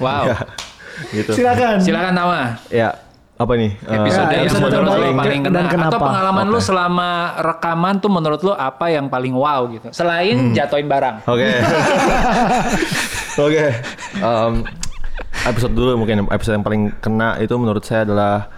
Wow. 0.00 0.32
Gitu. 1.10 1.30
Silakan. 1.32 1.78
Silakan 1.78 2.12
Tama. 2.12 2.40
Ya, 2.68 2.96
apa 3.34 3.52
nih? 3.56 3.72
Eh, 3.80 3.96
Episode 3.96 4.26
Ya, 4.26 4.36
yang 4.36 4.44
episode 4.46 4.62
menurut 4.62 4.84
lo 4.84 4.92
paling 5.16 5.40
dan 5.42 5.52
kena 5.56 5.68
kenapa? 5.72 5.88
atau 5.88 6.00
pengalaman 6.02 6.46
lu 6.46 6.60
selama 6.60 7.10
rekaman 7.40 7.94
tuh 7.96 8.10
menurut 8.10 8.40
lo 8.42 8.52
apa 8.52 8.86
yang 8.88 9.08
paling 9.08 9.32
wow 9.32 9.64
gitu. 9.68 9.88
Selain 9.90 10.52
jatuhin 10.52 10.84
barang. 10.84 11.24
Oke. 11.24 11.48
Oke. 13.46 13.64
Em, 14.16 14.52
episode 15.46 15.72
dulu 15.72 15.96
mungkin 15.96 16.28
episode 16.28 16.54
yang 16.54 16.66
paling 16.66 16.82
kena 17.00 17.40
itu 17.40 17.54
menurut 17.56 17.80
saya 17.80 18.04
adalah 18.04 18.48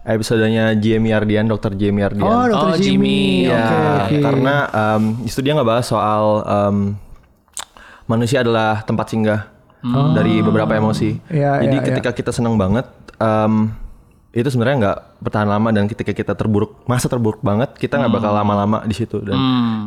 episodenya 0.00 0.72
Jamie 0.80 1.12
Ardian, 1.12 1.44
Dr. 1.44 1.76
Jamie 1.76 2.00
Ardian. 2.00 2.24
Oh, 2.24 2.48
Dr. 2.48 2.56
Oh, 2.56 2.76
Jimmy. 2.80 3.44
Jimmy. 3.44 3.52
Ya, 3.52 3.60
Oke, 3.60 3.76
oke. 4.08 4.16
karena 4.24 4.54
em, 4.72 5.02
di 5.20 5.28
situ 5.28 5.44
dia 5.44 5.52
nggak 5.52 5.68
bahas 5.68 5.84
soal 5.84 6.24
em, 6.40 6.76
manusia 8.06 8.40
adalah 8.40 8.80
tempat 8.82 9.06
singgah 9.06 9.40
dari 10.12 10.40
beberapa 10.40 10.72
emosi. 10.72 11.16
Ya, 11.32 11.60
Jadi 11.60 11.76
ya, 11.76 11.84
ketika 11.84 12.10
kita 12.12 12.30
senang 12.30 12.54
banget, 12.54 12.84
em, 13.16 13.72
itu 14.30 14.46
sebenarnya 14.46 14.76
nggak 14.78 14.98
bertahan 15.18 15.48
lama 15.48 15.68
dan 15.74 15.90
ketika 15.90 16.14
kita 16.14 16.32
terburuk, 16.38 16.86
masa 16.86 17.10
terburuk 17.10 17.42
banget, 17.42 17.74
kita 17.74 17.98
nggak 17.98 18.12
bakal 18.12 18.30
lama-lama 18.30 18.78
di 18.86 18.94
situ. 18.94 19.18
Dan 19.18 19.38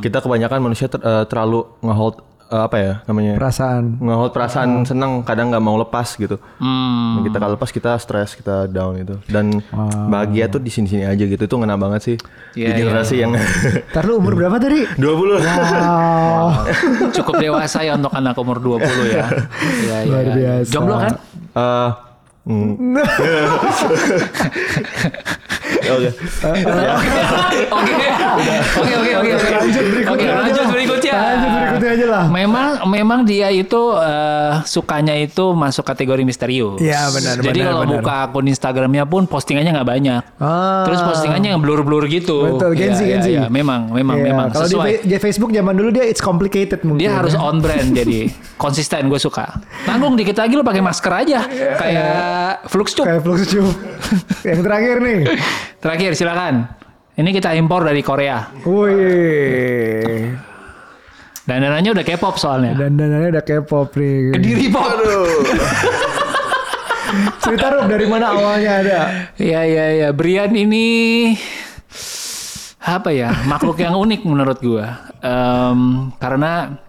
kita 0.01 0.19
kebanyakan 0.19 0.59
manusia 0.59 0.91
ter- 0.91 0.99
eh, 0.99 1.23
terlalu 1.31 1.63
ngehold 1.79 2.19
eh, 2.53 2.61
apa 2.69 2.77
ya 2.77 2.93
namanya? 3.09 3.33
Perasaan. 3.41 3.97
ngehold 3.97 4.31
perasaan 4.31 4.69
senang 4.85 5.25
kadang 5.25 5.49
nggak 5.49 5.63
mau 5.65 5.75
lepas 5.81 6.13
gitu. 6.13 6.37
Hmm. 6.61 7.25
Kita 7.25 7.41
kalau 7.41 7.57
lepas 7.57 7.73
kita 7.73 7.97
stres, 7.97 8.37
kita 8.37 8.69
down 8.69 9.01
gitu. 9.01 9.15
Dan 9.25 9.65
bahagia 10.07 10.45
tuh 10.45 10.61
di 10.61 10.69
sini-sini 10.69 11.09
aja 11.09 11.25
gitu. 11.25 11.41
Itu 11.41 11.57
ngena 11.57 11.75
banget 11.75 12.01
sih 12.05 12.17
Iya, 12.53 12.67
di 12.69 12.85
generasi 12.85 13.15
yang 13.17 13.33
Ntar 13.91 14.03
lu 14.05 14.21
umur 14.21 14.37
berapa 14.37 14.61
tadi? 14.61 14.85
20. 15.01 15.01
Wow. 15.01 16.69
Cukup 17.17 17.33
dewasa 17.41 17.81
ya 17.81 17.97
untuk 17.97 18.13
anak 18.13 18.37
umur 18.37 18.61
20 18.61 18.85
ya. 19.09 19.25
Iya, 19.83 19.97
iya, 20.05 20.05
Luar 20.05 20.23
iya. 20.23 20.33
biasa. 20.37 20.69
Jomblo 20.69 20.95
kan? 21.01 21.13
Eh, 21.53 21.89
hmm. 22.45 22.71
Oke. 25.83 26.09
Oke. 27.73 27.93
Oke, 28.79 28.93
oke, 28.93 29.11
oke, 29.17 29.31
oke. 29.33 29.47
Lanjut 29.53 29.85
berikutnya. 29.91 30.13
Oke, 30.13 30.25
aja 30.25 30.35
lanjut 30.39 30.63
lah. 30.63 30.71
berikutnya. 30.71 30.92
Lanjut 31.13 31.49
berikutnya 31.49 31.89
aja 31.93 32.05
lah. 32.09 32.23
Memang 32.27 32.69
memang 32.85 33.19
dia 33.21 33.47
itu 33.49 33.81
eh, 33.95 34.51
sukanya 34.65 35.13
itu 35.13 35.53
masuk 35.53 35.85
kategori 35.85 36.21
misterius. 36.21 36.81
Iya, 36.81 37.09
benar, 37.13 37.33
Jadi 37.39 37.59
benar, 37.59 37.69
kalau 37.69 37.83
benar. 37.85 37.93
buka 38.01 38.13
akun 38.25 38.45
Instagramnya 38.47 39.03
pun 39.05 39.23
postingannya 39.25 39.71
nggak 39.73 39.89
banyak. 39.89 40.21
Ah. 40.37 40.83
Terus 40.89 40.99
postingannya 41.01 41.53
yang 41.53 41.61
blur-blur 41.61 42.09
gitu. 42.09 42.57
Betul, 42.57 42.73
Gen 42.73 42.93
Z, 42.93 43.01
Iya, 43.01 43.09
Gen 43.09 43.21
Z. 43.21 43.27
iya, 43.29 43.39
iya. 43.39 43.43
Memang, 43.47 43.93
memang, 43.93 44.17
Iya, 44.17 44.25
memang 44.27 44.47
Kalau 44.49 44.67
di, 44.67 45.15
Facebook 45.17 45.49
zaman 45.49 45.73
dulu 45.73 45.89
dia 45.89 46.03
it's 46.03 46.19
complicated 46.19 46.81
mungkin. 46.83 47.01
Dia 47.05 47.21
harus 47.21 47.33
ya. 47.33 47.41
on 47.41 47.61
brand 47.61 47.93
jadi 47.93 48.27
konsisten 48.57 49.07
gue 49.07 49.21
suka. 49.21 49.61
Tanggung 49.85 50.17
dikit 50.17 50.35
lagi 50.35 50.53
lo 50.53 50.63
pakai 50.65 50.81
masker 50.81 51.13
aja 51.13 51.39
kayak 51.77 52.67
flux 52.67 52.91
cup. 52.91 53.05
Kayak 53.05 53.21
flux 53.23 53.39
tube. 53.47 53.71
Yang 54.49 54.59
terakhir 54.65 54.95
nih. 54.99 55.19
Terakhir 55.79 56.11
silakan. 56.15 56.53
Ini 57.13 57.29
kita 57.29 57.53
impor 57.53 57.85
dari 57.85 58.01
Korea. 58.01 58.49
Wih. 58.65 60.52
Dan 61.43 61.59
dananya 61.59 61.91
udah 61.91 62.05
K-pop 62.07 62.39
soalnya. 62.39 62.71
Dan 62.79 62.95
dananya 62.95 63.39
udah 63.39 63.43
K-pop 63.43 63.91
nih. 63.99 64.31
Kediri 64.39 64.67
pop. 64.71 64.87
Cerita 67.43 67.67
Rob 67.69 67.85
dari 67.91 68.07
mana 68.09 68.33
awalnya 68.33 68.71
ada? 68.81 68.99
Iya 69.37 69.61
iya 69.67 69.85
iya. 70.01 70.09
Brian 70.15 70.55
ini 70.55 70.87
apa 72.83 73.15
ya 73.15 73.31
makhluk 73.45 73.77
yang 73.77 73.93
unik 73.99 74.21
menurut 74.25 74.57
gua. 74.63 74.87
Em, 75.21 76.09
karena 76.17 76.79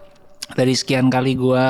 dari 0.55 0.73
sekian 0.73 1.11
kali 1.13 1.37
gua 1.37 1.67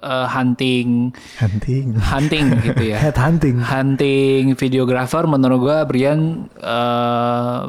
eh, 0.00 0.26
hunting 0.30 1.12
Hunting. 1.42 2.00
hunting 2.00 2.44
gitu 2.64 2.82
ya. 2.96 2.98
Head 3.04 3.18
hunting. 3.18 3.60
hunting 3.60 4.56
videographer 4.56 5.26
menurut 5.28 5.68
gua 5.68 5.84
Brian 5.84 6.48
eh, 6.56 7.60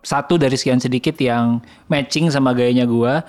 satu 0.00 0.40
dari 0.40 0.56
sekian 0.56 0.80
sedikit 0.80 1.20
yang 1.20 1.60
matching 1.92 2.32
sama 2.32 2.56
gayanya 2.56 2.88
gua 2.88 3.20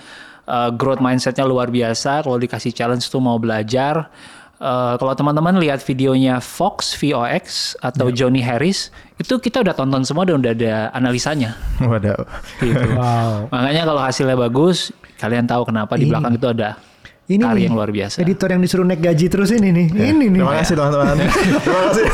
Eh, 0.45 0.69
growth 0.77 1.01
mindsetnya 1.01 1.41
luar 1.41 1.73
biasa 1.73 2.21
kalau 2.21 2.37
dikasih 2.37 2.69
challenge 2.69 3.09
tuh 3.09 3.17
mau 3.17 3.41
belajar 3.41 4.13
Eh, 4.55 4.93
kalau 4.95 5.11
teman-teman 5.11 5.59
lihat 5.59 5.83
videonya 5.83 6.39
Fox 6.39 6.95
VOX 6.95 7.75
atau 7.83 8.07
Johnny 8.07 8.39
Harris 8.39 8.87
itu 9.19 9.35
kita 9.35 9.59
udah 9.59 9.75
tonton 9.75 10.07
semua 10.07 10.23
dan 10.23 10.39
udah 10.39 10.55
ada 10.55 10.73
analisanya 10.95 11.59
Waduh. 11.83 12.23
gitu. 12.63 12.87
Wow. 12.95 13.51
makanya 13.51 13.83
kalau 13.83 13.99
hasilnya 13.99 14.39
bagus 14.39 14.95
kalian 15.19 15.43
tahu 15.43 15.67
kenapa 15.67 15.99
di 15.99 16.07
belakang 16.07 16.39
itu 16.39 16.47
ada 16.47 16.79
Ini 17.25 17.41
karya 17.41 17.57
nih, 17.57 17.63
yang 17.65 17.73
luar 17.73 17.89
biasa 17.89 18.21
Editor 18.21 18.53
yang 18.53 18.61
disuruh 18.61 18.85
naik 18.85 19.01
gaji 19.01 19.25
terus 19.27 19.49
ini 19.49 19.73
nih. 19.73 19.87
Iya. 19.89 20.05
Ini 20.13 20.25
nih. 20.29 20.39
Terima 20.39 20.53
kasih 20.55 20.73
teman-teman. 20.75 21.15
Terima 21.25 21.79
kasih. 21.89 22.05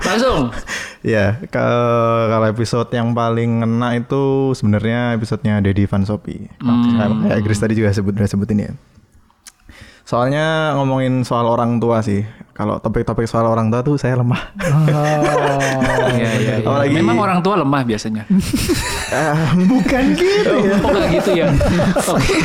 langsung 0.00 0.40
Ya, 0.98 1.38
ke- 1.38 2.26
kalau 2.28 2.46
episode 2.46 2.90
yang 2.90 3.14
paling 3.14 3.62
ngena 3.62 3.94
itu 3.96 4.50
sebenarnya 4.52 5.14
episodenya 5.14 5.62
Dedi 5.62 5.86
Van 5.86 6.02
Sopi. 6.02 6.50
Kayak 6.58 7.42
Chris 7.42 7.58
tadi 7.58 7.74
juga 7.74 7.94
sebut 7.94 8.14
udah 8.14 8.26
sebutin 8.26 8.58
ya. 8.58 8.70
Soalnya 10.08 10.72
ngomongin 10.72 11.20
soal 11.20 11.44
orang 11.44 11.76
tua 11.76 12.00
sih. 12.00 12.24
Kalau 12.56 12.80
topik-topik 12.80 13.28
soal 13.28 13.44
orang 13.44 13.68
tua 13.68 13.84
tuh 13.84 13.94
saya 13.94 14.16
lemah. 14.16 14.40
Oh. 14.56 14.88
Iya, 16.08 16.30
iya, 16.34 16.54
iya. 16.58 16.64
Apalagi- 16.64 16.96
Memang 16.96 17.20
orang 17.20 17.38
tua 17.38 17.54
lemah 17.54 17.84
biasanya. 17.84 18.24
Bukan 19.70 20.04
gitu 20.14 20.54
ya. 20.58 20.74
Oh 20.80 20.90
nggak 20.90 21.08
gitu 21.12 21.30
ya? 21.36 21.46
Oke. 22.16 22.36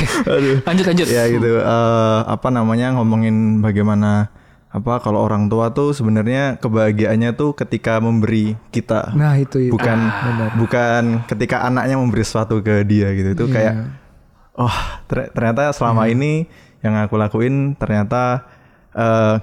Lanjut 0.62 0.86
lanjut. 0.86 1.08
ya 1.08 1.24
gitu. 1.26 1.50
eh, 1.58 2.20
apa 2.26 2.48
namanya 2.50 2.92
ngomongin 2.94 3.34
bagaimana 3.60 4.28
apa 4.68 5.00
kalau 5.00 5.22
orang 5.22 5.48
tua 5.48 5.72
tuh 5.72 5.94
sebenarnya 5.94 6.58
kebahagiaannya 6.58 7.32
tuh 7.34 7.56
ketika 7.56 7.98
memberi 7.98 8.60
kita. 8.70 9.16
Nah 9.16 9.38
itu 9.38 9.64
itu. 9.64 9.72
bukan 9.72 9.98
Ah. 10.04 10.52
bukan 10.54 11.04
ketika 11.26 11.64
anaknya 11.64 11.96
memberi 11.96 12.22
sesuatu 12.22 12.60
ke 12.60 12.84
dia 12.84 13.10
gitu 13.14 13.30
itu 13.34 13.46
Iya. 13.48 13.54
kayak 13.54 13.74
oh 14.56 14.76
ter- 15.06 15.32
ternyata 15.32 15.72
selama 15.72 16.06
ini 16.06 16.50
yang 16.84 16.94
aku 16.98 17.16
lakuin 17.16 17.74
ternyata 17.74 18.44
eh, 18.92 19.40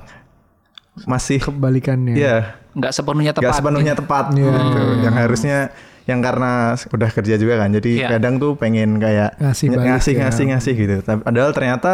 masih 1.03 1.41
Kebalikannya. 1.41 2.14
ya 2.14 2.36
Nggak 2.70 2.93
sepenuhnya 2.93 3.32
tepat. 3.32 3.43
nggak 3.43 3.57
sepenuhnya 3.57 3.95
tepat 3.95 4.24
Iya. 4.30 4.53
gitu. 4.55 4.80
yang 5.03 5.14
harusnya 5.16 5.59
yang 6.05 6.20
karena 6.20 6.53
udah 6.74 7.11
kerja 7.11 7.34
juga 7.34 7.55
kan 7.57 7.70
jadi 7.72 7.91
Iya. 7.97 8.09
kadang 8.12 8.34
tuh 8.36 8.55
pengen 8.55 8.99
kayak 8.99 9.38
Ngasih 9.38 9.66
balik 9.70 9.86
ngasih 9.88 10.12
ya. 10.12 10.20
ngasih 10.22 10.45
ngasih 10.49 10.74
gitu 10.76 10.97
Tapi 11.01 11.20
padahal 11.20 11.51
ternyata 11.51 11.93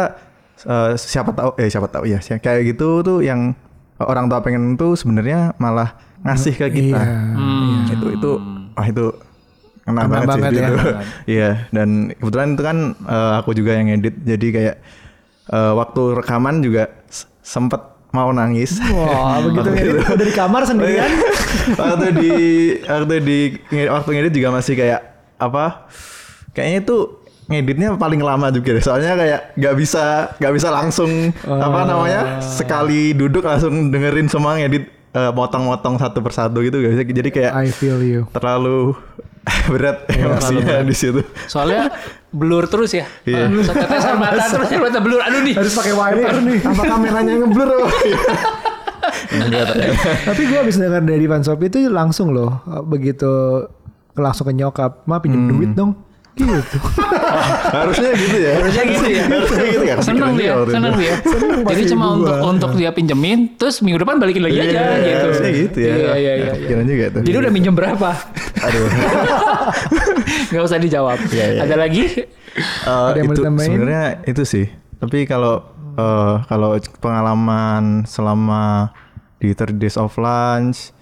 eh, 0.59 0.91
siapa 0.95 1.31
tahu 1.31 1.49
eh 1.55 1.67
siapa 1.67 1.87
tahu 1.87 2.03
ya 2.05 2.19
kayak 2.19 2.61
gitu 2.67 3.01
tuh 3.01 3.19
yang 3.21 3.53
orang 3.97 4.27
tua 4.27 4.41
pengen 4.41 4.75
tuh 4.75 4.93
sebenarnya 4.93 5.55
malah 5.55 5.95
ngasih 6.21 6.53
ke 6.55 6.67
kita 6.69 6.97
Iya. 6.97 7.17
Hmm. 7.33 7.77
itu 7.87 8.05
itu 8.11 8.31
wah 8.73 8.85
itu 8.85 9.05
kena, 9.83 10.01
Kena 10.03 10.09
banget, 10.11 10.27
banget 10.27 10.51
sih 10.51 10.57
ya. 10.57 10.67
itu. 10.67 10.77
Iya 11.35 11.49
dan 11.71 11.89
kebetulan 12.11 12.47
itu 12.51 12.61
kan 12.61 12.77
eh, 12.99 13.33
aku 13.39 13.49
juga 13.53 13.71
yang 13.73 13.87
edit 13.91 14.15
jadi 14.19 14.47
kayak 14.51 14.75
eh, 15.47 15.73
waktu 15.73 16.01
rekaman 16.15 16.59
juga 16.59 16.91
sempet 17.39 17.79
mau 18.09 18.31
nangis. 18.31 18.79
Wah 18.81 19.39
begitu 19.43 19.67
Waktu 19.67 19.71
ngedit 19.73 19.93
itu. 19.93 20.13
udah 20.15 20.25
di 20.25 20.35
kamar 20.35 20.61
sendirian. 20.63 21.11
waktu 21.79 22.07
di 22.13 22.31
waktu 22.81 23.15
di 23.19 23.39
waktu 23.85 24.09
ngedit 24.11 24.33
juga 24.33 24.49
masih 24.51 24.73
kayak 24.73 25.01
apa? 25.37 25.85
Kayaknya 26.51 26.79
itu 26.81 26.97
ngeditnya 27.47 27.89
paling 27.95 28.19
lama 28.19 28.47
juga 28.49 28.73
deh. 28.73 28.83
Soalnya 28.83 29.13
kayak 29.13 29.41
nggak 29.55 29.75
bisa 29.77 30.03
nggak 30.35 30.53
bisa 30.55 30.67
langsung 30.67 31.11
apa 31.43 31.79
namanya 31.83 32.21
sekali 32.41 33.13
duduk 33.13 33.43
langsung 33.43 33.87
dengerin 33.87 34.27
semua 34.27 34.57
ngedit 34.57 34.87
eh, 35.13 35.31
motong-motong 35.31 35.95
satu 35.97 36.19
persatu 36.19 36.59
gitu 36.59 36.79
gak 36.79 36.91
bisa. 36.93 37.03
Jadi 37.05 37.29
kayak 37.29 37.53
I 37.53 37.69
feel 37.69 37.99
you. 38.01 38.25
terlalu 38.33 38.95
berat 39.71 40.07
emosinya 40.09 40.83
di 40.83 40.95
situ. 40.95 41.21
Soalnya 41.45 41.91
blur 42.29 42.67
terus 42.67 42.91
ya. 42.91 43.05
Iya. 43.23 43.47
Setetesan 43.63 44.15
mata 44.17 44.43
terus 44.47 44.67
ya 44.67 44.79
mata 44.79 44.99
blur. 44.99 45.19
Aduh 45.19 45.41
nih. 45.43 45.55
Harus 45.55 45.73
pakai 45.73 45.93
wiper 45.93 46.35
nih. 46.43 46.59
Apa 46.63 46.83
kameranya 46.83 47.33
ngeblur? 47.39 47.69
apa? 47.87 47.93
Tapi 50.27 50.41
gue 50.45 50.57
habis 50.57 50.75
dengar 50.77 51.01
dari 51.01 51.25
Van 51.25 51.41
Sopi 51.41 51.67
itu 51.67 51.87
langsung 51.87 52.31
loh 52.31 52.61
begitu 52.83 53.63
langsung 54.17 54.49
ke 54.49 54.53
nyokap, 54.53 55.05
ma 55.05 55.21
pinjem 55.21 55.45
Hmm. 55.45 55.51
duit 55.53 55.71
dong. 55.73 55.91
Gitu. 56.37 56.77
Harusnya 57.77 58.11
gitu 58.13 58.37
ya. 58.37 58.51
Harusnya 58.61 58.83
gitu 58.85 59.05
ya. 59.09 59.23
Harusnya 59.25 59.65
gitu 59.65 59.83
ya. 59.83 59.95
Seneng 59.97 60.21
Kepikiran 60.29 60.33
dia, 60.37 60.53
seneng 60.69 60.93
dia. 60.93 61.13
Seneng 61.25 61.51
Jadi 61.65 61.81
cuma 61.89 62.05
gua. 62.05 62.13
untuk 62.13 62.35
untuk 62.45 62.71
dia 62.77 62.89
pinjemin, 62.93 63.39
terus 63.57 63.81
minggu 63.81 63.99
depan 64.05 64.15
balikin 64.21 64.43
lagi 64.45 64.57
aja 64.61 64.69
Iya, 64.69 64.85
gitu. 65.01 65.25
Harusnya 65.25 65.51
gitu 65.51 65.77
ya. 65.81 65.87
Iya 65.87 65.95
iya 65.97 66.13
iya. 66.13 66.33
iya. 66.37 66.51
Kepikiran 66.53 66.85
juga 66.85 67.05
tuh. 67.09 67.21
Jadi 67.25 67.37
udah 67.41 67.51
minjem 67.51 67.73
berapa? 67.73 68.09
Aduh. 68.61 68.87
Gak 70.53 70.63
usah 70.63 70.77
dijawab. 70.79 71.17
Iya, 71.33 71.45
iya. 71.57 71.61
Ada 71.65 71.75
lagi? 71.75 72.03
Eh, 72.07 73.07
Ada 73.11 73.19
yang 73.19 73.33
sebenarnya 73.57 74.05
itu 74.25 74.43
sih. 74.45 74.65
Tapi 74.97 75.25
kalau 75.25 75.61
eh, 75.97 76.35
kalau 76.45 76.77
pengalaman 77.01 78.05
selama 78.05 78.93
di 79.37 79.53
Third 79.53 79.77
Days 79.77 79.97
of 79.97 80.13
Lunch. 80.17 80.93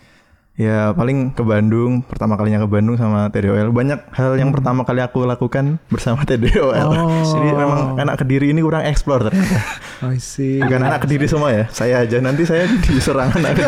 Ya 0.56 0.96
paling 0.96 1.36
ke 1.36 1.44
Bandung, 1.44 2.00
pertama 2.08 2.40
kalinya 2.40 2.64
ke 2.64 2.70
Bandung 2.72 2.96
sama 2.96 3.28
TDOL. 3.28 3.76
Banyak 3.76 4.08
hal 4.16 4.40
yang 4.40 4.56
pertama 4.56 4.88
kali 4.88 5.04
aku 5.04 5.28
lakukan 5.28 5.84
bersama 5.92 6.24
TDOL. 6.32 6.96
Jadi 7.28 7.50
memang 7.52 8.00
anak 8.00 8.24
kediri 8.24 8.56
ini 8.56 8.64
kurang 8.64 8.88
explore 8.88 9.28
ternyata. 9.28 9.60
I 10.08 10.16
see. 10.16 10.64
Bukan 10.64 10.80
anak 10.80 11.04
kediri 11.04 11.28
semua 11.28 11.52
ya, 11.52 11.68
saya 11.76 12.08
aja 12.08 12.24
nanti 12.24 12.48
saya 12.48 12.72
diserang 12.88 13.36
anak 13.36 13.52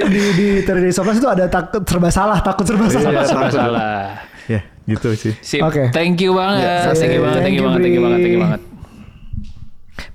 kediri 0.00 0.28
di 0.40 0.48
di 0.64 0.90
Sofas 0.92 1.20
itu 1.20 1.28
ada 1.28 1.52
takut 1.52 1.84
serba 1.84 2.08
salah, 2.08 2.40
takut 2.40 2.64
serba 2.64 2.88
salah. 2.88 3.12
Iya, 3.12 3.22
Serba 3.28 3.44
takut. 3.44 3.60
salah. 3.60 4.04
Ya 4.48 4.60
gitu 4.88 5.08
sih. 5.20 5.36
Sip. 5.44 5.60
Oke. 5.60 5.92
Thank 5.92 6.24
you 6.24 6.32
banget. 6.32 6.64
Ya, 6.64 6.96
thank 6.96 7.12
you 7.12 7.20
banget. 7.20 7.44
Thank 7.44 7.44
thank 7.44 7.52
you 7.52 7.60
you, 7.60 7.68
banget. 7.68 7.80
Thank 7.84 7.92
you 7.92 8.00
banget. 8.00 8.20
Thank 8.24 8.32
you 8.32 8.40
banget. 8.40 8.60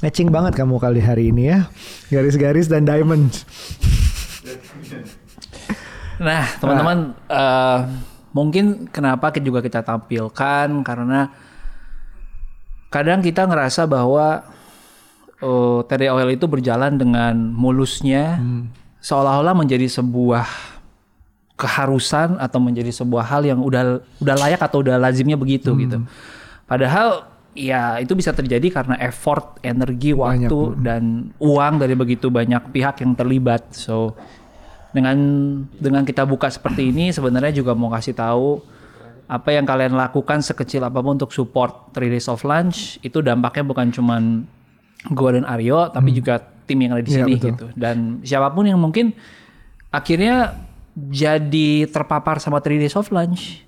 Matching 0.01 0.29
banget 0.33 0.53
kamu 0.57 0.81
kali 0.81 0.97
hari 0.97 1.29
ini 1.29 1.53
ya. 1.53 1.69
Garis-garis 2.09 2.65
dan 2.65 2.89
diamond. 2.89 3.29
Nah, 6.19 6.45
teman-teman, 6.59 7.15
eh, 7.31 7.79
mungkin 8.35 8.91
kenapa 8.91 9.31
kita 9.31 9.45
juga 9.47 9.59
kita 9.63 9.81
tampilkan? 9.81 10.83
Karena 10.83 11.31
kadang 12.91 13.23
kita 13.23 13.47
ngerasa 13.47 13.87
bahwa 13.87 14.43
eh, 15.39 15.79
TDOL 15.87 16.29
itu 16.35 16.45
berjalan 16.51 16.99
dengan 16.99 17.35
mulusnya, 17.55 18.43
seolah-olah 18.99 19.55
menjadi 19.55 19.87
sebuah 19.87 20.47
keharusan 21.59 22.39
atau 22.39 22.59
menjadi 22.63 22.91
sebuah 22.91 23.23
hal 23.27 23.43
yang 23.43 23.59
udah 23.59 23.99
udah 24.23 24.35
layak 24.39 24.63
atau 24.63 24.79
udah 24.79 24.95
lazimnya 24.95 25.35
begitu 25.35 25.75
gitu. 25.75 26.03
Padahal 26.67 27.27
ya 27.51 27.99
itu 27.99 28.15
bisa 28.15 28.31
terjadi 28.31 28.71
karena 28.71 28.95
effort, 29.03 29.59
energi, 29.59 30.15
Banyak, 30.15 30.47
waktu 30.47 30.59
dan 30.79 31.35
uang 31.35 31.83
dari 31.83 31.99
begitu 31.99 32.31
banyak 32.31 32.71
pihak 32.71 33.03
yang 33.03 33.11
terlibat. 33.11 33.75
So 33.75 34.15
dengan 34.89 35.17
dengan 35.71 36.01
kita 36.01 36.25
buka 36.25 36.49
seperti 36.49 36.89
ini 36.89 37.09
sebenarnya 37.09 37.53
juga 37.53 37.77
mau 37.77 37.89
kasih 37.89 38.13
tahu 38.13 38.57
apa 39.29 39.53
yang 39.53 39.61
kalian 39.61 39.93
lakukan 39.93 40.41
sekecil 40.41 40.81
apa 40.81 40.97
pun 40.99 41.13
untuk 41.13 41.29
support 41.29 41.93
3 41.93 42.09
Days 42.09 42.25
of 42.25 42.41
Lunch. 42.41 42.97
Itu 42.99 43.21
dampaknya 43.21 43.61
bukan 43.61 43.93
cuman 43.93 44.23
gue 45.05 45.29
dan 45.31 45.45
Aryo 45.45 45.93
tapi 45.93 46.11
juga 46.11 46.41
tim 46.65 46.81
yang 46.81 46.97
ada 46.97 47.01
di 47.01 47.13
Iya, 47.13 47.17
sini 47.21 47.33
betul. 47.37 47.47
gitu. 47.53 47.65
Dan 47.77 47.97
siapa 48.21 48.49
pun 48.49 48.65
yang 48.65 48.81
mungkin 48.81 49.13
akhirnya 49.89 50.57
jadi 50.97 51.85
terpapar 51.85 52.41
sama 52.41 52.57
3 52.57 52.77
Days 52.77 52.93
of 52.93 53.09
Lunch 53.09 53.61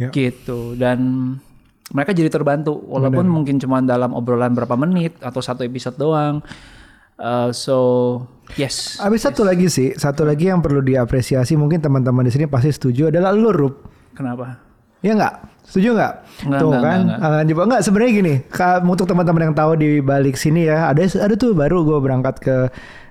Ya. 0.00 0.08
gitu. 0.08 0.72
Dan 0.74 0.98
mereka 1.92 2.16
jadi 2.16 2.32
terbantu 2.32 2.72
walaupun 2.88 3.28
mungkin 3.28 3.60
cuma 3.60 3.84
dalam 3.84 4.16
obrolan 4.16 4.56
berapa 4.56 4.72
menit 4.74 5.12
atau 5.20 5.44
satu 5.44 5.60
episode 5.60 6.00
doang 6.00 6.40
Uh, 7.22 7.54
so 7.54 7.76
yes 8.52 8.98
Habis 8.98 9.22
satu 9.22 9.46
lagi 9.46 9.70
sih, 9.70 9.94
satu 9.94 10.26
lagi 10.26 10.50
yang 10.50 10.58
perlu 10.58 10.82
diapresiasi 10.82 11.54
mungkin 11.54 11.78
teman-teman 11.78 12.26
di 12.26 12.34
sini 12.34 12.44
pasti 12.44 12.68
setuju 12.68 13.08
adalah 13.08 13.30
lu 13.30 13.48
Rup. 13.48 13.86
kenapa 14.12 14.58
Ya 14.98 15.14
nggak? 15.14 15.34
Setuju 15.62 15.94
nggak? 15.94 16.12
Nggak, 16.46 16.60
Tuh 16.60 16.68
nggak, 16.68 16.82
kan? 16.82 17.00
nggak, 17.00 17.18
Ah, 17.22 17.42
coba 17.44 17.62
nggak 17.64 17.82
sebenarnya 17.82 18.12
gini, 18.12 18.34
ka- 18.46 18.82
untuk 18.82 19.06
teman-teman 19.06 19.42
yang 19.46 19.54
tahu 19.54 19.72
di 19.74 19.98
balik 19.98 20.34
sini 20.34 20.66
ya, 20.66 20.90
ada 20.90 21.02
ada 21.02 21.34
tuh 21.34 21.54
baru 21.54 21.82
gue 21.82 21.98
berangkat 21.98 22.34
ke 22.38 22.56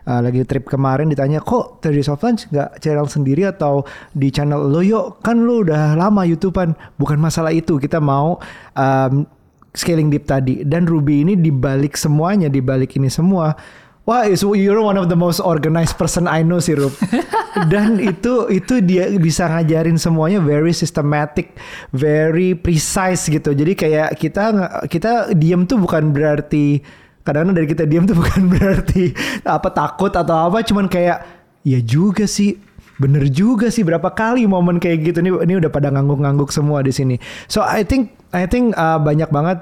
ah, 0.04 0.20
lagi 0.20 0.44
trip 0.44 0.68
kemarin 0.68 1.08
ditanya 1.08 1.40
kok 1.40 1.80
Terry 1.80 2.00
of 2.02 2.20
Lunch 2.20 2.48
nggak 2.48 2.80
channel 2.80 3.08
sendiri 3.08 3.44
atau 3.46 3.84
di 4.12 4.28
channel 4.28 4.68
lo 4.68 4.80
yuk 4.80 5.20
kan 5.20 5.40
lo 5.40 5.64
udah 5.64 5.96
lama 5.96 6.24
YouTubean 6.24 6.76
bukan 6.96 7.16
masalah 7.16 7.52
itu 7.52 7.76
kita 7.76 8.00
mau 8.00 8.40
um, 8.74 9.24
scaling 9.72 10.08
deep 10.08 10.24
tadi 10.24 10.64
dan 10.64 10.84
Ruby 10.84 11.24
ini 11.24 11.34
dibalik 11.36 11.96
semuanya 11.96 12.48
dibalik 12.48 12.92
ini 12.96 13.08
semua 13.08 13.56
Wah, 14.02 14.26
is 14.26 14.42
you're 14.42 14.82
one 14.82 14.98
of 14.98 15.14
the 15.14 15.20
most 15.20 15.38
organized 15.38 15.94
person 15.94 16.26
I 16.26 16.42
know 16.42 16.58
sih, 16.58 16.74
Rup. 16.74 16.98
Dan 17.72 18.02
itu 18.02 18.50
itu 18.50 18.82
dia 18.82 19.06
bisa 19.22 19.46
ngajarin 19.46 20.02
semuanya 20.02 20.42
very 20.42 20.74
systematic, 20.74 21.54
very 21.94 22.58
precise 22.58 23.30
gitu. 23.30 23.54
Jadi 23.54 23.78
kayak 23.78 24.18
kita 24.18 24.44
kita 24.90 25.38
diem 25.38 25.70
tuh 25.70 25.78
bukan 25.78 26.10
berarti 26.10 26.82
kadang-kadang 27.22 27.56
dari 27.62 27.68
kita 27.70 27.84
diem 27.86 28.10
tuh 28.10 28.18
bukan 28.22 28.50
berarti 28.50 29.14
apa 29.46 29.70
takut 29.70 30.10
atau 30.10 30.50
apa, 30.50 30.66
cuman 30.66 30.90
kayak 30.90 31.22
ya 31.62 31.78
juga 31.86 32.26
sih 32.26 32.58
Bener 33.02 33.26
juga 33.34 33.74
sih 33.74 33.82
berapa 33.82 34.14
kali 34.14 34.46
momen 34.46 34.78
kayak 34.78 35.10
gitu 35.10 35.20
nih 35.26 35.34
ini 35.42 35.58
udah 35.58 35.74
pada 35.74 35.90
ngangguk-ngangguk 35.90 36.54
semua 36.54 36.86
di 36.86 36.94
sini. 36.94 37.18
So 37.50 37.66
I 37.66 37.82
think 37.82 38.14
I 38.30 38.46
think 38.46 38.78
uh, 38.78 39.02
banyak 39.02 39.34
banget 39.34 39.58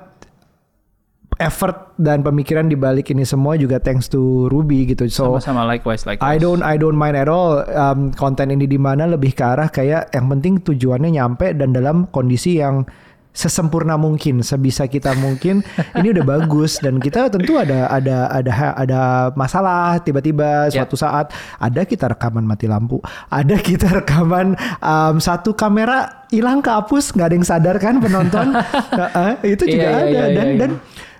effort 1.39 1.95
dan 1.95 2.19
pemikiran 2.19 2.67
di 2.67 2.75
balik 2.75 3.09
ini 3.09 3.23
semua 3.23 3.55
juga 3.55 3.79
thanks 3.79 4.11
to 4.11 4.51
Ruby 4.51 4.83
gitu. 4.85 5.07
So 5.07 5.39
sama-sama 5.39 5.63
likewise 5.63 6.03
likewise. 6.03 6.27
I 6.27 6.35
don't 6.35 6.59
I 6.61 6.75
don't 6.75 6.99
mind 6.99 7.15
at 7.15 7.31
all 7.31 7.63
um, 7.65 8.11
konten 8.11 8.51
ini 8.51 8.67
di 8.67 8.75
mana 8.75 9.07
lebih 9.07 9.31
ke 9.31 9.43
arah 9.43 9.71
kayak 9.71 10.11
yang 10.11 10.27
penting 10.27 10.59
tujuannya 10.59 11.15
nyampe 11.15 11.55
dan 11.55 11.71
dalam 11.71 12.11
kondisi 12.11 12.59
yang 12.59 12.83
sesempurna 13.29 13.95
mungkin 13.95 14.41
sebisa 14.43 14.89
kita 14.89 15.13
mungkin. 15.15 15.61
Ini 15.95 16.11
udah 16.11 16.25
bagus 16.27 16.81
dan 16.81 16.97
kita 16.99 17.29
tentu 17.29 17.55
ada 17.55 17.87
ada 17.87 18.27
ada 18.27 18.51
ada 18.75 19.01
masalah 19.37 20.01
tiba-tiba 20.01 20.67
Ya. 20.73 20.81
suatu 20.83 20.97
saat. 20.99 21.31
Ada 21.61 21.85
kita 21.85 22.09
rekaman 22.09 22.43
mati 22.43 22.65
lampu 22.67 22.99
ada 23.29 23.55
kita 23.61 24.01
rekaman 24.03 24.57
um, 24.81 25.21
satu 25.21 25.53
kamera 25.53 26.25
hilang 26.33 26.59
kehapus 26.59 27.15
nggak 27.15 27.27
ada 27.31 27.35
yang 27.37 27.47
sadar 27.47 27.75
kan 27.79 28.01
penonton. 28.01 28.49
Heeh, 28.99 29.31
itu 29.55 29.63
juga 29.65 29.87
Iya, 29.87 29.87
iya, 29.87 29.99
ada 30.01 30.09
iya, 30.09 30.25
dan 30.35 30.47
iya, 30.49 30.57
dan 30.59 30.71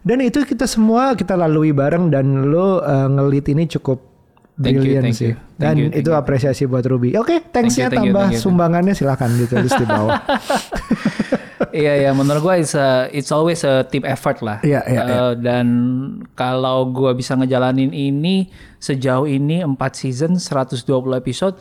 dan 0.01 0.17
itu 0.19 0.41
kita 0.41 0.63
semua 0.63 1.13
kita 1.13 1.33
lalui 1.33 1.71
bareng 1.71 2.07
dan 2.07 2.25
lo 2.45 2.79
uh, 2.79 3.07
ngelit 3.07 3.47
ini 3.47 3.67
cukup 3.67 4.05
Thank 4.55 4.83
you, 4.83 4.99
thank 4.99 5.15
sih. 5.15 5.31
you, 5.31 5.33
thank 5.55 5.55
Dan 5.55 5.73
you, 5.77 5.87
thank 5.87 6.03
itu 6.03 6.11
you. 6.11 6.19
apresiasi 6.19 6.67
buat 6.67 6.83
Ruby. 6.83 7.15
Oke, 7.15 7.39
thanks 7.47 7.79
ya 7.79 7.87
Thank 7.87 7.95
you, 8.03 8.11
thank 8.11 8.11
you, 8.11 8.11
tambah 8.11 8.25
thank 8.25 8.35
you. 8.35 8.43
sumbangannya 8.43 8.91
silakan 8.91 9.29
ditulis 9.39 9.71
di 9.71 9.85
bawah. 9.87 10.19
Iya 11.69 11.93
ya 12.01 12.11
menurut 12.11 12.41
gue 12.41 12.55
it's, 12.57 12.73
a- 12.73 13.07
it's 13.09 13.29
always 13.29 13.61
a 13.61 13.85
team 13.85 14.01
effort 14.01 14.41
lah. 14.41 14.57
Iya, 14.59 14.81
iya, 14.83 15.01
Eh, 15.01 15.33
Dan 15.37 15.67
kalau 16.33 16.89
gue 16.89 17.13
bisa 17.13 17.35
ngejalanin 17.35 17.91
ini 17.91 18.49
sejauh 18.77 19.23
ini 19.23 19.61
4 19.61 19.75
season 19.93 20.31
120 20.35 20.81
episode 21.13 21.55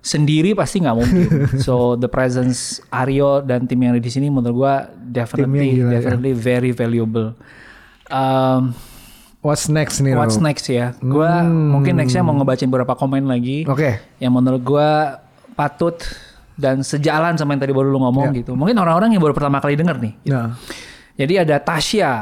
sendiri 0.00 0.54
pasti 0.54 0.80
nggak 0.80 0.96
mungkin. 0.96 1.26
so 1.66 1.92
the 1.94 2.06
presence 2.06 2.78
Aryo 2.88 3.40
dan 3.40 3.64
tim 3.64 3.80
yang 3.80 3.92
ada 3.92 4.00
di 4.00 4.08
sini 4.08 4.28
menurut 4.28 4.54
gue 4.54 4.74
definitely 5.12 5.76
gila, 5.76 5.88
ya. 5.88 5.92
definitely 5.98 6.32
very 6.32 6.70
valuable. 6.70 7.34
Um, 8.10 8.74
What's 9.40 9.72
next 9.72 10.04
nih? 10.04 10.12
what's 10.12 10.36
next 10.36 10.68
ya? 10.68 10.92
Gue 11.00 11.24
Hmm. 11.24 11.72
mungkin 11.72 11.96
nextnya 11.96 12.20
mau 12.20 12.36
ngebacain 12.36 12.68
beberapa 12.68 12.92
komen 12.92 13.24
lagi 13.24 13.64
Oke. 13.64 13.96
yang 14.20 14.36
menurut 14.36 14.60
gua 14.60 15.16
patut 15.56 15.96
dan 16.54 16.84
sejalan 16.84 17.40
sama 17.40 17.56
yang 17.56 17.62
tadi 17.64 17.72
baru 17.72 17.88
lu 17.88 17.96
ngomong 17.98 18.36
Ya. 18.36 18.44
gitu. 18.44 18.52
Mungkin 18.52 18.76
orang-orang 18.76 19.16
yang 19.16 19.22
baru 19.24 19.32
pertama 19.32 19.56
kali 19.58 19.80
denger 19.80 19.96
nih. 19.96 20.14
Nah, 20.28 20.60
Jadi 21.16 21.36
ada 21.36 21.56
Tasya 21.56 22.12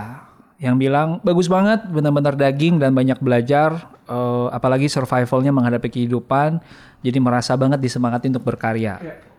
yang 0.58 0.74
bilang 0.74 1.18
bagus 1.22 1.46
banget, 1.46 1.86
benar-benar 1.86 2.34
daging 2.34 2.78
dan 2.78 2.90
banyak 2.90 3.18
belajar, 3.18 3.78
eh, 4.04 4.46
apalagi 4.50 4.86
survivalnya 4.86 5.50
menghadapi 5.50 5.86
kehidupan. 5.88 6.58
Jadi 6.98 7.18
merasa 7.18 7.54
banget 7.54 7.78
disemangati 7.78 8.26
untuk 8.26 8.42
berkarya. 8.42 8.98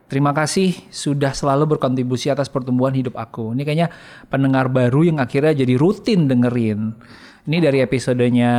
Terima 0.10 0.34
kasih 0.34 0.74
sudah 0.90 1.38
selalu 1.38 1.78
berkontribusi 1.78 2.34
atas 2.34 2.50
pertumbuhan 2.50 2.98
hidup 2.98 3.14
aku. 3.14 3.54
Ini 3.54 3.62
kayaknya 3.62 3.88
pendengar 4.26 4.66
baru 4.66 5.06
yang 5.06 5.22
akhirnya 5.22 5.54
jadi 5.54 5.78
rutin 5.78 6.26
dengerin. 6.26 6.98
Ini 7.46 7.58
dari 7.62 7.80
episodenya 7.86 8.52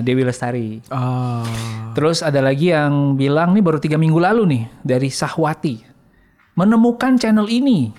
Dewi 0.00 0.24
Lestari. 0.24 0.80
ah, 0.88 1.44
Terus 1.92 2.24
ada 2.24 2.40
lagi 2.40 2.72
yang 2.72 3.12
bilang 3.16 3.52
nih 3.52 3.60
baru 3.64 3.76
tiga 3.76 4.00
minggu 4.00 4.16
lalu 4.16 4.42
nih 4.48 4.62
dari 4.80 5.12
Sahwati 5.12 5.84
menemukan 6.56 7.20
channel 7.20 7.44
ini. 7.52 7.92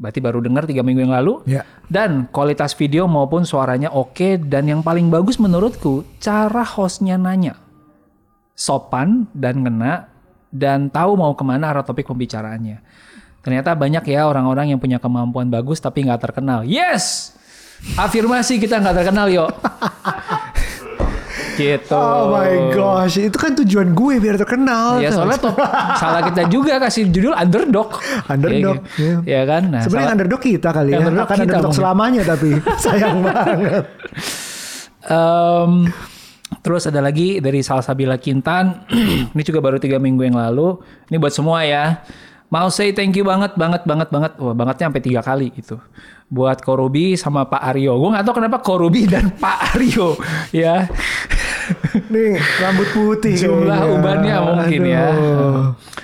Berarti 0.00 0.18
baru 0.24 0.40
dengar 0.40 0.64
tiga 0.64 0.80
minggu 0.80 1.04
yang 1.04 1.14
lalu. 1.14 1.44
Ya. 1.44 1.68
Dan 1.86 2.32
kualitas 2.32 2.72
video 2.72 3.04
maupun 3.04 3.44
suaranya 3.44 3.92
oke 3.92 4.40
dan 4.48 4.66
yang 4.72 4.80
paling 4.80 5.12
bagus 5.12 5.36
menurutku 5.36 6.02
cara 6.16 6.64
hostnya 6.64 7.20
nanya 7.20 7.60
sopan 8.52 9.26
dan 9.34 9.64
ngena 9.64 10.11
dan 10.52 10.86
tahu 10.86 11.16
mau 11.16 11.32
ke 11.32 11.42
mana 11.42 11.72
arah 11.72 11.80
topik 11.80 12.04
pembicaraannya. 12.04 12.78
Ternyata 13.40 13.72
banyak 13.72 14.04
ya 14.04 14.22
orang-orang 14.24 14.70
yang 14.70 14.78
punya 14.78 14.96
kemampuan 14.96 15.48
bagus 15.48 15.80
tapi 15.80 16.04
nggak 16.04 16.20
terkenal. 16.22 16.62
Yes, 16.62 17.32
afirmasi 17.96 18.56
kita 18.56 18.78
nggak 18.78 19.02
terkenal 19.02 19.26
yo. 19.26 19.48
gitu. 21.52 21.92
oh 21.92 22.32
my 22.32 22.72
gosh, 22.72 23.18
itu 23.18 23.34
kan 23.34 23.52
tujuan 23.54 23.92
gue 23.92 24.14
biar 24.18 24.36
terkenal. 24.36 24.96
Ya 24.98 25.10
soalnya 25.10 25.36
top, 25.38 25.56
salah 25.96 26.24
kita 26.24 26.48
juga 26.48 26.78
kasih 26.78 27.08
judul 27.08 27.32
underdog. 27.32 27.92
Underdog, 28.24 28.80
Ya, 28.96 29.02
iya. 29.02 29.16
ya 29.20 29.42
kan? 29.44 29.62
Nah, 29.68 29.80
Sebenarnya 29.80 30.00
salah- 30.06 30.16
underdog 30.16 30.40
kita 30.40 30.68
kali 30.70 30.88
ya. 30.88 30.96
Underdog 30.98 31.20
Akan 31.22 31.36
kita 31.36 31.42
underdog 31.42 31.62
mungkin. 31.66 31.78
selamanya 31.78 32.22
tapi 32.24 32.50
sayang 32.84 33.16
banget. 33.20 33.84
Em, 35.02 35.72
terus 36.62 36.86
ada 36.86 37.02
lagi 37.02 37.42
dari 37.42 37.60
Salsabila 37.60 38.16
Kintan. 38.16 38.86
ini 39.34 39.42
juga 39.42 39.58
baru 39.58 39.82
tiga 39.82 39.98
minggu 39.98 40.22
yang 40.22 40.38
lalu. 40.38 40.78
Ini 41.10 41.18
buat 41.18 41.34
semua 41.34 41.66
ya. 41.66 42.00
Mau 42.52 42.68
say 42.68 42.92
thank 42.92 43.16
you 43.16 43.24
banget, 43.24 43.56
banget, 43.58 43.82
banget, 43.82 44.08
banget. 44.12 44.32
Wah, 44.38 44.54
bangetnya 44.54 44.92
sampai 44.92 45.02
tiga 45.02 45.20
kali 45.24 45.50
gitu. 45.56 45.82
Buat 46.30 46.60
Korubi 46.60 47.18
sama 47.18 47.44
Pak 47.48 47.60
Aryo. 47.74 47.98
Gue 47.98 48.12
nggak 48.14 48.24
tahu 48.24 48.34
kenapa 48.38 48.58
Korubi 48.62 49.08
dan 49.12 49.34
Pak 49.34 49.76
Aryo. 49.76 50.14
ya. 50.54 50.86
Nih 52.12 52.38
rambut 52.62 52.88
putih. 52.94 53.34
Jumlah 53.42 53.82
kayaknya. 53.82 53.96
ubannya 53.98 54.36
mungkin 54.46 54.80
ya. 54.86 55.06
Aduh. 55.10 55.60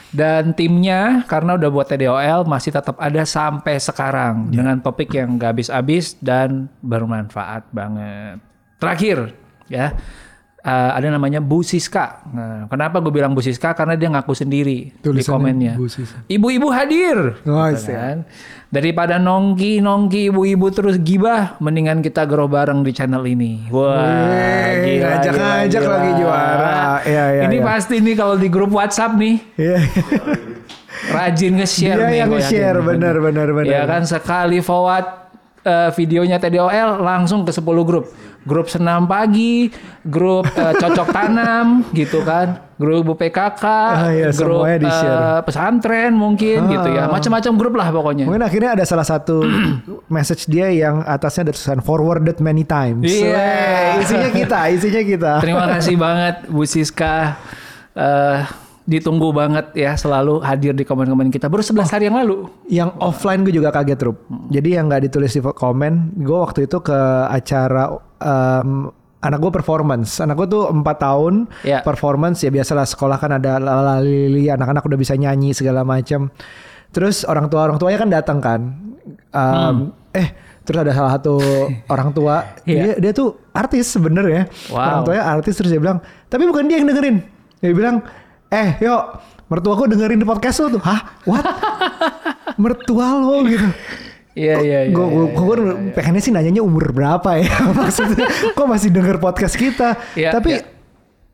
Dan 0.08 0.56
timnya 0.56 1.20
karena 1.28 1.60
udah 1.60 1.68
buat 1.68 1.84
TDOL 1.84 2.48
masih 2.48 2.72
tetap 2.72 2.96
ada 2.96 3.28
sampai 3.28 3.76
sekarang 3.76 4.48
dengan 4.48 4.80
topik 4.80 5.12
yang 5.12 5.36
gak 5.36 5.52
habis-habis 5.52 6.16
dan 6.24 6.72
bermanfaat 6.80 7.68
banget. 7.76 8.40
Terakhir 8.80 9.36
ya 9.68 9.92
eh, 10.60 10.90
ada 10.92 11.08
namanya 11.08 11.38
Bu 11.38 11.62
Siska. 11.62 12.26
Nah, 12.28 12.66
kenapa 12.66 12.98
gue 12.98 13.10
bilang 13.10 13.32
Bu 13.32 13.40
Siska? 13.40 13.72
Karena 13.72 13.94
dia 13.94 14.10
ngaku 14.10 14.32
sendiri 14.32 14.90
di 14.90 14.98
Tulisannya 14.98 15.30
komennya. 15.30 15.72
Bu 15.74 15.86
Siska. 15.86 16.26
Ibu-ibu 16.26 16.68
hadir. 16.68 17.38
Oh, 17.42 17.66
Gitu 17.68 17.90
kan. 17.90 18.26
Daripada 18.68 19.16
nongki-nongki 19.16 20.28
ibu-ibu 20.28 20.68
terus 20.68 21.00
gibah, 21.00 21.56
mendingan 21.56 22.04
kita 22.04 22.28
grow 22.28 22.44
bareng 22.44 22.84
di 22.84 22.92
channel 22.92 23.24
ini. 23.24 23.64
Wah, 23.72 23.96
Wih, 24.84 25.00
gila, 25.00 25.24
lagi 25.24 25.70
gila. 25.72 26.18
juara. 26.20 27.00
Iya, 27.00 27.24
iya, 27.32 27.42
ini 27.48 27.56
iya. 27.58 27.64
pasti 27.64 27.96
nih 27.96 28.12
kalau 28.12 28.36
di 28.36 28.52
grup 28.52 28.68
WhatsApp 28.68 29.16
nih 29.16 29.40
Iya. 29.56 29.78
rajin 31.08 31.52
nge-share 31.56 31.96
Dia 31.96 32.08
nih. 32.12 32.18
yang 32.20 32.28
nge-share, 32.28 32.78
benar, 32.84 33.14
benar, 33.16 33.48
benar. 33.56 33.72
Ya 33.72 33.82
kan 33.88 34.04
sekali 34.04 34.60
forward 34.60 35.06
eh, 35.64 35.90
videonya 35.96 36.36
TDOL 36.36 37.00
langsung 37.00 37.48
ke 37.48 37.52
10 37.52 37.64
grup. 37.84 38.12
Grup 38.48 38.72
senam 38.72 39.04
pagi, 39.04 39.68
grup 40.00 40.48
eh, 40.56 40.72
cocok 40.72 41.08
tanam 41.12 41.84
gitu 42.00 42.24
kan, 42.24 42.72
grup 42.80 43.12
PKK, 43.20 43.64
Ah, 43.68 44.08
iya, 44.08 44.32
grup 44.32 44.64
eh, 44.64 44.80
pesantren 45.44 46.16
mungkin 46.16 46.64
gitu 46.64 46.88
ya. 46.88 47.12
Macam-macam 47.12 47.52
grup 47.60 47.74
lah 47.76 47.88
pokoknya. 47.92 48.24
Mungkin 48.24 48.40
akhirnya 48.40 48.70
ada 48.80 48.84
salah 48.88 49.04
satu 49.04 49.44
message 50.16 50.48
dia 50.48 50.72
yang 50.72 51.04
atasnya 51.04 51.50
ada 51.50 51.52
tulisan 51.52 51.84
forwarded 51.84 52.40
many 52.40 52.64
times. 52.64 53.04
Iya. 53.04 53.36
Weh, 53.36 53.92
isinya 54.00 54.30
kita, 54.32 54.60
isinya 54.72 55.02
kita. 55.04 55.32
Terima 55.44 55.68
kasih 55.76 56.00
banget 56.00 56.48
Bu 56.48 56.64
Siska. 56.64 57.36
Eh, 57.92 58.38
ditunggu 58.88 59.36
banget 59.36 59.68
ya 59.76 59.92
selalu 59.94 60.40
hadir 60.40 60.72
di 60.72 60.80
komen-komen 60.80 61.28
kita. 61.28 61.46
Baru 61.46 61.60
11 61.60 61.92
hari 61.92 62.08
yang 62.08 62.16
lalu. 62.16 62.48
Yang 62.66 62.90
offline 62.98 63.44
gue 63.44 63.52
juga 63.52 63.68
kaget 63.68 64.00
Rup. 64.00 64.16
Jadi 64.48 64.68
yang 64.72 64.88
nggak 64.88 65.04
ditulis 65.04 65.28
di 65.30 65.44
komen, 65.44 66.16
gue 66.16 66.38
waktu 66.38 66.64
itu 66.64 66.80
ke 66.80 66.96
acara 67.28 67.92
em, 68.16 68.88
anak 69.20 69.38
gue 69.38 69.52
performance. 69.52 70.18
Anak 70.18 70.40
gue 70.40 70.48
tuh 70.48 70.64
empat 70.66 70.96
tahun 70.98 71.52
Ya. 71.60 71.84
performance 71.84 72.40
ya 72.40 72.48
biasalah 72.48 72.88
sekolah 72.88 73.20
kan 73.20 73.36
ada 73.36 73.60
lalali 73.60 74.48
anak-anak 74.48 74.80
udah 74.80 74.96
bisa 74.96 75.12
nyanyi 75.14 75.52
segala 75.52 75.84
macam. 75.84 76.32
Terus 76.88 77.28
orang 77.28 77.52
tua 77.52 77.68
orang 77.68 77.76
tuanya 77.76 77.98
kan 78.00 78.08
datang 78.08 78.38
kan. 78.40 78.60
Em, 79.30 79.92
Eh 80.08 80.28
terus 80.64 80.80
ada 80.80 80.92
salah 80.92 81.12
satu 81.16 81.36
orang 81.92 82.12
tua 82.12 82.44
dia 82.64 82.92
Iya. 82.92 82.94
dia 82.96 83.12
tuh 83.12 83.36
artis 83.52 83.84
sebenarnya. 83.88 84.48
Wow. 84.72 84.80
Orang 84.80 85.00
tuanya 85.04 85.24
artis 85.28 85.54
terus 85.56 85.68
dia 85.68 85.76
bilang 85.76 86.00
tapi 86.24 86.48
bukan 86.48 86.64
dia 86.64 86.80
yang 86.80 86.88
dengerin. 86.88 87.16
Dia 87.60 87.72
bilang 87.76 87.96
eh 88.48 88.80
yuk 88.80 89.02
mertuaku 89.48 89.88
dengerin 89.88 90.20
di 90.20 90.26
podcast 90.28 90.60
lo 90.60 90.76
tuh. 90.76 90.82
Hah? 90.84 91.00
What? 91.24 91.44
mertua 92.62 93.16
lo 93.16 93.44
gitu. 93.48 93.68
Iya 94.38 94.54
iya 94.62 94.78
iya. 94.86 94.94
Gue 94.94 95.06
gue 95.34 95.54
pengennya 95.98 96.22
sih 96.22 96.30
nanyanya 96.30 96.62
umur 96.62 96.94
berapa 96.94 97.40
ya 97.40 97.50
maksudnya. 97.78 98.26
Kok 98.54 98.66
masih 98.68 98.88
denger 98.94 99.18
podcast 99.18 99.58
kita? 99.58 99.98
Iya, 100.14 100.32
Tapi 100.36 100.60
iya. 100.60 100.76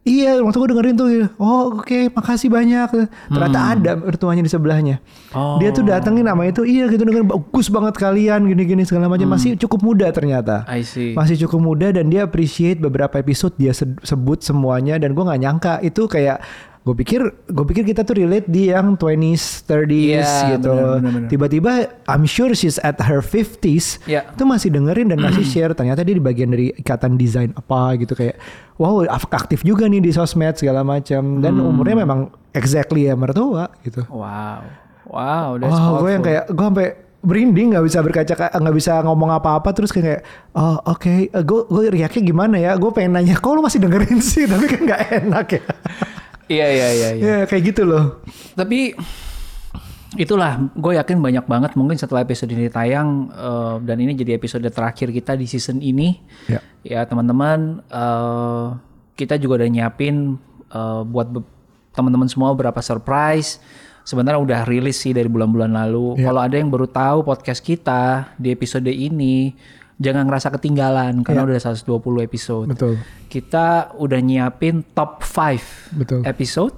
Iya, 0.04 0.36
waktu 0.44 0.60
gue 0.60 0.68
dengerin 0.68 0.96
tuh, 1.00 1.08
gitu. 1.08 1.26
oh 1.40 1.80
oke, 1.80 2.12
makasih 2.12 2.52
banyak. 2.52 3.08
Ternyata 3.08 3.60
ada 3.72 3.96
mertuanya 3.96 4.44
di 4.44 4.52
sebelahnya. 4.52 5.00
Hmm. 5.32 5.56
Oh. 5.56 5.56
Dia 5.56 5.72
tuh 5.72 5.80
datengin 5.80 6.28
nama 6.28 6.44
itu, 6.44 6.60
iya 6.60 6.84
gitu 6.92 7.08
dengerin 7.08 7.24
bagus 7.24 7.72
banget 7.72 7.96
kalian, 7.96 8.44
gini-gini 8.44 8.84
segala 8.84 9.08
macam. 9.08 9.32
Masih 9.32 9.56
cukup 9.56 9.80
muda 9.80 10.12
ternyata. 10.12 10.68
Hmm. 10.68 10.76
I 10.76 10.84
see. 10.84 11.16
Masih 11.16 11.40
cukup 11.48 11.56
muda 11.72 11.88
dan 11.88 12.12
dia 12.12 12.28
appreciate 12.28 12.84
beberapa 12.84 13.16
episode 13.16 13.56
dia 13.56 13.72
se- 13.72 13.96
sebut 14.04 14.44
semuanya 14.44 15.00
dan 15.00 15.16
gue 15.16 15.24
nggak 15.24 15.40
nyangka 15.40 15.74
itu 15.80 16.04
kayak 16.04 16.44
gue 16.84 16.92
pikir 16.94 17.20
gue 17.48 17.64
pikir 17.64 17.80
kita 17.82 18.04
tuh 18.04 18.20
relate 18.20 18.44
di 18.44 18.68
yang 18.68 18.92
20s 18.94 19.64
30s 19.64 19.88
Iya, 19.88 20.60
gitu. 20.60 20.72
tiba-tiba 21.32 21.72
I'm 22.04 22.28
sure 22.28 22.52
she's 22.52 22.76
at 22.84 23.00
her 23.00 23.24
50s 23.24 24.04
Iya. 24.04 24.28
itu 24.28 24.44
masih 24.44 24.68
dengerin 24.68 25.08
dan 25.08 25.18
masih 25.18 25.48
share. 25.52 25.72
Ternyata 25.72 26.04
dia 26.04 26.12
di 26.12 26.20
bagian 26.20 26.52
dari 26.52 26.76
ikatan 26.76 27.16
desain 27.16 27.56
apa 27.56 27.96
gitu 27.96 28.12
kayak 28.12 28.36
wow 28.76 29.00
aktif 29.08 29.64
juga 29.64 29.88
nih 29.88 30.04
di 30.04 30.12
sosmed 30.12 30.60
segala 30.60 30.84
macam. 30.84 31.40
Dan 31.40 31.56
Hmm. 31.56 31.72
umurnya 31.72 32.04
memang 32.04 32.28
exactly 32.52 33.08
ya 33.08 33.16
mertua 33.16 33.72
gitu. 33.80 34.04
Wow. 34.12 34.60
Wow, 35.04 35.56
that's 35.56 35.72
Wah, 35.72 36.00
gue 36.04 36.10
yang 36.12 36.24
kayak 36.24 36.44
gue 36.52 36.64
sampai 36.64 36.88
merinding 37.24 37.72
nggak 37.72 37.84
bisa 37.88 38.04
berkaca 38.04 38.34
nggak 38.60 38.76
bisa 38.76 39.00
ngomong 39.00 39.32
apa-apa 39.32 39.72
terus 39.72 39.88
kayak 39.88 40.20
oh 40.52 40.76
oke. 40.84 41.32
Gue 41.32 41.60
gue 41.64 41.82
reaksinya 41.96 42.24
gimana 42.24 42.56
ya? 42.60 42.76
Gue 42.76 42.92
pengen 42.92 43.16
nanya 43.16 43.40
kok 43.40 43.56
lu 43.56 43.64
masih 43.64 43.80
dengerin 43.80 44.20
sih? 44.20 44.44
Tapi 44.52 44.68
kan 44.68 44.80
nggak 44.84 45.00
enak 45.24 45.48
ya 45.48 45.62
Iya 46.48 46.66
iya 46.68 46.88
iya 46.92 47.08
iya. 47.16 47.24
ya 47.24 47.36
kayak 47.48 47.72
gitu 47.72 47.82
loh 47.88 48.20
Tapi 48.52 48.92
itulah 50.14 50.70
gue 50.78 50.94
yakin 50.94 51.18
banyak 51.18 51.44
banget 51.46 51.72
mungkin 51.74 51.98
setelah 51.98 52.22
episode 52.22 52.50
ini 52.54 52.70
tayang 52.70 53.30
eh, 53.34 53.74
dan 53.82 53.96
ini 53.98 54.14
jadi 54.14 54.38
episode 54.38 54.66
terakhir 54.70 55.10
kita 55.10 55.34
di 55.34 55.46
season 55.50 55.82
ini. 55.82 56.22
Ya. 56.46 56.60
Ya 56.86 57.00
teman-teman 57.08 57.82
eh, 57.90 58.66
kita 59.18 59.38
juga 59.38 59.62
udah 59.62 59.68
nyiapin 59.70 60.38
eh, 60.70 61.02
buat 61.06 61.28
teman-teman 61.94 62.30
semua 62.30 62.54
beberapa 62.54 62.78
surprise. 62.82 63.58
Sebenarnya 64.04 64.36
udah 64.36 64.60
rilis 64.68 65.00
sih 65.00 65.16
dari 65.16 65.32
bulan-bulan 65.32 65.72
lalu. 65.72 66.20
Ya. 66.20 66.28
Kalau 66.28 66.40
ada 66.44 66.60
yang 66.60 66.68
baru 66.68 66.84
tahu 66.84 67.24
podcast 67.24 67.64
kita 67.64 68.36
di 68.36 68.52
episode 68.52 68.92
ini, 68.92 69.56
jangan 70.04 70.28
ngerasa 70.28 70.52
ketinggalan 70.52 71.24
karena 71.24 71.48
udah 71.48 71.56
120 71.56 72.28
episode. 72.28 72.68
Betul 72.68 73.00
Kita 73.32 73.96
udah 73.96 74.20
nyiapin 74.20 74.84
top 74.92 75.24
5 75.24 75.96
Betul. 75.96 76.20
episode 76.28 76.76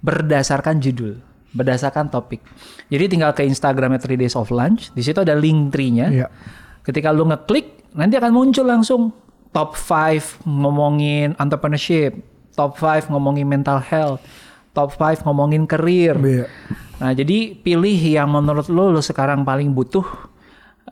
berdasarkan 0.00 0.80
judul, 0.80 1.20
berdasarkan 1.52 2.08
topik. 2.08 2.40
Jadi 2.88 3.04
tinggal 3.08 3.36
ke 3.36 3.44
Instagramnya 3.44 4.00
3 4.00 4.16
Days 4.16 4.36
of 4.36 4.48
Lunch, 4.48 4.92
di 4.96 5.04
situ 5.04 5.20
ada 5.20 5.36
link 5.36 5.72
tree-nya. 5.72 6.08
Iya. 6.08 6.26
Ketika 6.84 7.12
lu 7.12 7.24
ngeklik, 7.28 7.92
nanti 7.96 8.16
akan 8.20 8.32
muncul 8.32 8.68
langsung 8.68 9.12
top 9.52 9.76
5 9.76 10.44
ngomongin 10.44 11.32
entrepreneurship, 11.40 12.16
top 12.52 12.76
5 12.76 13.08
ngomongin 13.08 13.48
mental 13.48 13.80
health, 13.80 14.20
top 14.76 14.92
5 14.98 15.24
ngomongin 15.24 15.64
career. 15.64 16.18
Iya. 16.20 16.46
Nah, 17.00 17.10
jadi 17.16 17.56
pilih 17.58 17.96
yang 17.96 18.28
menurut 18.30 18.68
lo 18.70 18.92
lo 18.92 19.00
sekarang 19.00 19.42
paling 19.42 19.72
butuh 19.72 20.04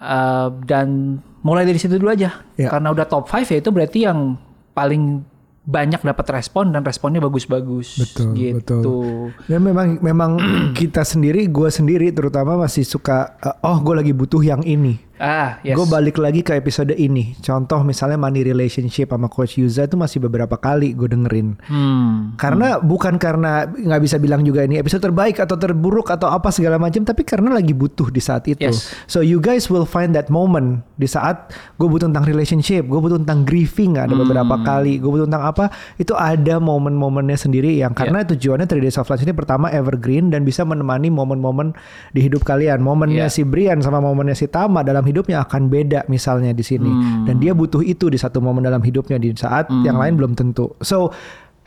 uh, 0.00 0.48
dan 0.64 1.18
mulai 1.43 1.66
dari 1.66 1.78
situ 1.78 1.99
dulu 1.99 2.11
aja. 2.11 2.43
Ya. 2.57 2.70
Karena 2.70 2.95
udah 2.95 3.07
top 3.07 3.28
5 3.28 3.53
ya 3.53 3.59
itu 3.59 3.70
berarti 3.70 3.99
yang 4.07 4.38
paling 4.72 5.26
banyak 5.62 6.03
dapat 6.03 6.26
respon 6.43 6.74
dan 6.74 6.82
responnya 6.82 7.22
bagus-bagus. 7.22 8.03
Betul, 8.03 8.34
gitu. 8.34 8.59
betul. 8.82 9.30
Dan 9.47 9.62
memang 9.62 10.03
memang 10.03 10.30
kita 10.78 11.07
sendiri, 11.07 11.47
gue 11.47 11.70
sendiri 11.70 12.11
terutama 12.11 12.59
masih 12.59 12.82
suka, 12.82 13.38
uh, 13.38 13.70
oh 13.70 13.78
gue 13.78 13.95
lagi 14.03 14.12
butuh 14.14 14.43
yang 14.43 14.62
ini. 14.66 14.99
Ah, 15.22 15.62
yes. 15.62 15.78
Gue 15.78 15.86
balik 15.86 16.18
lagi 16.18 16.42
ke 16.42 16.58
episode 16.58 16.90
ini. 16.98 17.38
Contoh 17.38 17.86
misalnya 17.86 18.18
money 18.18 18.42
relationship 18.42 19.14
sama 19.14 19.30
Coach 19.30 19.54
Yuza 19.54 19.86
itu 19.86 19.94
masih 19.94 20.18
beberapa 20.18 20.58
kali 20.58 20.98
gue 20.98 21.06
dengerin. 21.06 21.62
Hmm. 21.62 22.34
Karena 22.34 22.82
bukan 22.82 23.22
karena 23.22 23.70
nggak 23.70 24.02
bisa 24.02 24.18
bilang 24.18 24.42
juga 24.42 24.66
ini 24.66 24.82
episode 24.82 24.98
terbaik 24.98 25.38
atau 25.38 25.54
terburuk 25.54 26.10
atau 26.10 26.26
apa 26.26 26.50
segala 26.50 26.74
macam, 26.74 27.06
tapi 27.06 27.22
karena 27.22 27.54
lagi 27.54 27.70
butuh 27.70 28.10
di 28.10 28.18
saat 28.18 28.50
itu. 28.50 28.66
Yes. 28.66 28.90
So 29.06 29.22
you 29.22 29.38
guys 29.38 29.70
will 29.70 29.86
find 29.86 30.10
that 30.18 30.26
moment 30.26 30.82
di 30.98 31.06
saat 31.06 31.54
gue 31.78 31.86
butuh 31.86 32.10
tentang 32.10 32.26
relationship, 32.26 32.82
gue 32.90 32.98
butuh 32.98 33.22
tentang 33.22 33.46
grieving 33.46 33.94
ada 34.02 34.10
beberapa 34.10 34.58
Hmm. 34.58 34.66
kali, 34.66 34.98
gue 34.98 35.06
butuh 35.06 35.30
tentang 35.30 35.46
apa 35.46 35.70
itu 36.02 36.18
ada 36.18 36.58
momen-momennya 36.58 37.38
sendiri 37.38 37.78
yang 37.78 37.94
karena 37.94 38.26
tujuannya 38.26 38.66
3 38.66 38.82
Days 38.82 38.98
of 38.98 39.06
Lunch 39.06 39.22
ini 39.22 39.30
pertama 39.30 39.70
evergreen 39.70 40.34
dan 40.34 40.42
bisa 40.42 40.66
menemani 40.66 41.14
momen-momen 41.14 41.78
di 42.10 42.26
hidup 42.26 42.42
kalian. 42.42 42.82
Momennya 42.82 43.30
Yeah. 43.30 43.30
si 43.30 43.46
Brian 43.46 43.78
sama 43.78 44.02
momennya 44.02 44.34
si 44.34 44.50
Tama 44.50 44.82
dalam 44.82 45.06
hidupnya 45.12 45.44
akan 45.44 45.68
beda 45.68 46.08
misalnya 46.08 46.50
di 46.50 46.64
sini 46.64 46.88
Hmm. 46.88 47.28
dan 47.28 47.36
dia 47.36 47.52
butuh 47.52 47.84
itu 47.84 48.08
di 48.08 48.16
satu 48.16 48.40
momen 48.40 48.64
dalam 48.64 48.80
hidupnya 48.80 49.20
di 49.20 49.30
saat 49.36 49.68
yang 49.84 50.00
lain 50.00 50.16
belum 50.16 50.32
tentu. 50.32 50.72
So 50.80 51.12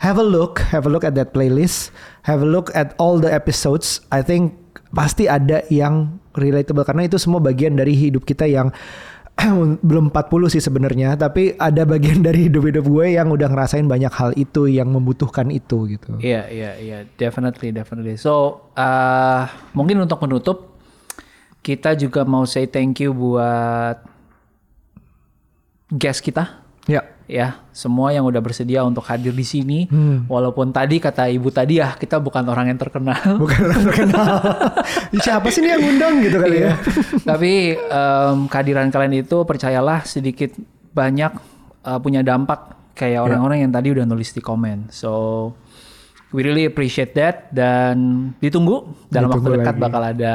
have 0.02 0.18
a 0.18 0.26
look, 0.26 0.60
have 0.74 0.84
a 0.84 0.90
look 0.90 1.06
at 1.06 1.14
that 1.14 1.30
playlist, 1.30 1.94
have 2.26 2.42
a 2.42 2.48
look 2.48 2.74
at 2.74 2.92
all 2.98 3.16
the 3.16 3.30
episodes. 3.30 4.02
I 4.10 4.20
think 4.20 4.58
pasti 4.90 5.24
ada 5.24 5.62
yang 5.70 6.18
relatable 6.34 6.84
karena 6.84 7.06
itu 7.06 7.16
semua 7.16 7.38
bagian 7.38 7.78
dari 7.78 7.96
hidup 7.96 8.26
kita 8.26 8.44
yang 8.44 8.74
belum 9.88 10.08
40 10.16 10.48
sih 10.48 10.64
sebenarnya, 10.64 11.12
tapi 11.20 11.52
ada 11.60 11.84
bagian 11.84 12.24
dari 12.24 12.48
hidup-hidup 12.48 12.88
gue 12.88 13.20
yang 13.20 13.28
udah 13.28 13.52
ngerasain 13.52 13.84
banyak 13.84 14.08
hal 14.08 14.32
itu 14.32 14.64
yang 14.64 14.88
membutuhkan 14.88 15.52
itu 15.52 15.84
gitu. 15.92 16.16
Iya, 16.24 16.48
iya, 16.48 16.70
iya, 16.80 16.98
definitely, 17.20 17.68
definitely. 17.68 18.16
So, 18.16 18.64
uh, 18.80 19.44
mungkin 19.76 20.00
untuk 20.00 20.24
menutup, 20.24 20.65
kita 21.60 21.94
juga 21.94 22.22
mau 22.22 22.44
say 22.44 22.64
thank 22.64 23.00
you 23.00 23.10
buat 23.10 23.98
guest 25.88 26.20
kita, 26.20 26.62
Ya. 26.86 27.02
ya, 27.26 27.58
semua 27.70 28.14
yang 28.14 28.22
udah 28.22 28.38
bersedia 28.38 28.86
untuk 28.86 29.02
hadir 29.06 29.34
di 29.34 29.42
sini. 29.42 29.90
Hmm. 29.90 30.26
Walaupun 30.26 30.70
tadi 30.70 31.02
kata 31.02 31.26
ibu 31.26 31.50
tadi 31.50 31.82
ya, 31.82 31.98
kita 31.98 32.22
bukan 32.22 32.46
orang 32.46 32.70
yang 32.70 32.78
terkenal. 32.78 33.18
Bukan 33.42 33.60
orang 33.66 33.82
terkenal. 33.82 34.30
Siapa 35.18 35.50
sih 35.50 35.62
nih 35.62 35.74
yang 35.74 35.82
ngundang 35.82 36.14
gitu 36.22 36.38
kali 36.38 36.58
ya? 36.62 36.78
Tapi 37.22 37.52
em, 37.74 38.36
kehadiran 38.46 38.90
kalian 38.90 39.26
itu 39.26 39.36
percayalah 39.42 40.06
sedikit 40.06 40.54
banyak 40.94 41.34
uh, 41.82 41.98
punya 41.98 42.22
dampak 42.22 42.72
kayak 42.96 43.20
orang-orang 43.20 43.66
yang 43.66 43.72
tadi 43.74 43.92
udah 43.92 44.06
nulis 44.08 44.30
di 44.30 44.40
komen. 44.40 44.88
So 44.88 45.10
we 46.30 46.46
really 46.46 46.64
appreciate 46.64 47.12
that 47.14 47.50
dan 47.50 48.30
ditunggu 48.38 49.10
dalam 49.10 49.28
Ditunggu 49.30 49.50
waktu 49.50 49.60
dekat 49.60 49.74
lagi. 49.76 49.82
bakal 49.84 50.02
ada 50.02 50.34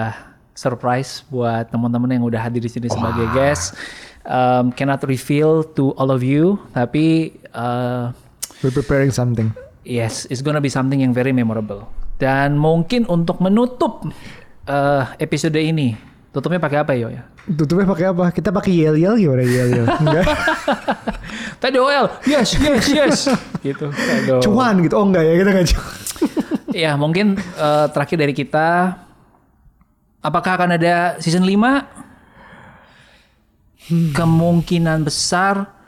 surprise 0.62 1.26
buat 1.34 1.74
teman-teman 1.74 2.22
yang 2.22 2.24
udah 2.30 2.38
hadir 2.38 2.62
di 2.62 2.70
sini 2.70 2.86
sebagai 2.86 3.26
guest. 3.34 3.74
Um, 4.22 4.70
cannot 4.70 5.02
reveal 5.10 5.66
to 5.74 5.98
all 5.98 6.14
of 6.14 6.22
you, 6.22 6.62
tapi 6.78 7.34
uh, 7.58 8.14
We're 8.62 8.70
preparing 8.70 9.10
something. 9.10 9.50
Yes, 9.82 10.30
it's 10.30 10.46
gonna 10.46 10.62
be 10.62 10.70
something 10.70 11.02
yang 11.02 11.18
very 11.18 11.34
memorable. 11.34 11.90
Dan 12.22 12.62
mungkin 12.62 13.10
untuk 13.10 13.42
menutup 13.42 14.06
uh, 14.70 15.04
episode 15.18 15.58
ini, 15.58 15.98
tutupnya 16.30 16.62
pakai 16.62 16.78
apa 16.86 16.94
yo 16.94 17.10
ya? 17.10 17.26
Tutupnya 17.50 17.90
pakai 17.90 18.06
apa? 18.14 18.30
Kita 18.30 18.54
pakai 18.54 18.70
yel 18.70 19.02
yel 19.02 19.18
gimana 19.18 19.42
yel 19.42 19.70
yel? 19.82 19.88
Enggak. 20.06 20.26
Tadi 21.58 21.78
OL, 21.82 22.06
yes, 22.30 22.54
yes, 22.62 22.86
yes, 22.94 23.18
gitu. 23.66 23.90
Aduh. 23.90 24.46
Cuan 24.46 24.78
gitu. 24.86 24.94
Oh 24.94 25.06
enggak 25.10 25.26
ya 25.26 25.34
kita 25.42 25.50
enggak 25.50 25.68
cuan. 25.74 25.90
Ya 26.72 26.92
mungkin 26.94 27.42
uh, 27.58 27.90
terakhir 27.90 28.18
dari 28.22 28.34
kita, 28.38 28.94
apakah 30.22 30.54
akan 30.58 30.78
ada 30.78 31.18
season 31.18 31.44
5? 31.44 34.16
Kemungkinan 34.16 35.04
besar 35.04 35.82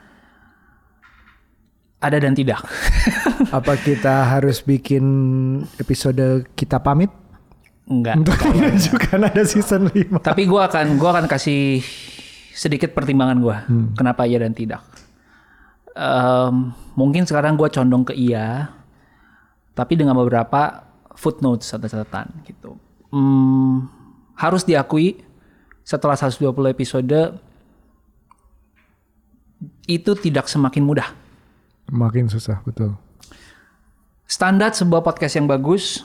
ada 2.04 2.20
dan 2.20 2.36
tidak. 2.36 2.60
Apa 3.56 3.80
kita 3.80 4.28
harus 4.28 4.60
bikin 4.60 5.04
episode 5.80 6.44
kita 6.52 6.76
pamit? 6.82 7.08
Enggak. 7.88 8.20
Untuk 8.20 8.36
menunjukkan 8.52 9.20
ada 9.24 9.42
season 9.48 9.88
5. 9.88 10.20
Tapi 10.20 10.44
gue 10.44 10.60
akan 10.60 11.00
gua 11.00 11.16
akan 11.16 11.26
kasih 11.30 11.80
sedikit 12.52 12.92
pertimbangan 12.92 13.40
gue. 13.40 13.56
Kenapa 13.96 14.28
iya 14.28 14.44
dan 14.44 14.52
tidak. 14.52 14.84
Em, 15.94 16.74
mungkin 16.98 17.24
sekarang 17.24 17.56
gue 17.56 17.70
condong 17.70 18.04
ke 18.04 18.14
iya, 18.18 18.74
tapi 19.78 19.94
dengan 19.94 20.18
beberapa 20.18 20.90
footnotes 21.14 21.70
atau 21.70 21.86
catatan 21.86 22.26
gitu. 22.46 22.74
Hmm, 23.14 23.86
harus 24.34 24.62
diakui 24.66 25.22
setelah 25.84 26.16
120 26.18 26.42
episode 26.70 27.38
itu 29.84 30.12
tidak 30.18 30.48
semakin 30.48 30.82
mudah. 30.84 31.08
Makin 31.92 32.28
susah, 32.32 32.64
betul. 32.64 32.96
Standar 34.24 34.72
sebuah 34.72 35.04
podcast 35.04 35.36
yang 35.36 35.44
bagus 35.44 36.00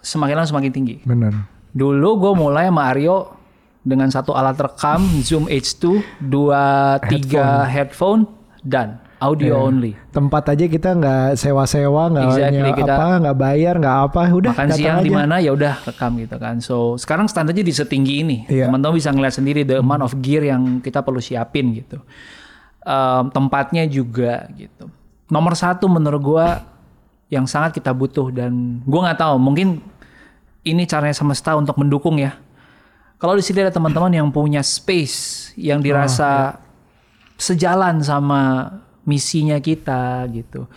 semakin 0.00 0.40
lama 0.40 0.48
semakin 0.48 0.72
tinggi. 0.72 0.96
Benar. 1.04 1.34
Dulu 1.76 2.10
gue 2.16 2.32
mulai 2.32 2.72
sama 2.72 2.88
Aryo 2.88 3.36
dengan 3.84 4.08
satu 4.08 4.32
alat 4.32 4.56
rekam 4.56 5.04
Zoom 5.20 5.46
H2, 5.46 6.00
dua 6.24 6.96
tiga 7.06 7.68
headphone, 7.68 8.24
dan 8.64 9.00
audio 9.18 9.66
only. 9.66 9.98
Tempat 10.14 10.54
aja 10.54 10.64
kita 10.70 10.94
nggak 10.94 11.34
sewa-sewa, 11.34 12.10
nggak 12.14 12.26
Exactly, 12.30 12.70
kita- 12.78 12.96
apa, 12.96 13.08
nggak 13.22 13.36
bayar, 13.38 13.74
nggak 13.78 13.96
apa, 14.10 14.22
udah 14.30 14.52
Makan 14.54 14.68
siang 14.74 14.98
di 15.02 15.10
mana 15.10 15.42
ya 15.42 15.50
udah 15.52 15.74
rekam 15.82 16.14
gitu 16.22 16.36
kan. 16.38 16.62
So 16.62 16.94
sekarang 16.94 17.26
standarnya 17.26 17.66
di 17.66 17.74
setinggi 17.74 18.14
ini. 18.22 18.36
Iya. 18.46 18.70
Teman-teman 18.70 18.94
bisa 18.94 19.10
ngeliat 19.10 19.34
sendiri 19.34 19.66
the 19.66 19.82
amount 19.82 20.06
of 20.06 20.14
gear 20.22 20.46
yang 20.46 20.78
kita 20.78 21.02
perlu 21.02 21.18
siapin 21.18 21.74
gitu. 21.74 21.98
Em, 22.86 23.24
tempatnya 23.34 23.84
juga 23.90 24.46
gitu. 24.54 24.88
Nomor 25.28 25.58
satu 25.58 25.90
menurut 25.90 26.22
gua 26.22 26.46
yang 27.28 27.44
sangat 27.44 27.76
kita 27.76 27.92
butuh 27.92 28.32
dan 28.32 28.80
gua 28.88 29.10
nggak 29.10 29.20
tahu 29.20 29.36
mungkin 29.36 29.82
ini 30.62 30.86
caranya 30.86 31.12
semesta 31.12 31.58
untuk 31.58 31.74
mendukung 31.76 32.16
ya. 32.16 32.38
Kalau 33.18 33.34
di 33.34 33.42
sini 33.42 33.66
ada 33.66 33.74
teman-teman 33.74 34.14
yang 34.14 34.30
punya 34.30 34.62
space 34.62 35.50
yang 35.58 35.82
dirasa 35.82 36.62
sejalan 37.34 37.98
sama 37.98 38.70
misinya 39.08 39.56
kita 39.58 40.28
gitu. 40.28 40.68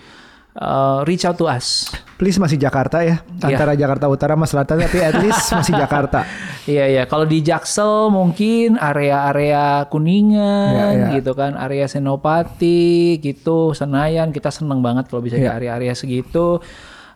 Uh, 0.51 0.99
reach 1.07 1.23
out 1.23 1.39
to 1.39 1.47
us. 1.47 1.87
Please 2.19 2.35
masih 2.35 2.59
Jakarta 2.59 2.99
ya, 2.99 3.23
Iya. 3.39 3.55
antara 3.55 3.71
Jakarta 3.71 4.11
Utara 4.11 4.35
sama 4.35 4.43
Selatan, 4.43 4.83
tapi 4.83 4.99
at 4.99 5.15
least 5.23 5.47
masih 5.59 5.79
Jakarta. 5.79 6.27
Iya 6.67 6.85
iya, 6.91 7.03
kalau 7.07 7.23
di 7.23 7.39
Jaksel 7.39 8.11
mungkin 8.11 8.75
area-area 8.75 9.87
Kuningan 9.87 10.71
Iya, 10.75 10.87
iya. 10.91 11.07
gitu 11.15 11.31
kan, 11.33 11.55
area 11.55 11.87
Senopati 11.87 13.15
gitu, 13.23 13.71
Senayan 13.71 14.35
kita 14.35 14.51
seneng 14.51 14.83
banget 14.83 15.07
kalau 15.07 15.23
bisa 15.23 15.39
di 15.39 15.47
Iya. 15.47 15.55
area-area 15.55 15.95
segitu. 15.95 16.59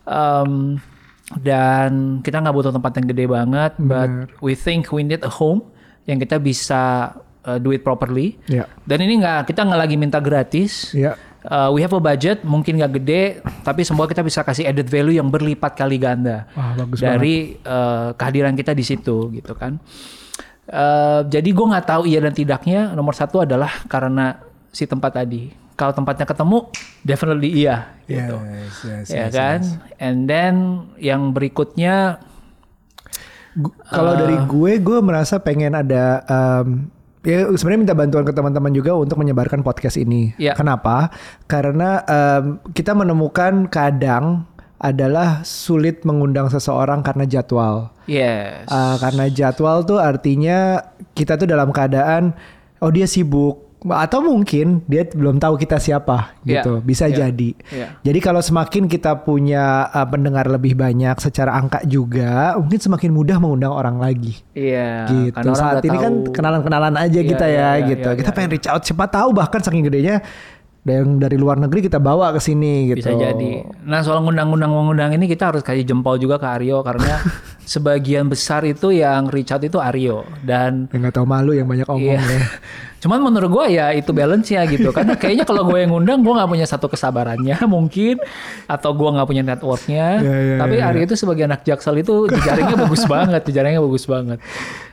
Em, 0.08 0.80
dan 1.36 2.22
kita 2.24 2.40
nggak 2.40 2.56
butuh 2.56 2.72
tempat 2.72 2.92
yang 2.96 3.06
gede 3.12 3.26
banget, 3.28 3.72
but 3.76 4.08
we 4.40 4.56
think 4.56 4.88
we 4.88 5.04
need 5.04 5.20
a 5.20 5.30
home 5.30 5.60
yang 6.06 6.16
kita 6.16 6.40
bisa 6.40 7.12
uh, 7.46 7.58
do 7.62 7.70
it 7.70 7.86
properly. 7.86 8.34
Iya. 8.50 8.66
Dan 8.82 9.06
ini 9.06 9.22
nggak 9.22 9.46
kita 9.46 9.62
nggak 9.62 9.80
lagi 9.80 9.96
minta 9.96 10.18
gratis. 10.18 10.92
Iya. 10.92 11.14
Uh, 11.46 11.70
we 11.70 11.78
have 11.78 11.94
a 11.94 12.02
budget 12.02 12.42
mungkin 12.42 12.74
nggak 12.74 12.92
gede, 12.98 13.38
tapi 13.62 13.86
semua 13.86 14.10
kita 14.10 14.26
bisa 14.26 14.42
kasih 14.42 14.66
added 14.66 14.90
value 14.90 15.22
yang 15.22 15.30
berlipat 15.30 15.78
kali 15.78 15.94
ganda 15.94 16.50
Wah, 16.58 16.74
bagus 16.74 16.98
dari 16.98 17.54
uh, 17.62 18.10
kehadiran 18.18 18.58
kita 18.58 18.74
di 18.74 18.82
situ 18.82 19.30
gitu 19.30 19.54
kan. 19.54 19.78
Uh, 20.66 21.22
jadi 21.30 21.46
gue 21.46 21.66
nggak 21.70 21.86
tahu 21.86 22.02
iya 22.10 22.18
dan 22.18 22.34
tidaknya. 22.34 22.90
Nomor 22.98 23.14
satu 23.14 23.46
adalah 23.46 23.70
karena 23.86 24.42
si 24.74 24.90
tempat 24.90 25.22
tadi. 25.22 25.54
Kalau 25.78 25.94
tempatnya 25.94 26.26
ketemu, 26.26 26.66
definitely 27.06 27.50
iya 27.62 27.94
gitu. 28.10 28.42
Yes, 28.42 28.76
yes, 28.82 29.06
ya 29.06 29.26
yes, 29.28 29.32
kan? 29.36 29.60
And 30.02 30.26
then 30.26 30.54
yang 30.98 31.30
berikutnya 31.30 32.18
Kalau 33.88 34.12
Ah. 34.12 34.20
dari 34.20 34.36
gue, 34.44 34.72
gue 34.84 34.98
merasa 35.00 35.40
pengen 35.40 35.72
ada 35.72 36.20
um, 36.28 36.92
ya 37.26 37.50
sebenarnya 37.50 37.80
minta 37.82 37.96
bantuan 37.98 38.22
ke 38.22 38.30
teman-teman 38.30 38.70
juga 38.70 38.94
untuk 38.94 39.18
menyebarkan 39.18 39.66
podcast 39.66 39.98
ini. 39.98 40.30
Ya. 40.38 40.54
Kenapa? 40.54 41.10
Karena 41.50 42.06
um, 42.06 42.62
kita 42.70 42.94
menemukan 42.94 43.66
kadang 43.66 44.46
adalah 44.78 45.42
sulit 45.42 46.06
mengundang 46.06 46.46
seseorang 46.46 47.02
karena 47.02 47.26
jadwal. 47.26 47.90
yes. 48.06 48.70
Uh, 48.70 48.94
karena 49.02 49.26
jadwal 49.26 49.82
tuh 49.82 49.98
artinya 49.98 50.78
kita 51.16 51.34
tuh 51.34 51.50
dalam 51.50 51.74
keadaan 51.74 52.36
oh 52.78 52.92
dia 52.94 53.08
sibuk 53.08 53.65
atau 53.84 54.24
mungkin 54.24 54.80
dia 54.88 55.04
belum 55.04 55.36
tahu 55.36 55.60
kita 55.60 55.76
siapa 55.76 56.32
Iya, 56.42 56.64
gitu. 56.64 56.72
Bisa 56.80 57.06
iya, 57.06 57.28
jadi. 57.28 57.50
Iya. 57.68 57.86
jadi 58.00 58.18
kalau 58.24 58.40
semakin 58.40 58.88
kita 58.88 59.22
punya 59.22 59.86
uh, 59.92 60.06
pendengar 60.08 60.48
lebih 60.48 60.72
banyak 60.74 61.12
secara 61.20 61.52
angka 61.54 61.84
juga 61.84 62.56
mungkin 62.56 62.80
semakin 62.80 63.10
mudah 63.12 63.36
mengundang 63.36 63.74
orang 63.76 64.00
lagi. 64.00 64.40
Iya. 64.56 65.06
gitu. 65.12 65.36
karena 65.36 65.54
saat 65.54 65.84
ini 65.84 65.98
kan 65.98 66.12
tahu. 66.24 66.32
kenalan-kenalan 66.32 66.94
aja 66.96 67.20
Iya, 67.20 67.28
kita 67.28 67.46
ya 67.46 67.52
iya, 67.76 67.86
gitu. 67.92 68.08
iya, 68.12 68.18
kita 68.18 68.30
pengen 68.32 68.50
reach 68.56 68.68
out. 68.70 68.82
Siapa 68.82 69.06
tahu 69.10 69.28
bahkan 69.36 69.60
saking 69.60 69.84
gedenya 69.86 70.24
yang 70.86 71.18
dari 71.18 71.34
luar 71.34 71.58
negeri 71.58 71.82
kita 71.82 71.98
bawa 71.98 72.30
ke 72.30 72.38
sini 72.38 72.86
gitu 72.88 73.02
Bisa 73.02 73.12
jadi. 73.12 73.66
Nah 73.82 74.06
soal 74.06 74.22
ngundang-ngundang 74.22 74.70
mengundang 74.70 75.10
ini 75.12 75.26
kita 75.26 75.50
harus 75.50 75.66
kasih 75.66 75.82
jempol 75.82 76.14
juga 76.14 76.38
ke 76.38 76.46
Aryo 76.46 76.86
karena 76.86 77.18
sebagian 77.66 78.30
besar 78.30 78.62
itu 78.62 78.94
yang 78.94 79.26
reach 79.26 79.50
out 79.50 79.60
itu 79.60 79.76
Aryo 79.76 80.22
dan 80.46 80.86
Ya, 80.94 81.02
nggak 81.02 81.18
tahu 81.18 81.26
malu 81.26 81.50
yang 81.52 81.66
banyak 81.66 81.84
omong 81.84 82.06
Iya. 82.06 82.22
ya 82.22 82.40
Cuman 82.96 83.22
menurut 83.22 83.50
gue 83.52 83.76
ya 83.76 83.92
itu 83.92 84.10
balance 84.10 84.50
ya 84.50 84.64
gitu. 84.66 84.88
Karena 84.90 85.14
kayaknya 85.14 85.44
kalau 85.44 85.68
gue 85.68 85.78
yang 85.78 85.92
ngundang 85.92 86.24
gue 86.24 86.32
nggak 86.32 86.48
punya 86.48 86.66
satu 86.66 86.88
kesabarannya 86.88 87.54
mungkin 87.70 88.18
atau 88.66 88.90
gue 88.96 89.08
nggak 89.10 89.28
punya 89.28 89.42
networknya. 89.42 90.06
Iya, 90.22 90.34
iya, 90.42 90.56
Tapi 90.58 90.74
iya, 90.80 90.86
Aryo 90.90 91.02
itu 91.04 91.14
sebagai 91.14 91.44
anak 91.44 91.62
jaksel 91.62 91.98
itu 92.00 92.26
jejaringnya 92.26 92.74
bagus 92.78 93.02
banget, 93.06 93.42
jejaringnya 93.46 93.82
bagus 93.84 94.04
banget. 94.06 94.38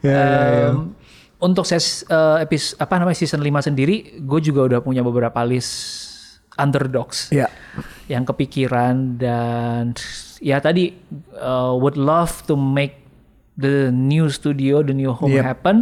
Iya, 0.03 0.13
iya, 0.13 0.35
iya. 0.51 0.67
Em, 0.73 0.77
Untuk 1.43 1.67
ses 1.67 2.07
eh, 2.07 2.37
epis 2.39 2.71
apa 2.79 2.95
namanya 2.95 3.19
season 3.19 3.43
5 3.43 3.67
sendiri, 3.67 4.23
gue 4.23 4.39
juga 4.39 4.63
udah 4.63 4.79
punya 4.79 5.03
beberapa 5.03 5.43
list 5.43 5.99
underdogs 6.55 7.33
ya 7.33 7.49
yang 8.05 8.23
kepikiran 8.23 9.17
dan 9.17 9.91
ya 10.37 10.61
tadi 10.61 10.93
uh, 11.35 11.73
would 11.73 11.97
love 11.97 12.45
to 12.45 12.53
make 12.53 13.01
the 13.57 13.89
new 13.89 14.29
studio, 14.29 14.79
the 14.79 14.93
new 14.93 15.09
home 15.11 15.33
Yep. 15.33 15.43
happen 15.43 15.75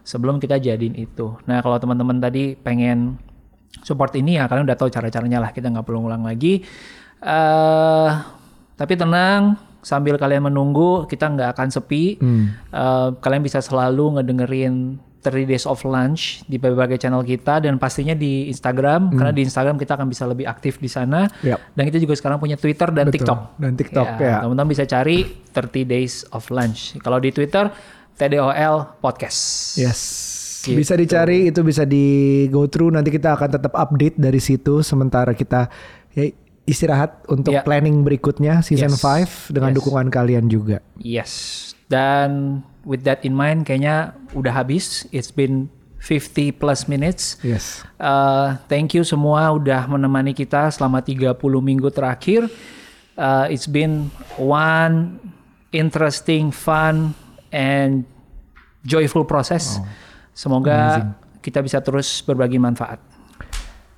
sebelum 0.00 0.40
kita 0.40 0.56
jadiin 0.56 0.96
itu. 0.96 1.36
Nah 1.44 1.60
kalau 1.60 1.76
teman-teman 1.76 2.18
tadi 2.18 2.56
pengen 2.56 3.20
support 3.84 4.16
ini 4.16 4.40
ya 4.40 4.48
kalian 4.48 4.64
udah 4.64 4.78
tahu 4.78 4.88
cara-caranya 4.88 5.44
lah 5.44 5.50
kita 5.52 5.68
nggak 5.68 5.84
perlu 5.84 6.04
ngulang 6.04 6.24
lagi. 6.24 6.64
eh 7.20 8.10
tapi 8.74 8.98
tenang 8.98 9.54
sambil 9.84 10.16
kalian 10.16 10.48
menunggu 10.48 11.04
kita 11.06 11.30
nggak 11.30 11.54
akan 11.54 11.68
sepi. 11.70 12.18
Eh, 12.18 13.08
kalian 13.20 13.42
bisa 13.44 13.60
selalu 13.60 14.18
ngedengerin 14.18 14.98
30 15.24 15.48
Days 15.48 15.64
of 15.64 15.80
Lunch 15.88 16.44
di 16.44 16.60
berbagai 16.60 17.00
channel 17.00 17.24
kita 17.24 17.64
dan 17.64 17.80
pastinya 17.80 18.12
di 18.12 18.52
Instagram 18.52 19.16
karena 19.16 19.32
di 19.32 19.48
Instagram 19.48 19.80
kita 19.80 19.96
akan 19.96 20.12
bisa 20.12 20.28
lebih 20.28 20.44
aktif 20.44 20.76
di 20.76 20.92
sana. 20.92 21.24
Yap. 21.40 21.72
Dan 21.72 21.88
kita 21.88 21.96
juga 21.96 22.12
sekarang 22.12 22.36
punya 22.36 22.60
Twitter 22.60 22.92
dan 22.92 23.08
Betul. 23.08 23.24
TikTok. 23.24 23.40
Dan 23.56 23.72
TikTok, 23.72 24.08
ya. 24.20 24.44
Teman-teman 24.44 24.68
bisa 24.68 24.84
cari 24.84 25.24
30 25.24 25.88
Days 25.88 26.28
of 26.36 26.44
Lunch. 26.52 27.00
Kalau 27.00 27.16
di 27.16 27.32
Twitter 27.32 27.72
TDOL 28.20 29.00
Podcast. 29.00 29.74
Yes. 29.80 30.00
Gitu. 30.64 30.80
Bisa 30.80 30.96
dicari 30.96 31.52
itu 31.52 31.60
bisa 31.60 31.84
di 31.84 32.46
go 32.48 32.64
through 32.68 32.92
nanti 32.92 33.12
kita 33.12 33.36
akan 33.36 33.60
tetap 33.60 33.72
update 33.76 34.16
dari 34.16 34.40
situ 34.40 34.80
sementara 34.80 35.36
kita 35.36 35.68
ya 36.16 36.24
istirahat 36.64 37.24
untuk 37.28 37.52
Ya. 37.52 37.62
planning 37.62 38.02
berikutnya 38.02 38.64
season 38.64 38.92
Yes. 38.92 39.00
5 39.00 39.30
dengan 39.52 39.72
Yes. 39.72 39.76
dukungan 39.80 40.08
kalian 40.08 40.48
juga. 40.48 40.80
Yes. 40.96 41.30
Dan 41.88 42.60
with 42.82 43.04
that 43.04 43.20
in 43.22 43.36
mind 43.36 43.68
kayaknya 43.68 44.16
udah 44.32 44.52
habis. 44.52 45.04
It's 45.12 45.28
been 45.28 45.68
50 46.00 46.52
plus 46.52 46.84
minutes. 46.84 47.40
Yes. 47.40 47.80
Uh, 47.96 48.56
thank 48.68 48.92
you 48.92 49.04
semua 49.04 49.52
udah 49.52 49.88
menemani 49.88 50.32
kita 50.32 50.68
selama 50.68 51.00
30 51.00 51.60
minggu 51.60 51.88
terakhir. 51.88 52.48
Uh, 53.14 53.46
it's 53.48 53.68
been 53.68 54.10
one 54.36 55.16
interesting, 55.70 56.50
fun, 56.50 57.12
and 57.50 58.04
joyful 58.84 59.24
process. 59.24 59.80
Semoga 60.34 61.12
kita 61.40 61.62
bisa 61.62 61.78
terus 61.80 62.20
berbagi 62.20 62.58
manfaat. 62.58 62.98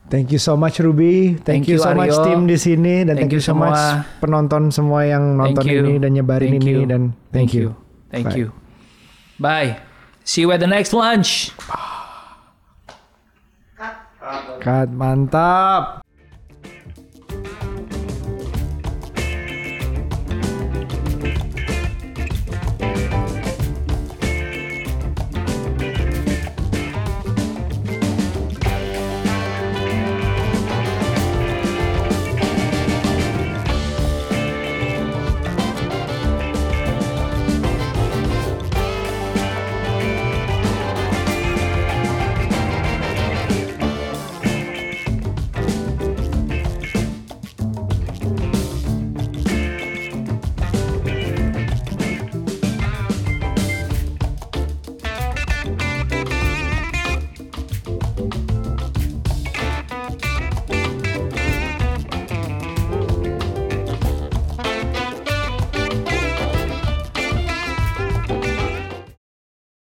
Thank 0.06 0.30
you 0.30 0.38
so 0.38 0.54
much 0.54 0.78
Ruby. 0.78 1.34
Thank, 1.34 1.66
Thank 1.66 1.68
you, 1.68 1.76
you, 1.76 1.82
so 1.82 1.90
much 1.98 2.14
Aryo. 2.14 2.22
tim 2.22 2.40
di 2.46 2.54
sini 2.54 3.02
dan 3.02 3.18
thank, 3.18 3.26
Thank 3.26 3.32
you, 3.34 3.42
you 3.42 3.50
so 3.50 3.58
much 3.58 3.74
semua. 3.74 4.06
penonton 4.22 4.62
semua 4.70 5.00
yang 5.02 5.34
nonton 5.34 5.66
Thank 5.66 5.74
you. 5.74 5.82
ini 5.82 5.92
dan 5.98 6.10
nyebarin 6.14 6.50
Thank 6.54 6.62
ini 6.62 6.70
you. 6.70 6.80
dan 6.86 7.02
thank, 7.34 7.50
you. 7.50 7.66
Thank 8.14 8.30
Bye. 8.30 8.38
you. 8.38 8.46
Bye. 9.42 9.70
See 10.22 10.46
you 10.46 10.50
at 10.54 10.62
the 10.62 10.70
next 10.70 10.94
lunch. 10.94 11.50
Kat, 14.62 14.90
mantap. 14.94 16.05